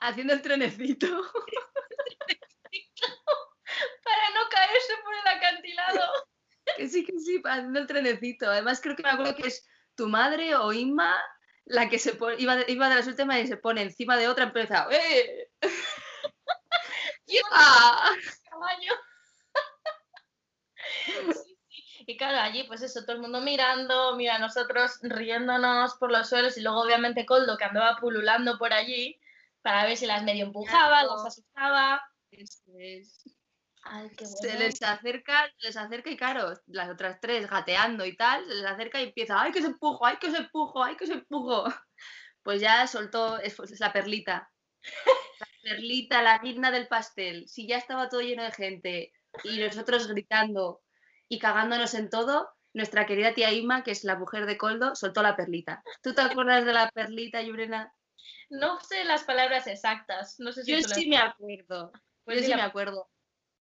Haciendo 0.00 0.34
el 0.34 0.42
trenecito. 0.42 1.06
para 4.04 4.30
no 4.34 4.48
caerse 4.50 4.92
por 5.02 5.14
el 5.14 5.26
acantilado. 5.36 6.12
Que 6.76 6.88
sí, 6.88 7.04
que 7.04 7.18
sí, 7.18 7.40
haciendo 7.44 7.80
el 7.80 7.86
trenecito. 7.86 8.50
Además, 8.50 8.80
creo 8.80 8.96
que 8.96 9.02
me 9.02 9.10
acuerdo 9.10 9.36
que 9.36 9.48
es 9.48 9.66
tu 9.94 10.08
madre 10.08 10.54
o 10.56 10.72
Inma 10.72 11.16
la 11.66 11.88
que 11.88 11.98
se 11.98 12.14
pone, 12.14 12.36
iba, 12.38 12.56
de, 12.56 12.70
iba 12.70 12.88
de 12.88 12.96
las 12.96 13.06
últimas 13.06 13.38
y 13.42 13.46
se 13.46 13.56
pone 13.56 13.82
encima 13.82 14.16
de 14.16 14.28
otra, 14.28 14.44
empieza, 14.44 14.86
¡eh! 14.90 15.48
¡Ah! 17.52 18.12
caballo. 18.50 18.92
Sí, 21.06 21.12
sí. 21.32 21.58
Y 22.06 22.16
claro, 22.16 22.38
allí 22.40 22.64
pues 22.64 22.82
eso, 22.82 23.02
todo 23.04 23.12
el 23.16 23.22
mundo 23.22 23.40
mirando, 23.40 24.14
mira, 24.16 24.38
nosotros 24.38 24.98
riéndonos 25.02 25.94
por 25.94 26.10
los 26.12 26.28
suelos 26.28 26.56
y 26.58 26.60
luego 26.62 26.80
obviamente 26.82 27.24
Coldo 27.24 27.56
que 27.56 27.64
andaba 27.64 27.96
pululando 27.96 28.58
por 28.58 28.72
allí 28.72 29.18
para 29.62 29.84
ver 29.86 29.96
si 29.96 30.04
las 30.06 30.22
medio 30.24 30.44
empujaba, 30.44 31.00
Claro. 31.00 31.16
las 31.16 31.26
asustaba. 31.26 32.02
Eso 32.30 32.62
es. 32.78 33.22
Ay, 33.82 34.10
qué 34.16 34.26
Se 34.26 34.46
bueno. 34.48 34.60
les 34.60 34.82
acerca, 34.82 35.50
les 35.60 35.76
acerca 35.76 36.10
y 36.10 36.16
claro, 36.16 36.52
las 36.66 36.90
otras 36.90 37.18
tres 37.20 37.48
gateando 37.48 38.04
y 38.04 38.16
tal, 38.16 38.44
se 38.46 38.54
les 38.54 38.66
acerca 38.66 39.00
y 39.00 39.04
empieza, 39.04 39.40
¡ay 39.40 39.52
que 39.52 39.60
se 39.62 39.68
empujo, 39.68 40.04
ay 40.04 40.16
que 40.18 40.30
se 40.30 40.38
empujo, 40.38 40.82
ay 40.82 40.96
que 40.96 41.06
se 41.06 41.14
empujo! 41.14 41.64
Pues 42.42 42.60
ya 42.60 42.86
soltó, 42.86 43.38
es, 43.38 43.58
es 43.58 43.80
la 43.80 43.92
perlita. 43.92 44.50
Perlita, 45.64 46.22
la 46.22 46.38
guinda 46.38 46.70
del 46.70 46.86
pastel. 46.88 47.48
Si 47.48 47.66
ya 47.66 47.78
estaba 47.78 48.08
todo 48.08 48.20
lleno 48.20 48.42
de 48.44 48.52
gente 48.52 49.12
y 49.42 49.58
nosotros 49.58 50.06
gritando 50.08 50.82
y 51.28 51.38
cagándonos 51.38 51.94
en 51.94 52.10
todo, 52.10 52.50
nuestra 52.74 53.06
querida 53.06 53.34
tía 53.34 53.52
Ima, 53.52 53.82
que 53.82 53.90
es 53.92 54.04
la 54.04 54.16
mujer 54.16 54.46
de 54.46 54.58
Coldo, 54.58 54.94
soltó 54.94 55.22
la 55.22 55.36
perlita. 55.36 55.82
¿Tú 56.02 56.14
te 56.14 56.20
acuerdas 56.22 56.64
de 56.64 56.72
la 56.72 56.90
perlita, 56.90 57.40
Yurena? 57.42 57.92
No 58.50 58.78
sé 58.80 59.04
las 59.04 59.24
palabras 59.24 59.66
exactas, 59.66 60.36
no 60.38 60.52
sé 60.52 60.64
si 60.64 60.72
Yo 60.72 60.82
tú 60.82 60.88
las- 60.88 60.98
sí 60.98 61.08
me 61.08 61.16
acuerdo. 61.18 61.92
Pues 62.24 62.36
Yo 62.36 62.40
sí 62.42 62.46
dila. 62.46 62.56
me 62.56 62.62
acuerdo. 62.62 63.10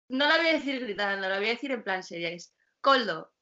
No 0.08 0.26
la 0.28 0.36
voy 0.38 0.48
a 0.48 0.52
decir 0.54 0.80
gritando, 0.80 1.28
la 1.28 1.38
voy 1.38 1.46
a 1.46 1.50
decir 1.50 1.70
en 1.72 1.82
plan 1.84 2.02
seria. 2.02 2.30
Es, 2.30 2.54
Coldo, 2.80 3.32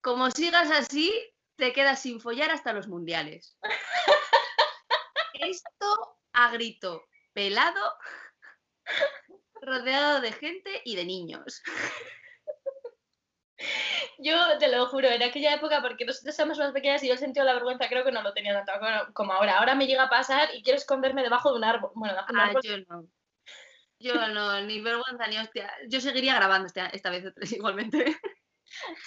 como 0.00 0.30
sigas 0.30 0.70
así, 0.70 1.12
te 1.56 1.72
quedas 1.72 2.00
sin 2.00 2.20
follar 2.20 2.50
hasta 2.50 2.72
los 2.72 2.86
mundiales. 2.88 3.58
Esto 5.34 6.18
a 6.32 6.50
grito 6.52 7.04
pelado, 7.36 7.92
rodeado 9.60 10.20
de 10.22 10.32
gente 10.32 10.80
y 10.84 10.96
de 10.96 11.04
niños. 11.04 11.62
Yo 14.18 14.58
te 14.58 14.68
lo 14.68 14.86
juro, 14.86 15.08
en 15.08 15.22
aquella 15.22 15.54
época, 15.54 15.80
porque 15.82 16.04
nosotros 16.06 16.38
éramos 16.38 16.58
más 16.58 16.72
pequeñas 16.72 17.02
y 17.02 17.06
yo 17.08 17.12
el 17.14 17.18
sentido 17.18 17.44
de 17.44 17.52
la 17.52 17.54
vergüenza 17.54 17.88
creo 17.88 18.04
que 18.04 18.12
no 18.12 18.22
lo 18.22 18.32
tenía 18.34 18.64
tanto 18.64 19.12
como- 19.14 19.32
ahora. 19.32 19.58
Ahora 19.58 19.74
me 19.74 19.86
llega 19.86 20.04
a 20.04 20.10
pasar 20.10 20.54
y 20.54 20.62
quiero 20.62 20.78
esconderme 20.78 21.22
debajo 21.22 21.50
de 21.52 21.58
un 21.58 21.64
árbol. 21.64 21.90
Bueno, 21.94 22.14
debajo 22.14 22.32
de 22.32 22.38
un 22.38 22.40
Ah, 22.40 22.46
árbol. 22.48 22.62
yo 22.62 22.78
no. 22.88 23.08
Yo 23.98 24.28
no, 24.28 24.60
ni 24.62 24.80
vergüenza 24.82 25.26
ni 25.26 25.38
hostia. 25.38 25.70
Yo 25.88 26.00
seguiría 26.00 26.34
grabando 26.34 26.66
esta, 26.66 26.86
esta 26.88 27.10
vez 27.10 27.24
igualmente. 27.52 28.04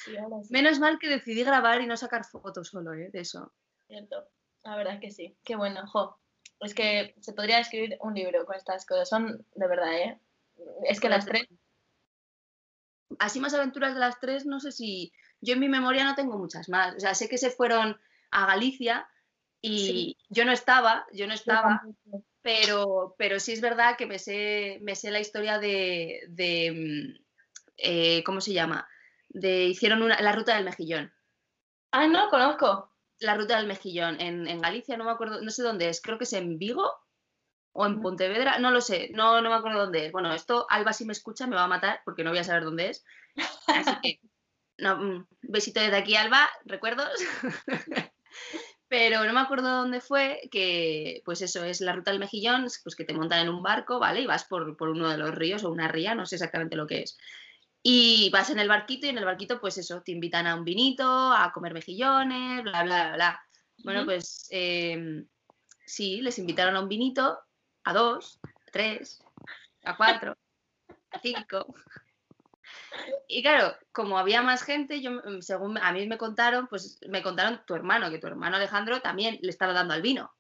Sí, 0.04 0.16
ahora 0.18 0.38
sí, 0.42 0.54
Menos 0.54 0.80
mal 0.80 0.98
que 1.00 1.10
decidí 1.10 1.44
grabar 1.44 1.82
y 1.82 1.86
no 1.86 1.96
sacar 1.98 2.24
fotos 2.26 2.70
solo, 2.70 2.94
¿eh? 2.94 3.10
De 3.12 3.20
eso. 3.20 3.54
cierto. 3.88 4.30
La 4.64 4.78
verdad 4.78 5.00
que 5.02 5.12
sí. 5.12 5.38
Qué 5.44 5.56
bueno, 5.58 5.86
jo. 5.86 6.18
Es 6.60 6.74
que 6.74 7.16
se 7.22 7.34
podría 7.34 7.60
escribir 7.60 7.98
un 8.02 8.14
libro 8.14 8.46
con 8.46 8.56
estas 8.56 8.86
cosas. 8.86 9.10
Son 9.10 9.46
de 9.56 9.68
verdad, 9.68 9.98
¿eh? 9.98 10.20
Es 10.84 11.00
que 11.00 11.10
las 11.10 11.26
tres. 11.26 11.48
Así 13.18 13.40
más 13.40 13.54
aventuras 13.54 13.94
de 13.94 14.00
las 14.00 14.20
tres, 14.20 14.46
no 14.46 14.60
sé 14.60 14.72
si. 14.72 15.14
Yo 15.42 15.54
en 15.54 15.60
mi 15.62 15.70
memoria 15.70 16.04
no 16.04 16.16
tengo 16.16 16.38
muchas 16.38 16.70
más. 16.70 16.96
O 16.96 17.00
sea, 17.00 17.16
sé 17.16 17.30
que 17.30 17.38
se 17.38 17.50
fueron 17.50 18.00
a 18.32 18.46
Galicia 18.46 19.08
y 19.62 19.78
Sí. 19.80 20.18
yo 20.30 20.46
no 20.46 20.52
estaba, 20.52 21.06
yo 21.14 21.28
no 21.28 21.34
estaba, 21.34 21.82
pero, 22.42 23.16
pero 23.18 23.40
sí 23.40 23.54
es 23.54 23.62
verdad 23.62 23.98
que 23.98 24.06
me 24.06 24.20
sé, 24.20 24.80
me 24.82 24.96
sé 24.96 25.12
la 25.12 25.20
historia 25.20 25.60
de. 25.60 26.22
de, 26.28 26.72
mm, 26.72 27.24
eh, 27.78 28.24
¿Cómo 28.26 28.42
se 28.42 28.54
llama? 28.54 28.88
De, 29.30 29.66
hicieron 29.66 30.02
una, 30.02 30.22
la 30.22 30.34
ruta 30.34 30.56
del 30.56 30.66
mejillón. 30.66 31.14
Ah, 31.92 32.08
no, 32.08 32.30
conozco. 32.30 32.89
La 33.20 33.36
ruta 33.36 33.58
del 33.58 33.68
mejillón 33.68 34.20
en, 34.22 34.48
en 34.48 34.62
Galicia, 34.62 34.98
no 34.98 35.04
me 35.04 35.12
acuerdo, 35.12 35.42
no 35.42 35.52
sé 35.52 35.64
dónde 35.64 35.90
es, 35.90 36.02
creo 36.02 36.18
que 36.18 36.24
es 36.24 36.34
en 36.34 36.58
Vigo 36.58 36.90
o 37.74 37.86
en. 37.86 38.02
Pontevedra, 38.02 38.60
no 38.60 38.72
lo 38.72 38.82
sé, 38.82 39.10
no, 39.14 39.42
no 39.42 39.50
me 39.50 39.56
acuerdo 39.56 39.80
dónde 39.80 40.08
es. 40.08 40.12
Bueno, 40.12 40.34
esto 40.34 40.66
Alba 40.70 40.94
si 40.94 41.06
me 41.06 41.14
escucha 41.14 41.48
me 41.48 41.56
va 41.56 41.64
a 41.64 41.68
matar 41.68 42.02
porque 42.06 42.24
no 42.24 42.32
voy 42.32 42.40
a 42.40 42.44
saber 42.44 42.64
dónde 42.64 42.90
es. 42.90 43.06
Así 43.68 43.92
que, 44.02 44.20
no, 44.78 44.98
mm, 44.98 45.28
besito 45.42 45.80
desde 45.80 45.98
aquí, 45.98 46.16
Alba, 46.16 46.50
recuerdos. 46.66 47.10
Pero 48.88 49.24
no 49.24 49.34
me 49.34 49.40
acuerdo 49.40 49.70
dónde 49.70 50.02
fue, 50.02 50.42
que 50.52 51.22
pues 51.24 51.42
eso 51.44 51.64
es 51.64 51.80
la 51.80 51.94
ruta 51.94 52.10
del 52.10 52.20
mejillón, 52.20 52.66
pues 52.84 52.96
que 52.96 53.06
te 53.06 53.14
montan 53.14 53.42
en 53.42 53.50
un 53.50 53.62
barco, 53.62 54.00
¿vale? 54.00 54.22
Y 54.22 54.26
vas 54.26 54.46
por, 54.46 54.76
por 54.78 54.90
uno 54.90 55.10
de 55.10 55.18
los 55.18 55.36
ríos 55.36 55.64
o 55.64 55.70
una 55.70 55.88
ría, 55.88 56.16
no 56.16 56.26
sé 56.26 56.36
exactamente 56.38 56.76
lo 56.76 56.88
que 56.88 57.04
es. 57.04 57.18
Y 57.82 58.30
vas 58.32 58.50
en 58.50 58.60
el 58.60 58.68
barquito 58.68 59.06
y 59.06 59.10
en 59.10 59.18
el 59.18 59.26
barquito, 59.26 59.60
pues 59.62 59.78
eso, 59.78 60.02
te 60.02 60.12
invitan 60.12 60.48
a 60.48 60.56
un 60.56 60.66
vinito, 60.66 61.32
a 61.32 61.52
comer 61.54 61.74
mejillones, 61.74 62.64
bla, 62.64 62.84
bla, 62.84 63.04
bla, 63.04 63.16
bla. 63.16 63.42
Bueno, 63.84 64.04
pues 64.04 64.48
em, 64.50 65.26
sí, 65.86 66.22
les 66.22 66.38
invitaron 66.40 66.76
a 66.76 66.82
un 66.82 66.90
vinito, 66.90 67.40
a 67.86 67.94
dos, 67.94 68.40
a 68.44 68.72
tres, 68.72 69.24
a 69.86 69.96
cuatro, 69.96 70.38
a 71.12 71.20
cinco. 71.20 71.74
Y 73.28 73.42
claro, 73.42 73.76
como 73.92 74.18
había 74.18 74.42
más 74.42 74.64
gente, 74.64 75.02
yo, 75.02 75.12
mm, 75.12 75.42
según 75.42 75.78
a 75.78 75.92
mí 75.94 76.06
me 76.08 76.18
contaron, 76.18 76.68
pues 76.68 77.00
me 77.08 77.24
contaron 77.24 77.62
tu 77.66 77.76
hermano, 77.76 78.10
que 78.10 78.20
tu 78.20 78.28
hermano 78.28 78.58
Alejandro 78.58 79.02
también 79.02 79.40
le 79.42 79.50
estaba 79.50 79.74
dando 79.74 79.94
al 79.94 80.02
vino. 80.02 80.32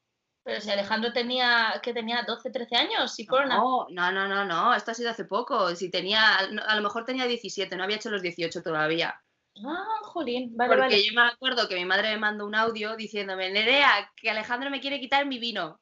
Pero 0.49 0.61
si 0.61 0.71
Alejandro 0.71 1.13
tenía, 1.13 1.79
que 1.83 1.93
tenía 1.93 2.23
12, 2.23 2.49
13 2.49 2.75
años, 2.75 3.13
si 3.13 3.25
fueron. 3.25 3.49
No, 3.49 3.85
no, 3.89 4.11
no, 4.11 4.27
no, 4.27 4.45
no, 4.45 4.73
esto 4.73 4.91
ha 4.91 4.93
sido 4.93 5.11
hace 5.11 5.25
poco. 5.25 5.75
Si 5.75 5.91
tenía, 5.91 6.37
a 6.37 6.75
lo 6.75 6.81
mejor 6.81 7.05
tenía 7.05 7.25
17, 7.25 7.75
no 7.75 7.83
había 7.83 7.97
hecho 7.97 8.09
los 8.09 8.21
18 8.21 8.61
todavía. 8.63 9.21
Ah, 9.65 9.85
jolín, 10.03 10.55
vale, 10.55 10.69
Porque 10.69 10.81
vale. 10.81 11.03
yo 11.05 11.13
me 11.13 11.27
acuerdo 11.27 11.67
que 11.67 11.75
mi 11.75 11.85
madre 11.85 12.11
me 12.11 12.17
mandó 12.17 12.45
un 12.45 12.55
audio 12.55 12.95
diciéndome, 12.95 13.49
Nerea, 13.51 14.11
que 14.15 14.29
Alejandro 14.29 14.69
me 14.69 14.79
quiere 14.79 14.99
quitar 14.99 15.25
mi 15.25 15.37
vino. 15.39 15.79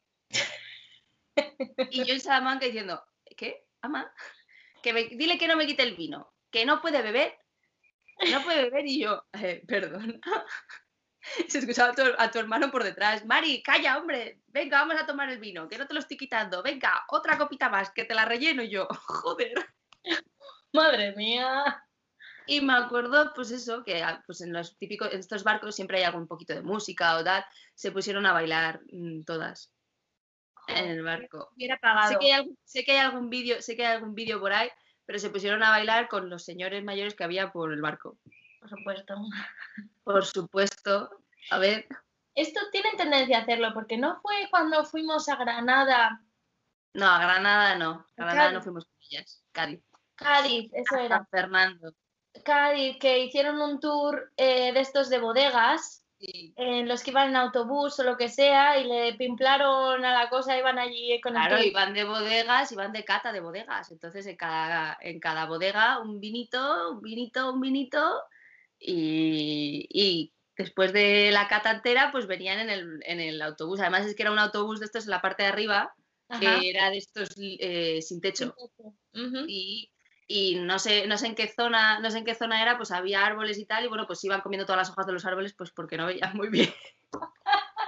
y 1.90 2.04
yo 2.04 2.14
en 2.14 2.20
Salamanca 2.20 2.66
diciendo, 2.66 3.02
¿qué? 3.36 3.64
Ama, 3.82 4.12
que 4.82 4.92
me- 4.92 5.04
dile 5.04 5.38
que 5.38 5.46
no 5.48 5.56
me 5.56 5.66
quite 5.66 5.82
el 5.84 5.96
vino, 5.96 6.32
que 6.50 6.64
no 6.66 6.80
puede 6.80 7.02
beber, 7.02 7.38
no 8.32 8.42
puede 8.42 8.64
beber. 8.64 8.86
Y 8.86 9.00
yo, 9.00 9.22
"Eh, 9.32 9.62
perdón. 9.66 10.20
Se 11.48 11.58
escuchaba 11.58 11.90
a 11.90 11.94
tu, 11.94 12.02
a 12.16 12.30
tu 12.30 12.38
hermano 12.38 12.70
por 12.70 12.84
detrás, 12.84 13.24
Mari, 13.24 13.62
calla, 13.62 13.98
hombre, 13.98 14.40
venga, 14.48 14.80
vamos 14.80 15.00
a 15.00 15.06
tomar 15.06 15.28
el 15.30 15.38
vino, 15.38 15.68
que 15.68 15.78
no 15.78 15.86
te 15.86 15.94
lo 15.94 16.00
estoy 16.00 16.16
quitando, 16.16 16.62
venga, 16.62 17.04
otra 17.08 17.36
copita 17.36 17.68
más, 17.68 17.90
que 17.90 18.04
te 18.04 18.14
la 18.14 18.24
relleno 18.24 18.62
yo, 18.62 18.86
joder. 19.06 19.54
Madre 20.72 21.14
mía. 21.16 21.84
Y 22.46 22.62
me 22.62 22.72
acuerdo, 22.72 23.32
pues 23.34 23.50
eso, 23.50 23.84
que 23.84 24.02
ah, 24.02 24.22
pues 24.26 24.40
en 24.40 24.54
los 24.54 24.78
típicos, 24.78 25.12
en 25.12 25.20
estos 25.20 25.44
barcos 25.44 25.74
siempre 25.74 25.98
hay 25.98 26.04
algún 26.04 26.26
poquito 26.26 26.54
de 26.54 26.62
música 26.62 27.16
o 27.16 27.24
tal, 27.24 27.44
se 27.74 27.92
pusieron 27.92 28.24
a 28.24 28.32
bailar 28.32 28.80
mm, 28.90 29.22
todas 29.24 29.70
en 30.68 30.90
el 30.90 31.02
barco. 31.02 31.50
Hubiera 31.54 31.78
pagado. 31.78 32.12
Sé 32.12 32.18
que 32.18 32.26
hay 32.26 32.32
algún, 32.32 32.58
sé 32.64 32.84
que 32.84 32.92
hay 32.92 32.98
algún 32.98 33.28
vídeo, 33.28 33.60
sé 33.60 33.76
que 33.76 33.86
hay 33.86 33.96
algún 33.96 34.14
vídeo 34.14 34.40
por 34.40 34.52
ahí, 34.52 34.70
pero 35.04 35.18
se 35.18 35.28
pusieron 35.30 35.62
a 35.62 35.70
bailar 35.70 36.08
con 36.08 36.30
los 36.30 36.44
señores 36.44 36.82
mayores 36.84 37.14
que 37.14 37.24
había 37.24 37.52
por 37.52 37.72
el 37.72 37.82
barco. 37.82 38.18
Por 38.60 38.70
supuesto. 38.70 39.14
Por 40.12 40.24
supuesto. 40.24 41.10
A 41.50 41.58
ver, 41.58 41.86
Esto 42.34 42.60
tienen 42.72 42.96
tendencia 42.96 43.38
a 43.38 43.42
hacerlo, 43.42 43.74
porque 43.74 43.98
no 43.98 44.20
fue 44.22 44.48
cuando 44.50 44.84
fuimos 44.84 45.28
a 45.28 45.36
Granada, 45.36 46.22
no, 46.94 47.06
a 47.06 47.18
Granada 47.18 47.76
no. 47.76 48.06
A 48.16 48.24
Granada 48.24 48.52
no 48.52 48.62
fuimos 48.62 48.86
con 48.86 48.94
ellas. 49.10 49.44
Cádiz. 49.52 49.80
Cádiz, 50.14 50.70
eso 50.72 50.96
A 50.96 51.04
era. 51.04 51.16
San 51.18 51.26
Fernando. 51.28 51.92
Cádiz, 52.44 52.96
que 52.98 53.20
hicieron 53.20 53.60
un 53.60 53.80
tour 53.80 54.32
eh, 54.36 54.72
de 54.72 54.80
estos 54.80 55.08
de 55.08 55.18
bodegas 55.18 56.04
en 56.20 56.88
los 56.88 57.04
que 57.04 57.10
iban 57.10 57.28
en 57.28 57.36
autobús 57.36 58.00
o 58.00 58.02
lo 58.02 58.16
que 58.16 58.28
sea 58.28 58.78
y 58.80 58.84
le 58.84 59.14
pimplaron 59.14 60.04
a 60.04 60.12
la 60.12 60.28
cosa, 60.28 60.58
iban 60.58 60.78
allí 60.78 61.20
con 61.20 61.32
claro, 61.32 61.62
iban 61.62 61.94
de 61.94 62.02
bodegas, 62.02 62.72
iban 62.72 62.92
de 62.92 63.04
cata 63.04 63.30
de 63.30 63.40
bodegas. 63.40 63.92
Entonces 63.92 64.26
en 64.26 64.36
cada, 64.36 64.98
en 65.00 65.20
cada 65.20 65.46
bodega 65.46 66.00
un 66.00 66.18
vinito, 66.18 66.92
un 66.92 67.02
vinito, 67.02 67.52
un 67.52 67.60
vinito 67.60 68.22
y, 68.80 70.32
después 70.56 70.92
de 70.92 71.30
la 71.30 71.46
cata 71.46 71.70
entera 71.70 72.10
pues 72.10 72.26
venían 72.26 72.58
en 72.58 72.70
el, 72.70 73.00
en 73.04 73.20
el, 73.20 73.40
autobús. 73.42 73.80
Además 73.80 74.06
es 74.06 74.14
que 74.14 74.22
era 74.22 74.32
un 74.32 74.38
autobús 74.38 74.80
de 74.80 74.86
estos 74.86 75.04
en 75.04 75.10
la 75.10 75.20
parte 75.20 75.44
de 75.44 75.50
arriba 75.50 75.94
que 76.40 76.68
era 76.68 76.90
de 76.90 76.98
estos 76.98 77.30
eh, 77.38 78.02
sin 78.02 78.20
techo. 78.20 78.54
y, 79.46 79.90
y, 80.26 80.56
no 80.56 80.78
sé, 80.78 81.06
no 81.06 81.16
sé 81.16 81.28
en 81.28 81.34
qué 81.34 81.48
zona, 81.48 82.00
no 82.00 82.10
sé 82.10 82.18
en 82.18 82.24
qué 82.24 82.34
zona 82.34 82.60
era, 82.60 82.76
pues 82.76 82.90
había 82.90 83.24
árboles 83.24 83.58
y 83.58 83.64
tal, 83.64 83.84
y 83.84 83.88
bueno, 83.88 84.06
pues 84.06 84.22
iban 84.24 84.42
comiendo 84.42 84.66
todas 84.66 84.80
las 84.80 84.90
hojas 84.90 85.06
de 85.06 85.14
los 85.14 85.24
árboles, 85.24 85.54
pues 85.54 85.70
porque 85.70 85.96
no 85.96 86.06
veían 86.06 86.36
muy 86.36 86.50
bien. 86.50 86.68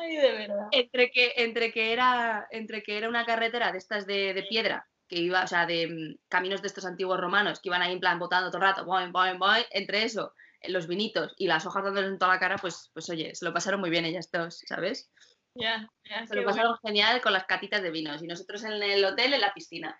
Ay, 0.00 0.16
de 0.16 0.32
verdad. 0.32 0.68
Entre 0.70 1.10
que, 1.10 1.32
entre 1.36 1.72
que 1.72 1.92
era, 1.92 2.46
entre 2.50 2.82
que 2.82 2.98
era 2.98 3.08
una 3.08 3.24
carretera 3.24 3.72
de 3.72 3.78
estas 3.78 4.06
de, 4.06 4.44
piedra, 4.48 4.86
que 5.08 5.16
iba, 5.16 5.42
o 5.42 5.46
sea, 5.46 5.66
de 5.66 5.88
mm, 5.88 6.28
caminos 6.28 6.62
de 6.62 6.68
estos 6.68 6.84
antiguos 6.84 7.18
romanos, 7.18 7.60
que 7.60 7.68
iban 7.68 7.82
ahí 7.82 7.92
en 7.92 8.00
plan 8.00 8.18
botando 8.18 8.50
todo 8.50 8.58
el 8.58 8.68
rato, 8.68 8.84
boing, 8.84 9.12
boing, 9.12 9.38
boing, 9.38 9.64
entre 9.70 10.04
eso, 10.04 10.34
los 10.64 10.86
vinitos 10.86 11.34
y 11.36 11.46
las 11.46 11.66
hojas 11.66 11.84
dándoles 11.84 12.10
en 12.10 12.18
toda 12.18 12.34
la 12.34 12.40
cara, 12.40 12.56
pues, 12.56 12.90
pues 12.92 13.08
oye, 13.10 13.34
se 13.34 13.44
lo 13.44 13.52
pasaron 13.52 13.80
muy 13.80 13.90
bien 13.90 14.04
ellas 14.04 14.30
dos, 14.30 14.62
¿sabes? 14.66 15.10
Ya, 15.54 15.88
Se 16.26 16.36
lo 16.36 16.44
pasaron 16.44 16.76
genial 16.84 17.20
con 17.20 17.32
las 17.32 17.44
catitas 17.44 17.82
de 17.82 17.90
vinos 17.90 18.22
y 18.22 18.26
nosotros 18.26 18.62
en 18.64 18.80
el 18.80 19.04
hotel 19.04 19.34
en 19.34 19.40
la 19.40 19.52
piscina. 19.52 19.98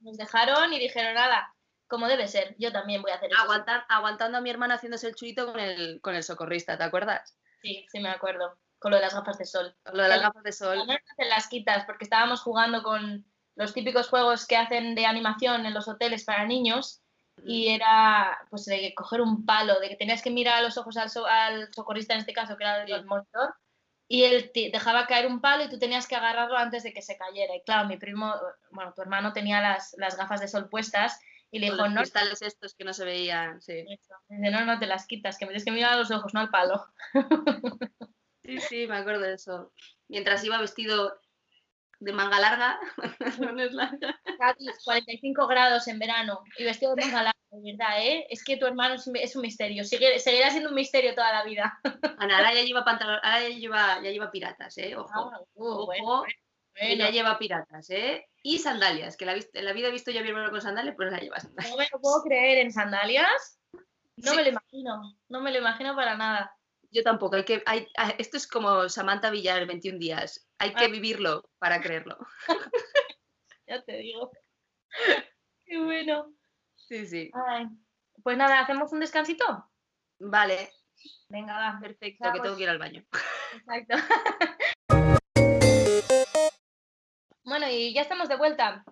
nos 0.00 0.16
dejaron 0.16 0.72
y 0.72 0.78
dijeron, 0.78 1.14
nada, 1.14 1.52
como 1.88 2.06
debe 2.06 2.28
ser, 2.28 2.54
yo 2.58 2.70
también 2.70 3.02
voy 3.02 3.10
a 3.10 3.16
hacer 3.16 3.30
eso. 3.32 3.42
aguantando 3.88 4.38
a 4.38 4.40
mi 4.40 4.50
hermana 4.50 4.74
haciéndose 4.74 5.08
el 5.08 5.16
chulito 5.16 5.46
con 5.50 5.58
el, 5.58 6.00
con 6.02 6.14
el 6.14 6.22
socorrista, 6.22 6.78
¿te 6.78 6.84
acuerdas? 6.84 7.36
Sí, 7.62 7.84
sí 7.90 8.00
me 8.00 8.10
acuerdo. 8.10 8.56
Con 8.78 8.92
lo 8.92 8.96
de 8.96 9.02
las 9.02 9.14
gafas 9.14 9.36
de 9.38 9.44
sol. 9.44 9.76
Con 9.82 9.96
lo 9.96 10.04
de 10.04 10.08
las 10.08 10.22
gafas 10.22 10.42
de 10.42 10.52
sol. 10.52 10.78
No 10.86 10.96
las 11.28 11.48
quitas 11.48 11.84
porque 11.84 12.04
estábamos 12.04 12.40
jugando 12.42 12.82
con 12.82 13.29
los 13.60 13.74
típicos 13.74 14.08
juegos 14.08 14.46
que 14.46 14.56
hacen 14.56 14.94
de 14.94 15.04
animación 15.04 15.66
en 15.66 15.74
los 15.74 15.86
hoteles 15.86 16.24
para 16.24 16.46
niños 16.46 17.02
y 17.44 17.68
era 17.68 18.38
pues 18.48 18.64
de 18.64 18.94
coger 18.94 19.20
un 19.20 19.44
palo, 19.44 19.78
de 19.80 19.90
que 19.90 19.96
tenías 19.96 20.22
que 20.22 20.30
mirar 20.30 20.58
a 20.58 20.62
los 20.62 20.78
ojos 20.78 20.96
al, 20.96 21.10
al 21.28 21.72
socorrista 21.74 22.14
en 22.14 22.20
este 22.20 22.32
caso, 22.32 22.56
que 22.56 22.64
era 22.64 22.84
el 22.84 23.04
monitor, 23.04 23.54
y 24.08 24.24
él 24.24 24.50
te 24.54 24.70
dejaba 24.72 25.06
caer 25.06 25.26
un 25.26 25.42
palo 25.42 25.64
y 25.64 25.68
tú 25.68 25.78
tenías 25.78 26.06
que 26.06 26.16
agarrarlo 26.16 26.56
antes 26.56 26.84
de 26.84 26.94
que 26.94 27.02
se 27.02 27.18
cayera. 27.18 27.54
Y 27.54 27.62
claro, 27.62 27.86
mi 27.86 27.98
primo, 27.98 28.34
bueno, 28.70 28.94
tu 28.94 29.02
hermano 29.02 29.34
tenía 29.34 29.60
las, 29.60 29.94
las 29.98 30.16
gafas 30.16 30.40
de 30.40 30.48
sol 30.48 30.70
puestas 30.70 31.20
y 31.50 31.58
le 31.58 31.70
dijo, 31.70 31.86
no. 31.86 32.00
cristales 32.00 32.40
estos 32.40 32.74
que 32.74 32.84
no 32.84 32.94
se 32.94 33.04
veían, 33.04 33.60
sí. 33.60 33.84
Dice, 33.84 34.12
no, 34.28 34.64
no 34.64 34.78
te 34.78 34.86
las 34.86 35.06
quitas, 35.06 35.36
que 35.36 35.44
me 35.44 35.50
tienes 35.50 35.66
que 35.66 35.72
mirar 35.72 35.92
a 35.92 35.96
los 35.96 36.10
ojos, 36.10 36.32
no 36.32 36.40
al 36.40 36.50
palo. 36.50 36.86
Sí, 38.42 38.58
sí, 38.58 38.86
me 38.86 38.96
acuerdo 38.96 39.20
de 39.20 39.34
eso. 39.34 39.70
Mientras 40.08 40.42
iba 40.44 40.58
vestido 40.60 41.20
de 42.00 42.12
manga 42.12 42.40
larga, 42.40 42.80
no 43.40 43.62
es 43.62 43.72
larga. 43.72 44.20
45 44.84 45.46
grados 45.46 45.86
en 45.86 45.98
verano 45.98 46.42
y 46.58 46.64
vestido 46.64 46.94
de 46.94 47.04
manga 47.04 47.22
larga 47.22 47.40
de 47.50 47.72
verdad, 47.72 48.00
¿eh? 48.00 48.26
Es 48.30 48.44
que 48.44 48.56
tu 48.56 48.66
hermano 48.66 48.94
es 48.94 49.36
un 49.36 49.42
misterio. 49.42 49.84
seguirá 49.84 50.50
siendo 50.50 50.68
un 50.68 50.74
misterio 50.74 51.14
toda 51.14 51.32
la 51.32 51.44
vida. 51.44 51.80
Ana, 52.18 52.38
ahora 52.38 52.54
ya 52.54 52.62
lleva 52.62 52.84
pantalón, 52.84 53.18
ahora 53.22 53.42
ya 53.42 53.56
lleva, 53.56 54.02
ya 54.02 54.10
lleva 54.10 54.30
piratas, 54.30 54.78
¿eh? 54.78 54.94
Ojo. 54.96 55.10
Ah, 55.12 55.40
uh, 55.54 55.66
ojo. 55.66 56.24
ya 56.76 57.10
lleva 57.10 57.38
piratas, 57.38 57.90
¿eh? 57.90 58.28
Y 58.42 58.58
sandalias, 58.58 59.16
que 59.16 59.26
la, 59.26 59.36
la 59.54 59.72
vida 59.72 59.88
he 59.88 59.92
visto 59.92 60.12
yo 60.12 60.20
a 60.20 60.22
mi 60.22 60.28
hermano 60.28 60.50
con 60.50 60.60
sandalias, 60.60 60.94
pues 60.96 61.10
la 61.10 61.18
lleva 61.18 61.40
sandalias. 61.40 61.72
No 61.72 61.76
me 61.76 61.88
lo 61.92 62.00
puedo 62.00 62.22
creer 62.22 62.58
en 62.58 62.72
sandalias. 62.72 63.58
No 64.16 64.34
me 64.34 64.42
lo 64.42 64.50
imagino, 64.50 65.16
no 65.28 65.40
me 65.40 65.50
lo 65.50 65.58
imagino 65.58 65.96
para 65.96 66.16
nada. 66.16 66.54
Yo 66.92 67.04
tampoco, 67.04 67.36
hay 67.36 67.44
que, 67.44 67.62
hay, 67.66 67.86
ah, 67.96 68.12
esto 68.18 68.36
es 68.36 68.48
como 68.48 68.88
Samantha 68.88 69.30
Villar, 69.30 69.64
21 69.66 69.98
días. 69.98 70.48
Hay 70.58 70.74
que 70.74 70.86
ah. 70.86 70.88
vivirlo 70.88 71.48
para 71.58 71.80
creerlo. 71.80 72.18
ya 73.68 73.80
te 73.82 73.98
digo. 73.98 74.32
Qué 75.66 75.78
bueno. 75.78 76.34
Sí, 76.74 77.06
sí. 77.06 77.30
pues 78.24 78.36
nada, 78.36 78.58
¿hacemos 78.58 78.92
un 78.92 78.98
descansito? 78.98 79.70
Vale. 80.18 80.72
Venga, 81.28 81.56
va. 81.56 81.78
Perfecto, 81.80 82.32
que 82.32 82.40
tengo 82.40 82.56
que 82.56 82.64
ir 82.64 82.68
al 82.68 82.78
baño. 82.78 83.04
Exacto. 83.54 83.94
bueno, 87.44 87.68
y 87.70 87.94
ya 87.94 88.02
estamos 88.02 88.28
de 88.28 88.36
vuelta. 88.36 88.84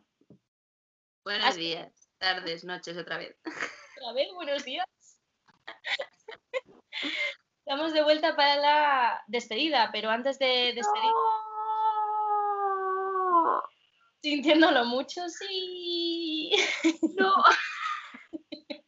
Buenos 1.24 1.56
días, 1.56 2.08
tardes, 2.18 2.64
noches 2.64 2.96
otra 2.96 3.18
vez. 3.18 3.36
Otra 3.96 4.12
vez, 4.12 4.32
buenos 4.34 4.64
días. 4.64 4.86
Estamos 7.68 7.92
de 7.92 8.02
vuelta 8.02 8.34
para 8.34 8.56
la 8.56 9.24
despedida, 9.26 9.90
pero 9.92 10.08
antes 10.08 10.38
de 10.38 10.72
despedir. 10.74 11.12
Sintiéndolo 14.22 14.86
mucho, 14.86 15.20
sí. 15.28 16.50
No. 17.18 17.30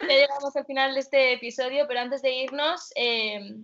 ya 0.00 0.08
llegamos 0.08 0.56
al 0.56 0.66
final 0.66 0.94
de 0.94 1.00
este 1.00 1.34
episodio, 1.34 1.86
pero 1.86 2.00
antes 2.00 2.22
de 2.22 2.32
irnos, 2.32 2.90
eh, 2.96 3.54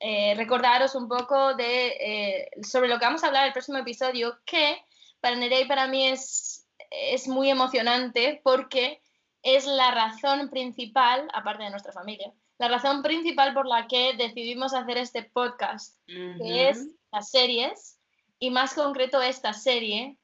eh, 0.00 0.34
recordaros 0.34 0.96
un 0.96 1.06
poco 1.06 1.54
de, 1.54 1.86
eh, 2.00 2.50
sobre 2.64 2.88
lo 2.88 2.98
que 2.98 3.04
vamos 3.04 3.22
a 3.22 3.28
hablar 3.28 3.46
el 3.46 3.52
próximo 3.52 3.78
episodio, 3.78 4.40
que 4.44 4.82
para 5.20 5.36
Nerea 5.36 5.60
y 5.60 5.68
para 5.68 5.86
mí 5.86 6.08
es, 6.08 6.66
es 6.90 7.28
muy 7.28 7.48
emocionante 7.48 8.40
porque 8.42 9.00
es 9.44 9.66
la 9.66 9.92
razón 9.92 10.50
principal, 10.50 11.28
aparte 11.32 11.62
de 11.62 11.70
nuestra 11.70 11.92
familia, 11.92 12.34
la 12.58 12.68
razón 12.68 13.02
principal 13.02 13.54
por 13.54 13.66
la 13.66 13.86
que 13.86 14.14
decidimos 14.14 14.74
hacer 14.74 14.98
este 14.98 15.22
podcast, 15.22 15.96
que 16.06 16.68
es 16.68 16.86
las 17.12 17.30
series, 17.30 17.98
y 18.38 18.50
más 18.50 18.74
concreto 18.74 19.22
esta 19.22 19.52
serie, 19.52 20.18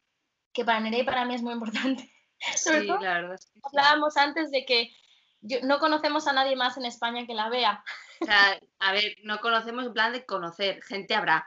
que 0.53 0.65
para 0.65 0.81
Nerea 0.81 1.01
y 1.01 1.05
para 1.05 1.25
mí 1.25 1.35
es 1.35 1.43
muy 1.43 1.53
importante. 1.53 2.11
sí, 2.57 2.87
la 2.87 2.97
verdad. 2.97 3.41
Hablábamos 3.63 4.17
antes 4.17 4.51
de 4.51 4.65
que 4.65 4.91
no 5.63 5.79
conocemos 5.79 6.27
a 6.27 6.33
nadie 6.33 6.57
más 6.57 6.77
en 6.77 6.87
España 6.87 7.27
que 7.27 7.35
la 7.35 7.49
vea. 7.49 7.85
O 8.21 8.25
sea, 8.25 8.59
a 8.79 8.93
ver, 8.93 9.17
no 9.23 9.41
conocemos 9.41 9.87
en 9.87 9.93
plan 9.93 10.13
de 10.13 10.25
conocer, 10.25 10.83
gente 10.83 11.15
habrá. 11.15 11.47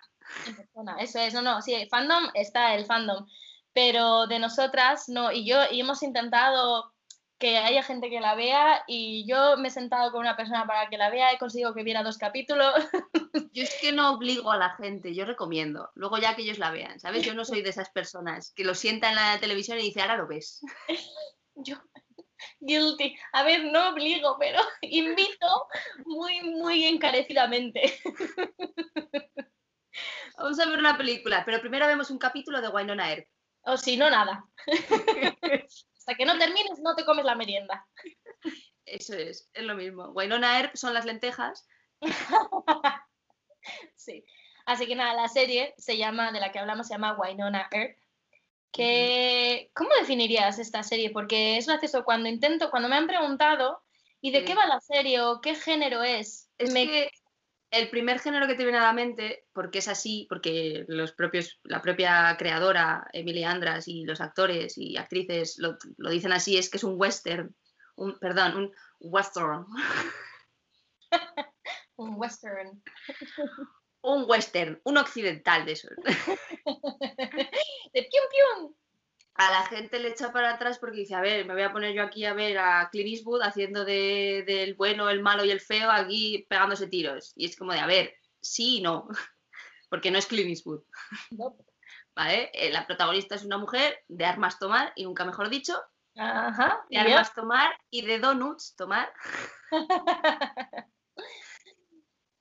eso 0.99 1.19
es, 1.19 1.33
no, 1.33 1.41
no, 1.41 1.61
sí, 1.61 1.87
fandom 1.89 2.29
está 2.33 2.75
el 2.75 2.85
fandom, 2.85 3.25
pero 3.73 4.27
de 4.27 4.39
nosotras 4.39 5.09
no, 5.09 5.31
y 5.31 5.45
yo, 5.45 5.59
y 5.71 5.81
hemos 5.81 6.03
intentado 6.03 6.93
que 7.37 7.57
haya 7.57 7.83
gente 7.83 8.09
que 8.09 8.19
la 8.19 8.35
vea 8.35 8.83
y 8.87 9.25
yo 9.27 9.57
me 9.57 9.67
he 9.67 9.71
sentado 9.71 10.11
con 10.11 10.21
una 10.21 10.35
persona 10.35 10.65
para 10.65 10.89
que 10.89 10.97
la 10.97 11.09
vea, 11.09 11.31
he 11.31 11.37
conseguido 11.37 11.73
que 11.73 11.83
viera 11.83 12.03
dos 12.03 12.17
capítulos. 12.17 12.73
Yo 13.53 13.63
es 13.63 13.75
que 13.81 13.91
no 13.91 14.13
obligo 14.13 14.51
a 14.51 14.57
la 14.57 14.71
gente, 14.75 15.15
yo 15.15 15.25
recomiendo, 15.25 15.89
luego 15.95 16.17
ya 16.19 16.35
que 16.35 16.43
ellos 16.43 16.59
la 16.59 16.69
vean, 16.69 16.99
¿sabes? 16.99 17.23
Yo 17.23 17.33
no 17.33 17.43
soy 17.43 17.63
de 17.63 17.69
esas 17.69 17.89
personas 17.89 18.53
que 18.55 18.63
lo 18.63 18.75
sienta 18.75 19.09
en 19.09 19.15
la 19.15 19.39
televisión 19.39 19.79
y 19.79 19.83
dice, 19.83 20.01
ahora 20.01 20.17
lo 20.17 20.27
ves. 20.27 20.61
Yo, 21.55 21.77
guilty. 22.59 23.17
A 23.33 23.43
ver, 23.43 23.65
no 23.65 23.89
obligo, 23.89 24.37
pero 24.39 24.59
invito 24.81 25.67
muy, 26.05 26.41
muy 26.41 26.85
encarecidamente. 26.85 27.99
Vamos 30.37 30.59
a 30.59 30.67
ver 30.67 30.77
una 30.77 30.97
película, 30.97 31.43
pero 31.45 31.59
primero 31.59 31.87
vemos 31.87 32.11
un 32.11 32.19
capítulo 32.19 32.61
de 32.61 32.69
Wynonna 32.69 33.11
Earp. 33.11 33.27
O 33.61 33.75
si 33.75 33.97
no, 33.97 34.09
nada. 34.09 34.45
Hasta 36.07 36.15
que 36.15 36.25
no 36.25 36.37
termines, 36.37 36.79
no 36.79 36.95
te 36.95 37.03
comes 37.03 37.25
la 37.25 37.35
merienda. 37.35 37.85
Eso 38.85 39.13
es, 39.13 39.49
es 39.53 39.63
lo 39.63 39.75
mismo. 39.75 40.05
Wynonna 40.11 40.61
Earp 40.61 40.77
son 40.77 40.93
las 40.93 41.03
lentejas. 41.03 41.67
sí. 43.97 44.23
Así 44.65 44.87
que 44.87 44.95
nada, 44.95 45.13
la 45.13 45.27
serie 45.27 45.73
se 45.77 45.97
llama, 45.97 46.31
de 46.31 46.39
la 46.39 46.53
que 46.53 46.59
hablamos, 46.59 46.87
se 46.87 46.93
llama 46.93 47.17
Wynonna 47.19 47.67
Earp. 47.73 47.97
Que, 48.71 49.69
¿Cómo 49.73 49.89
definirías 49.99 50.59
esta 50.59 50.81
serie? 50.81 51.09
Porque 51.09 51.57
es 51.57 51.67
gracioso 51.67 52.05
cuando 52.05 52.29
intento, 52.29 52.71
cuando 52.71 52.87
me 52.87 52.95
han 52.95 53.07
preguntado, 53.07 53.83
¿y 54.21 54.31
de 54.31 54.45
qué 54.45 54.55
va 54.55 54.65
la 54.65 54.79
serie 54.79 55.19
o 55.19 55.41
qué 55.41 55.55
género 55.55 56.03
es? 56.03 56.49
Es 56.57 56.73
que 56.73 57.11
el 57.71 57.89
primer 57.89 58.19
género 58.19 58.47
que 58.47 58.55
te 58.55 58.63
viene 58.63 58.77
a 58.77 58.83
la 58.83 58.93
mente, 58.93 59.45
porque 59.53 59.79
es 59.79 59.87
así, 59.87 60.25
porque 60.29 60.85
los 60.87 61.11
propios, 61.11 61.59
la 61.63 61.81
propia 61.81 62.35
creadora, 62.37 63.07
Emilia 63.11 63.51
Andras, 63.51 63.87
y 63.87 64.05
los 64.05 64.21
actores 64.21 64.77
y 64.77 64.97
actrices 64.97 65.57
lo, 65.57 65.77
dicen 66.09 66.31
así, 66.31 66.57
es 66.57 66.69
que 66.69 66.77
es 66.77 66.83
un 66.83 66.99
western, 66.99 67.53
un, 67.95 68.17
perdón, 68.19 68.55
un 68.57 68.73
western. 68.99 69.65
un 71.97 72.15
western. 72.15 72.81
un 74.01 74.25
western, 74.27 74.79
un 74.85 74.97
occidental 74.97 75.65
de 75.65 75.71
esos. 75.73 75.91
de 76.05 78.03
pium 78.03 78.25
pium 78.31 78.75
a 79.37 79.51
la 79.51 79.65
gente 79.67 79.99
le 79.99 80.09
echa 80.09 80.31
para 80.31 80.51
atrás 80.51 80.79
porque 80.79 80.97
dice, 80.97 81.13
a 81.13 81.21
ver, 81.21 81.45
me 81.45 81.53
voy 81.53 81.61
a 81.61 81.71
poner 81.71 81.93
yo 81.93 82.01
aquí 82.03 82.25
a 82.25 82.33
ver 82.33 82.57
a 82.57 82.89
Clint 82.91 83.09
Eastwood 83.09 83.43
haciendo 83.43 83.85
del 83.85 84.45
de, 84.45 84.73
bueno, 84.77 85.09
el 85.09 85.21
malo 85.21 85.45
y 85.45 85.51
el 85.51 85.61
feo 85.61 85.91
aquí 85.91 86.47
pegándose 86.49 86.87
tiros. 86.87 87.33
Y 87.35 87.45
es 87.45 87.55
como 87.55 87.71
de, 87.71 87.79
a 87.79 87.85
ver, 87.85 88.15
sí 88.41 88.77
y 88.77 88.81
no, 88.81 89.07
porque 89.89 90.09
no 90.09 90.17
es 90.17 90.25
Clint 90.25 90.49
Eastwood. 90.49 90.81
¿Vale? 92.15 92.49
Eh, 92.53 92.71
la 92.71 92.87
protagonista 92.87 93.35
es 93.35 93.45
una 93.45 93.59
mujer 93.59 94.03
de 94.07 94.25
armas 94.25 94.57
tomar 94.57 94.91
y 94.95 95.03
nunca 95.03 95.23
mejor 95.23 95.49
dicho. 95.49 95.79
Ajá. 96.15 96.83
De 96.89 96.97
armas 96.97 97.31
tomar 97.35 97.79
y 97.91 98.03
de 98.03 98.17
donuts 98.17 98.75
tomar. 98.75 99.13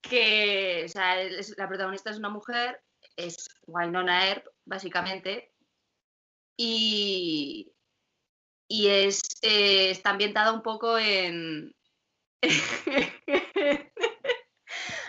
que, 0.01 0.83
o 0.87 0.89
sea, 0.89 1.17
la 1.59 1.69
protagonista 1.69 2.09
es 2.09 2.17
una 2.17 2.31
mujer, 2.31 2.83
es 3.17 3.51
Wynonna 3.67 4.29
Earp, 4.29 4.47
básicamente, 4.65 5.53
y, 6.57 7.73
y 8.69 8.89
es, 8.89 9.23
eh, 9.43 9.91
está 9.91 10.11
ambientada 10.11 10.53
un 10.53 10.63
poco 10.63 10.99
en... 10.99 11.75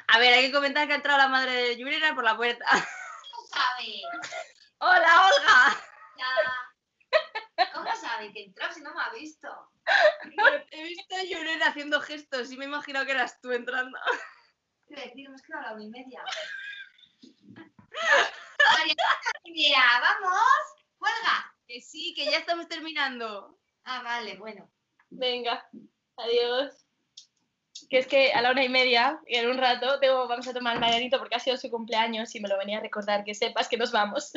A 0.09 0.19
ver, 0.19 0.33
hay 0.33 0.47
que 0.47 0.53
comentar 0.53 0.87
que 0.87 0.93
ha 0.93 0.97
entrado 0.97 1.17
la 1.17 1.27
madre 1.27 1.51
de 1.51 1.77
Yurina 1.77 2.15
por 2.15 2.23
la 2.23 2.37
puerta. 2.37 2.65
¿Cómo 2.69 3.47
sabe? 3.47 4.01
¡Hola, 4.79 5.27
Olga! 5.27 5.83
Ya. 6.17 6.27
¿Cómo 7.73 7.93
sabe 7.95 8.31
que 8.31 8.45
entró 8.45 8.71
si 8.73 8.81
no 8.81 8.93
me 8.93 9.01
ha 9.01 9.09
visto? 9.09 9.49
He 10.71 10.83
visto 10.83 11.15
a 11.15 11.23
Yurina 11.23 11.67
haciendo 11.67 11.99
gestos 12.01 12.51
y 12.51 12.57
me 12.57 12.65
he 12.65 12.67
imaginado 12.67 13.05
que 13.05 13.11
eras 13.11 13.39
tú 13.41 13.51
entrando. 13.51 13.97
Quiero 14.87 15.01
decir, 15.03 15.25
hemos 15.25 15.41
quedado 15.41 15.65
a 15.65 15.69
la 15.69 15.73
una 15.75 15.83
y 15.83 15.89
media. 15.89 16.23
María, 19.45 19.83
vamos. 20.01 20.76
Cuelga. 20.97 21.53
Que 21.67 21.81
sí, 21.81 22.13
que 22.15 22.25
ya 22.25 22.37
estamos 22.37 22.67
terminando. 22.67 23.59
Ah, 23.83 24.01
vale, 24.03 24.37
bueno. 24.37 24.69
Venga, 25.09 25.67
adiós. 26.17 26.73
Que 27.89 27.99
es 27.99 28.07
que 28.07 28.33
a 28.33 28.41
la 28.41 28.51
una 28.51 28.63
y 28.63 28.69
media, 28.69 29.19
en 29.27 29.49
un 29.49 29.57
rato, 29.57 29.99
tengo, 29.99 30.27
vamos 30.27 30.47
a 30.47 30.53
tomar 30.53 30.73
el 30.73 30.79
Marianito 30.79 31.19
porque 31.19 31.35
ha 31.35 31.39
sido 31.39 31.57
su 31.57 31.69
cumpleaños 31.69 32.33
y 32.35 32.39
me 32.39 32.49
lo 32.49 32.57
venía 32.57 32.79
a 32.79 32.81
recordar, 32.81 33.23
que 33.23 33.35
sepas 33.35 33.67
que 33.69 33.77
nos 33.77 33.91
vamos. 33.91 34.31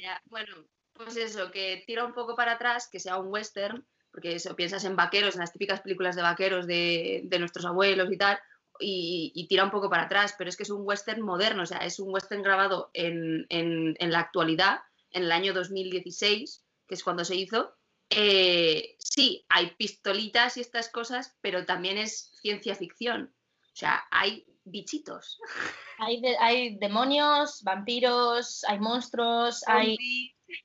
Ya, 0.00 0.20
Bueno, 0.26 0.54
pues 0.92 1.16
eso, 1.16 1.50
que 1.50 1.82
tira 1.86 2.04
un 2.04 2.12
poco 2.14 2.36
para 2.36 2.52
atrás, 2.52 2.88
que 2.90 3.00
sea 3.00 3.16
un 3.18 3.28
western, 3.28 3.86
porque 4.10 4.34
eso, 4.34 4.54
piensas 4.54 4.84
en 4.84 4.94
vaqueros, 4.94 5.34
en 5.34 5.40
las 5.40 5.52
típicas 5.52 5.80
películas 5.80 6.16
de 6.16 6.22
vaqueros 6.22 6.66
de, 6.66 7.22
de 7.24 7.38
nuestros 7.38 7.64
abuelos 7.64 8.12
y 8.12 8.18
tal, 8.18 8.38
y, 8.78 9.32
y 9.34 9.48
tira 9.48 9.64
un 9.64 9.70
poco 9.70 9.88
para 9.88 10.02
atrás, 10.04 10.34
pero 10.36 10.50
es 10.50 10.56
que 10.56 10.62
es 10.64 10.70
un 10.70 10.82
western 10.86 11.22
moderno, 11.22 11.62
o 11.62 11.66
sea, 11.66 11.78
es 11.78 11.98
un 11.98 12.12
western 12.12 12.42
grabado 12.42 12.90
en, 12.92 13.46
en- 13.48 13.96
en 13.98 14.12
la 14.12 14.20
actualidad, 14.20 14.80
en 15.16 15.24
el 15.24 15.32
año 15.32 15.52
2016, 15.52 16.64
que 16.86 16.94
es 16.94 17.02
cuando 17.02 17.24
se 17.24 17.34
hizo. 17.36 17.74
Eh, 18.10 18.96
sí, 18.98 19.44
hay 19.48 19.70
pistolitas 19.76 20.56
y 20.56 20.60
estas 20.60 20.88
cosas, 20.88 21.36
pero 21.40 21.64
también 21.66 21.98
es 21.98 22.30
ciencia 22.40 22.74
ficción. 22.74 23.34
O 23.72 23.76
sea, 23.76 24.04
hay 24.10 24.46
bichitos. 24.64 25.38
Hay, 25.98 26.20
de- 26.20 26.36
hay 26.38 26.76
demonios, 26.76 27.62
vampiros, 27.62 28.62
hay 28.68 28.78
monstruos, 28.78 29.64
hay 29.66 29.96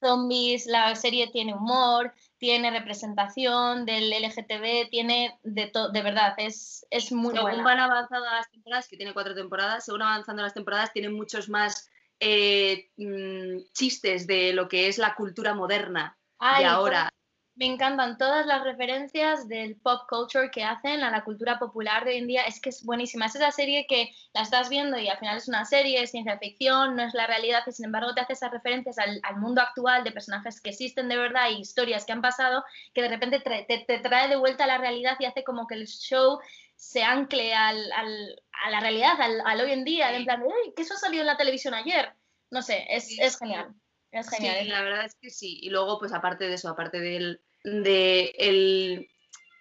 zombies, 0.02 0.66
la 0.66 0.94
serie 0.96 1.30
tiene 1.32 1.54
humor, 1.54 2.14
tiene 2.38 2.70
representación 2.70 3.86
del 3.86 4.12
LGTB, 4.12 4.90
tiene 4.90 5.40
de 5.44 5.68
todo, 5.68 5.90
de 5.90 6.02
verdad, 6.02 6.34
es, 6.38 6.86
es 6.90 7.14
muy 7.14 7.34
según 7.34 7.50
buena. 7.50 7.64
van 7.64 7.80
avanzando 7.80 8.26
las 8.30 8.50
temporadas, 8.52 8.90
que 8.90 8.98
tiene 8.98 9.14
cuatro 9.14 9.34
temporadas, 9.34 9.86
según 9.86 10.02
avanzando 10.02 10.42
las 10.44 10.54
temporadas, 10.54 10.92
tienen 10.92 11.14
muchos 11.14 11.48
más 11.48 11.90
eh, 12.22 12.92
mm, 12.98 13.72
chistes 13.74 14.28
de 14.28 14.54
lo 14.54 14.70
que 14.70 14.88
es 14.88 15.00
la 15.00 15.16
cultura 15.16 15.56
moderna 15.56 16.18
Ay, 16.38 16.64
de 16.64 16.70
ahora. 16.70 17.10
Me 17.56 17.66
encantan 17.66 18.18
todas 18.18 18.46
las 18.46 18.64
referencias 18.64 19.48
del 19.48 19.76
pop 19.76 20.04
culture 20.08 20.52
que 20.52 20.64
hacen 20.64 21.04
a 21.04 21.12
la 21.12 21.24
cultura 21.24 21.60
popular 21.60 22.06
de 22.06 22.12
hoy 22.12 22.18
en 22.18 22.28
día. 22.28 22.44
Es 22.44 22.62
que 22.62 22.70
es 22.70 22.86
buenísima. 22.86 23.26
Es 23.26 23.36
esa 23.36 23.52
serie 23.52 23.88
que 23.90 24.12
la 24.34 24.44
estás 24.44 24.70
viendo 24.70 24.98
y 24.98 25.10
al 25.10 25.18
final 25.18 25.38
es 25.38 25.48
una 25.48 25.66
serie, 25.66 26.02
es 26.02 26.12
ciencia 26.12 26.38
ficción, 26.38 26.96
no 26.96 27.04
es 27.04 27.14
la 27.14 27.28
realidad 27.28 27.64
y 27.68 27.72
sin 27.72 27.86
embargo 27.86 28.14
te 28.14 28.22
hace 28.22 28.34
esas 28.34 28.52
referencias 28.52 28.98
al, 29.00 29.20
al 29.24 29.38
mundo 29.38 29.62
actual 29.62 30.04
de 30.04 30.12
personajes 30.12 30.62
que 30.62 30.70
existen 30.70 31.10
de 31.10 31.18
verdad 31.18 31.50
y 31.50 31.60
historias 31.60 32.06
que 32.06 32.14
han 32.14 32.22
pasado 32.22 32.64
que 32.94 33.02
de 33.02 33.10
repente 33.10 33.42
te, 33.42 33.86
te 33.86 34.00
trae 34.00 34.30
de 34.30 34.38
vuelta 34.38 34.64
a 34.64 34.68
la 34.68 34.78
realidad 34.78 35.18
y 35.20 35.26
hace 35.26 35.44
como 35.44 35.68
que 35.68 35.76
el 35.76 35.88
show 35.88 36.40
se 36.84 37.04
ancle 37.04 37.54
al, 37.54 37.92
al- 37.92 38.42
a 38.66 38.72
la 38.72 38.80
realidad, 38.80 39.22
al, 39.22 39.40
al 39.46 39.62
hoy 39.62 39.72
en 39.72 39.84
día. 39.84 40.10
Sí. 40.10 40.16
En 40.16 40.24
plan, 40.26 40.42
"Ey, 40.42 40.74
que 40.76 40.82
eso 40.82 40.96
salió 40.98 41.22
en 41.22 41.28
la 41.28 41.38
televisión 41.38 41.76
ayer. 41.76 42.14
No 42.50 42.64
sé, 42.64 42.86
es, 42.90 43.06
Sí, 43.08 43.18
es 43.22 43.34
sí. 43.34 43.40
genial. 43.40 43.76
Es 44.12 44.26
Sí, 44.28 44.38
genial. 44.38 44.68
la 44.70 44.82
verdad 44.82 45.06
es 45.06 45.16
que 45.22 45.30
sí. 45.30 45.60
Y 45.62 45.70
luego, 45.70 46.00
pues 46.00 46.12
aparte 46.12 46.48
de 46.48 46.56
eso, 46.56 46.70
aparte 46.70 47.00
del, 47.00 47.42
de 47.64 48.34
el, 48.40 49.08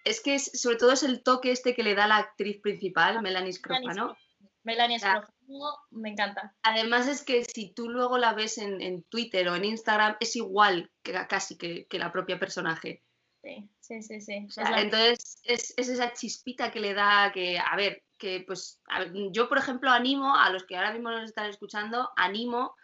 es 0.03 0.19
que 0.21 0.33
es- 0.35 0.59
sobre 0.59 0.77
todo 0.77 0.91
es 0.93 1.03
el 1.03 1.21
toque 1.21 1.51
este 1.51 1.75
que 1.75 1.83
le 1.83 1.93
da 1.93 2.07
la 2.07 2.17
actriz 2.17 2.59
principal, 2.59 3.21
Melanie 3.21 3.53
Scrofano. 3.53 4.17
Melania 4.63 4.97
Ya. 4.97 5.17
Scrofano, 5.21 5.75
me 5.91 6.09
encanta. 6.09 6.55
Además 6.63 7.07
es 7.07 7.23
que 7.23 7.45
si 7.45 7.71
tú 7.71 7.87
luego 7.89 8.17
la 8.17 8.33
ves 8.33 8.57
en, 8.57 8.81
en 8.81 9.03
Twitter 9.03 9.47
o 9.49 9.55
en 9.55 9.65
Instagram, 9.65 10.17
es 10.19 10.35
igual 10.35 10.91
que, 11.03 11.13
casi 11.29 11.55
que, 11.57 11.85
que 11.85 11.99
la 11.99 12.11
propia 12.11 12.39
personaje. 12.39 13.03
Sí, 13.43 13.69
sí, 13.91 14.01
sí, 14.01 14.21
sí. 14.21 14.45
O 14.47 14.51
sea, 14.51 14.81
entonces 14.81 15.41
es, 15.43 15.73
es 15.75 15.89
esa 15.89 16.13
chispita 16.13 16.71
que 16.71 16.79
le 16.79 16.93
da 16.93 17.31
que, 17.33 17.59
a 17.59 17.75
ver, 17.75 18.03
que 18.17 18.43
pues 18.45 18.79
a 18.87 18.99
ver, 18.99 19.11
yo 19.31 19.49
por 19.49 19.57
ejemplo 19.57 19.89
animo 19.89 20.35
a 20.35 20.49
los 20.49 20.63
que 20.63 20.77
ahora 20.77 20.93
mismo 20.93 21.09
nos 21.09 21.23
están 21.23 21.49
escuchando, 21.49 22.09
animo 22.15 22.75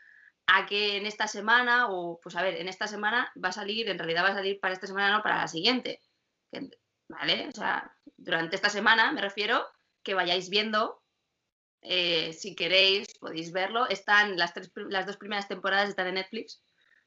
a 0.48 0.66
que 0.66 0.98
en 0.98 1.06
esta 1.06 1.28
semana, 1.28 1.90
o 1.90 2.20
pues 2.22 2.36
a 2.36 2.42
ver, 2.42 2.56
en 2.56 2.68
esta 2.68 2.88
semana 2.88 3.32
va 3.44 3.50
a 3.50 3.54
salir, 3.54 3.90
en 3.90 4.00
realidad 4.00 4.24
va 4.24 4.30
a 4.30 4.36
salir 4.36 4.60
para 4.60 4.74
esta 4.74 4.88
semana, 4.88 5.12
no 5.12 5.24
para 5.24 5.38
la 5.38 5.48
siguiente. 5.48 6.02
¿Vale? 7.10 7.48
O 7.48 7.52
sea, 7.52 7.94
durante 8.18 8.56
esta 8.56 8.70
semana 8.70 9.12
me 9.12 9.22
refiero 9.22 9.66
que 10.04 10.14
vayáis 10.14 10.50
viendo, 10.50 11.02
eh, 11.82 12.34
si 12.34 12.56
queréis, 12.56 13.08
podéis 13.20 13.52
verlo. 13.52 13.88
Están 13.88 14.38
las, 14.38 14.54
tres, 14.54 14.72
las 14.90 15.06
dos 15.06 15.18
primeras 15.18 15.48
temporadas 15.48 15.90
están 15.90 16.08
en 16.08 16.16
Netflix. 16.16 16.62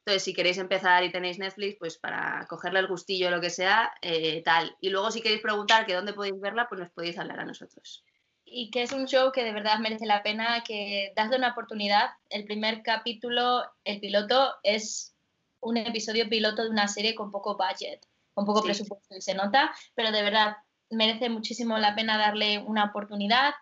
Entonces, 0.04 0.24
si 0.24 0.32
queréis 0.32 0.58
empezar 0.58 1.04
y 1.04 1.12
tenéis 1.12 1.38
Netflix, 1.38 1.76
pues 1.78 1.98
para 1.98 2.46
cogerle 2.48 2.80
el 2.80 2.86
gustillo 2.88 3.28
o 3.28 3.30
lo 3.30 3.40
que 3.40 3.50
sea, 3.50 3.92
eh, 4.00 4.42
tal. 4.42 4.74
Y 4.80 4.88
luego, 4.88 5.10
si 5.10 5.20
queréis 5.20 5.42
preguntar 5.42 5.84
que 5.86 5.94
dónde 5.94 6.14
podéis 6.14 6.40
verla, 6.40 6.66
pues 6.68 6.80
nos 6.80 6.90
podéis 6.90 7.18
hablar 7.18 7.40
a 7.40 7.44
nosotros. 7.44 8.02
Y 8.44 8.70
que 8.70 8.82
es 8.82 8.92
un 8.92 9.06
show 9.06 9.30
que 9.30 9.44
de 9.44 9.52
verdad 9.52 9.78
merece 9.78 10.06
la 10.06 10.22
pena, 10.22 10.64
que 10.64 11.12
dadle 11.14 11.36
una 11.36 11.52
oportunidad. 11.52 12.10
El 12.30 12.44
primer 12.44 12.82
capítulo, 12.82 13.62
el 13.84 14.00
piloto, 14.00 14.54
es 14.62 15.14
un 15.60 15.76
episodio 15.76 16.28
piloto 16.28 16.64
de 16.64 16.70
una 16.70 16.88
serie 16.88 17.14
con 17.14 17.30
poco 17.30 17.56
budget, 17.56 18.04
con 18.34 18.46
poco 18.46 18.60
Sí. 18.62 18.68
presupuesto 18.68 19.14
y 19.14 19.20
se 19.20 19.34
nota, 19.34 19.70
pero 19.94 20.10
de 20.10 20.22
verdad 20.22 20.56
merece 20.88 21.28
muchísimo 21.28 21.78
la 21.78 21.94
pena 21.94 22.16
darle 22.18 22.58
una 22.58 22.86
oportunidad. 22.86 23.52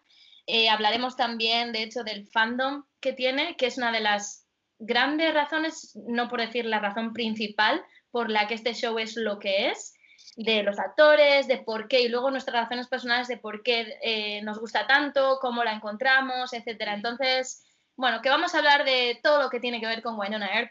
Eh, 0.47 0.71
hablaremos 0.71 1.17
también, 1.17 1.73
de 1.73 1.83
hecho, 1.83 2.05
del 2.05 2.27
fandom 2.27 2.85
que 3.01 3.13
tiene, 3.13 3.57
que 3.57 3.67
es 3.67 3.77
una 3.77 3.93
de 3.93 4.01
las 4.01 4.48
grandes 4.79 5.35
razones, 5.35 5.93
no 6.07 6.29
por 6.29 6.41
decir 6.41 6.65
la 6.67 6.79
razón 6.81 7.13
principal, 7.13 7.85
por 8.11 8.31
la 8.31 8.47
que 8.47 8.55
este 8.55 8.75
show 8.75 8.99
es 8.99 9.17
lo 9.17 9.39
que 9.39 9.69
es, 9.71 9.95
de 10.37 10.63
los 10.63 10.79
actores, 10.79 11.49
de 11.49 11.59
por 11.59 11.89
qué, 11.89 12.01
y 12.03 12.09
luego 12.09 12.31
nuestras 12.31 12.63
razones 12.63 12.87
personales 12.89 13.29
de 13.29 13.39
por 13.39 13.63
qué 13.63 13.97
eh, 14.03 14.41
nos 14.43 14.59
gusta 14.59 14.87
tanto, 14.87 15.39
cómo 15.41 15.65
la 15.65 15.73
encontramos, 15.73 16.53
etcétera. 16.53 16.95
Entonces, 16.95 17.65
bueno, 17.97 18.21
que 18.23 18.29
vamos 18.31 18.55
a 18.55 18.59
hablar 18.59 18.85
de 18.85 19.19
todo 19.23 19.43
lo 19.43 19.51
que 19.51 19.59
tiene 19.61 19.81
que 19.81 19.87
ver 19.87 20.03
con 20.03 20.19
Winona 20.19 20.47
Earp. 20.55 20.71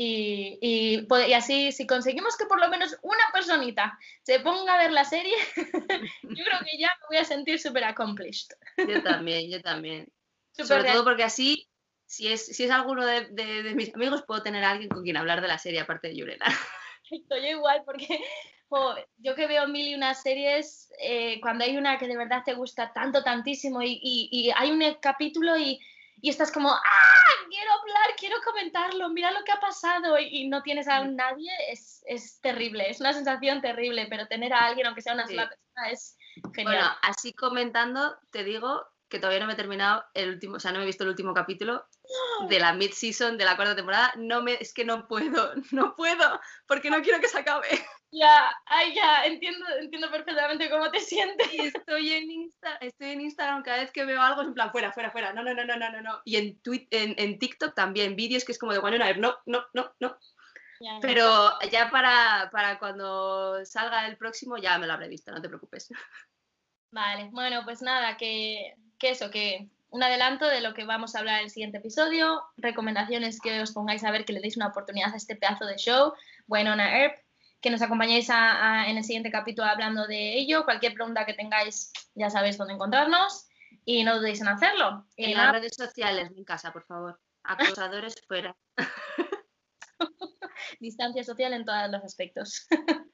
Y, 0.00 0.58
y, 0.62 1.08
y 1.28 1.32
así, 1.32 1.72
si 1.72 1.84
conseguimos 1.84 2.36
que 2.36 2.44
por 2.46 2.60
lo 2.60 2.68
menos 2.68 2.96
una 3.02 3.24
personita 3.32 3.98
se 4.22 4.38
ponga 4.38 4.74
a 4.74 4.78
ver 4.78 4.92
la 4.92 5.04
serie, 5.04 5.34
yo 5.56 6.44
creo 6.44 6.60
que 6.64 6.78
ya 6.78 6.88
me 7.00 7.06
voy 7.08 7.16
a 7.16 7.24
sentir 7.24 7.58
súper 7.58 7.82
accomplished. 7.82 8.50
Yo 8.76 9.02
también, 9.02 9.50
yo 9.50 9.60
también. 9.60 10.06
Súper 10.52 10.66
Sobre 10.68 10.82
real- 10.82 10.94
todo 10.94 11.04
porque 11.04 11.24
así, 11.24 11.67
si 12.08 12.26
es, 12.32 12.46
si 12.46 12.64
es 12.64 12.70
alguno 12.70 13.04
de, 13.04 13.26
de- 13.26 13.62
de 13.62 13.74
mis 13.74 13.94
amigos, 13.94 14.24
puedo 14.26 14.42
tener 14.42 14.64
a 14.64 14.70
alguien 14.70 14.88
con 14.88 15.02
quien 15.04 15.16
hablar 15.18 15.40
de 15.42 15.48
la 15.48 15.58
serie, 15.58 15.80
aparte 15.80 16.08
de 16.08 16.16
Yurena. 16.16 16.46
Estoy 17.10 17.46
igual 17.46 17.82
porque 17.84 18.18
jo, 18.68 18.94
yo 19.18 19.34
que 19.34 19.46
veo 19.46 19.68
mil 19.68 19.86
y 19.88 19.94
unas 19.94 20.22
series, 20.22 20.90
eh, 21.00 21.38
cuando 21.40 21.64
hay 21.64 21.76
una 21.76 21.98
que 21.98 22.06
de 22.08 22.16
verdad 22.16 22.42
te 22.44 22.54
gusta 22.54 22.92
tanto, 22.92 23.22
tantísimo 23.22 23.82
y, 23.82 24.00
y- 24.02 24.28
y 24.32 24.50
hay 24.56 24.70
un 24.70 24.82
capítulo 25.00 25.56
y, 25.56 25.78
y 26.20 26.30
estás 26.30 26.50
como, 26.50 26.70
¡ah! 26.70 26.80
Quiero 27.50 27.72
hablar, 27.72 28.16
quiero 28.18 28.36
comentarlo, 28.44 29.08
mira 29.10 29.30
lo 29.30 29.42
que 29.44 29.52
ha 29.52 29.60
pasado 29.60 30.18
y, 30.18 30.48
no 30.48 30.62
tienes 30.62 30.86
a 30.88 31.02
nadie, 31.04 31.50
es, 31.70 32.02
es 32.06 32.40
terrible, 32.42 32.90
es 32.90 33.00
una 33.00 33.12
sensación 33.14 33.62
terrible, 33.62 34.06
pero 34.10 34.26
tener 34.26 34.52
a 34.52 34.66
alguien, 34.66 34.86
aunque 34.86 35.00
sea 35.02 35.14
una 35.14 35.26
Sí. 35.26 35.34
sola 35.34 35.48
persona, 35.48 35.90
es 35.90 36.18
genial. 36.54 36.74
Bueno, 36.76 36.96
así 37.02 37.32
comentando, 37.32 38.18
te 38.30 38.44
digo 38.44 38.82
que 39.08 39.18
todavía 39.18 39.40
no 39.40 39.46
me 39.46 39.54
he 39.54 39.56
terminado 39.56 40.04
el 40.14 40.30
último, 40.30 40.56
o 40.56 40.60
sea, 40.60 40.70
no 40.72 40.78
me 40.78 40.84
he 40.84 40.86
visto 40.86 41.04
el 41.04 41.10
último 41.10 41.32
capítulo 41.34 41.86
de 42.48 42.60
la 42.60 42.72
mid-season 42.72 43.36
de 43.38 43.44
la 43.44 43.56
cuarta 43.56 43.74
temporada. 43.76 44.12
No 44.16 44.42
me, 44.42 44.54
es 44.54 44.72
que 44.74 44.84
no 44.84 45.08
puedo, 45.08 45.52
no 45.72 45.94
puedo, 45.96 46.40
porque 46.66 46.90
no 46.90 47.00
quiero 47.02 47.20
que 47.20 47.28
se 47.28 47.38
acabe. 47.38 47.68
Ya, 48.10 48.50
ay, 48.66 48.94
ya, 48.94 49.26
entiendo, 49.26 49.66
entiendo 49.80 50.10
perfectamente 50.10 50.70
cómo 50.70 50.90
te 50.90 51.00
sientes. 51.00 51.52
Y 51.52 51.60
estoy 51.60 52.12
en, 52.12 52.30
Insta, 52.30 52.76
estoy 52.76 53.10
en 53.10 53.20
Instagram 53.20 53.62
cada 53.62 53.78
vez 53.78 53.92
que 53.92 54.04
veo 54.04 54.22
algo, 54.22 54.40
es 54.42 54.48
en 54.48 54.54
plan, 54.54 54.70
fuera, 54.72 54.92
fuera, 54.92 55.10
fuera, 55.10 55.32
no, 55.32 55.42
no, 55.42 55.52
no, 55.52 55.64
no, 55.64 55.76
no, 55.76 55.90
no, 55.90 56.00
no. 56.00 56.20
Y 56.24 56.36
en, 56.36 56.62
Twi- 56.62 56.88
en, 56.90 57.14
en 57.18 57.38
TikTok 57.38 57.74
también, 57.74 58.16
vídeos 58.16 58.44
que 58.44 58.52
es 58.52 58.58
como 58.58 58.72
de 58.72 58.78
Earp, 58.78 59.18
no, 59.18 59.36
no, 59.46 59.64
no, 59.74 59.92
no. 60.00 60.18
Ya. 60.80 60.98
Pero 61.02 61.58
ya 61.70 61.90
para, 61.90 62.48
para 62.52 62.78
cuando 62.78 63.64
salga 63.64 64.06
el 64.06 64.16
próximo 64.16 64.56
ya 64.56 64.78
me 64.78 64.86
lo 64.86 64.92
habré 64.92 65.08
visto, 65.08 65.32
no 65.32 65.42
te 65.42 65.48
preocupes. 65.48 65.88
Vale, 66.90 67.28
bueno, 67.32 67.62
pues 67.64 67.82
nada, 67.82 68.16
que, 68.16 68.74
que 68.98 69.10
eso, 69.10 69.30
que 69.30 69.68
un 69.90 70.02
adelanto 70.02 70.46
de 70.46 70.60
lo 70.60 70.74
que 70.74 70.84
vamos 70.84 71.14
a 71.14 71.20
hablar 71.20 71.38
en 71.38 71.44
el 71.44 71.50
siguiente 71.50 71.78
episodio, 71.78 72.42
recomendaciones 72.56 73.40
que 73.40 73.62
os 73.62 73.72
pongáis 73.72 74.04
a 74.04 74.10
ver, 74.10 74.24
que 74.24 74.32
le 74.34 74.40
deis 74.40 74.56
una 74.56 74.66
oportunidad 74.68 75.14
a 75.14 75.16
este 75.16 75.36
pedazo 75.36 75.64
de 75.64 75.76
show, 75.76 76.12
Winona 76.46 76.98
Earp, 77.00 77.16
que 77.60 77.70
nos 77.70 77.80
acompañéis 77.82 78.28
a- 78.30 78.82
a- 78.82 78.90
en 78.90 78.98
el 78.98 79.04
siguiente 79.04 79.30
capítulo 79.30 79.66
hablando 79.68 80.06
de 80.06 80.34
ello. 80.38 80.64
Cualquier 80.64 80.94
pregunta 80.94 81.24
que 81.26 81.34
tengáis, 81.34 81.90
ya 82.14 82.28
sabéis 82.30 82.58
dónde 82.58 82.74
encontrarnos 82.74 83.46
y 83.84 84.04
no 84.04 84.16
dudéis 84.18 84.40
en 84.42 84.48
hacerlo. 84.48 85.06
Y 85.16 85.26
En 85.26 85.32
nada, 85.32 85.52
las 85.52 85.62
redes 85.62 85.76
sociales, 85.76 86.30
en 86.36 86.44
casa, 86.44 86.72
por 86.72 86.84
favor. 86.84 87.18
Acosadores 87.44 88.14
fuera. 88.28 88.54
distancia 90.80 91.24
social 91.24 91.52
en 91.52 91.64
todos 91.64 91.90
los 91.90 92.04
aspectos. 92.04 92.66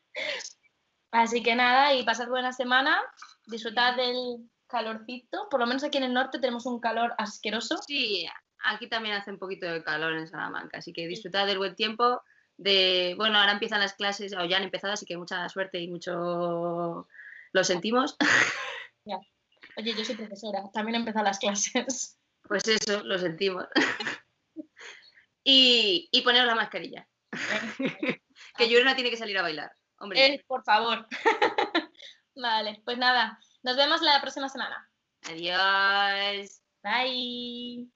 Así 1.10 1.42
que 1.42 1.54
nada, 1.54 1.94
y 1.94 2.02
pasad 2.04 2.28
buena 2.28 2.52
semana, 2.52 3.00
disfrutad 3.46 3.96
del 3.96 4.50
calorcito, 4.74 5.48
por 5.50 5.60
lo 5.60 5.66
menos 5.66 5.84
aquí 5.84 5.98
en 5.98 6.04
el 6.04 6.12
norte 6.12 6.40
tenemos 6.40 6.66
un 6.66 6.80
calor 6.80 7.14
asqueroso. 7.16 7.78
Sí, 7.86 8.26
aquí 8.64 8.88
también 8.88 9.14
hace 9.14 9.30
un 9.30 9.38
poquito 9.38 9.66
de 9.66 9.84
calor 9.84 10.14
en 10.14 10.26
Salamanca, 10.26 10.78
así 10.78 10.92
que 10.92 11.06
disfrutad 11.06 11.46
del 11.46 11.58
buen 11.58 11.76
tiempo. 11.76 12.22
De, 12.56 13.14
bueno, 13.16 13.38
ahora 13.38 13.52
empiezan 13.52 13.80
las 13.80 13.94
clases, 13.94 14.34
o 14.34 14.44
ya 14.44 14.56
han 14.56 14.64
empezado, 14.64 14.92
así 14.92 15.06
que 15.06 15.16
mucha 15.16 15.48
suerte 15.48 15.78
y 15.78 15.88
mucho 15.88 17.06
lo 17.52 17.64
sentimos. 17.64 18.16
Oye, 19.76 19.92
yo 19.94 20.04
soy 20.04 20.14
profesora, 20.14 20.62
también 20.72 20.94
he 20.94 20.98
empezado 20.98 21.24
las 21.24 21.38
clases. 21.38 22.16
Pues 22.42 22.66
eso, 22.68 23.02
lo 23.02 23.18
sentimos. 23.18 23.66
y, 25.44 26.08
y 26.12 26.22
poneros 26.22 26.46
la 26.46 26.54
mascarilla, 26.54 27.08
que 28.56 28.68
Yurena 28.68 28.94
tiene 28.94 29.10
que 29.10 29.16
salir 29.16 29.38
a 29.38 29.42
bailar. 29.42 29.72
Hombre, 29.98 30.24
Eh, 30.26 30.44
por 30.46 30.62
favor. 30.64 31.06
vale, 32.36 32.82
pues 32.84 32.98
nada, 32.98 33.38
nos 33.64 33.76
vemos 33.76 34.02
la 34.02 34.20
próxima 34.20 34.48
semana. 34.48 34.88
adiós. 35.22 36.62
Bye. 36.82 37.93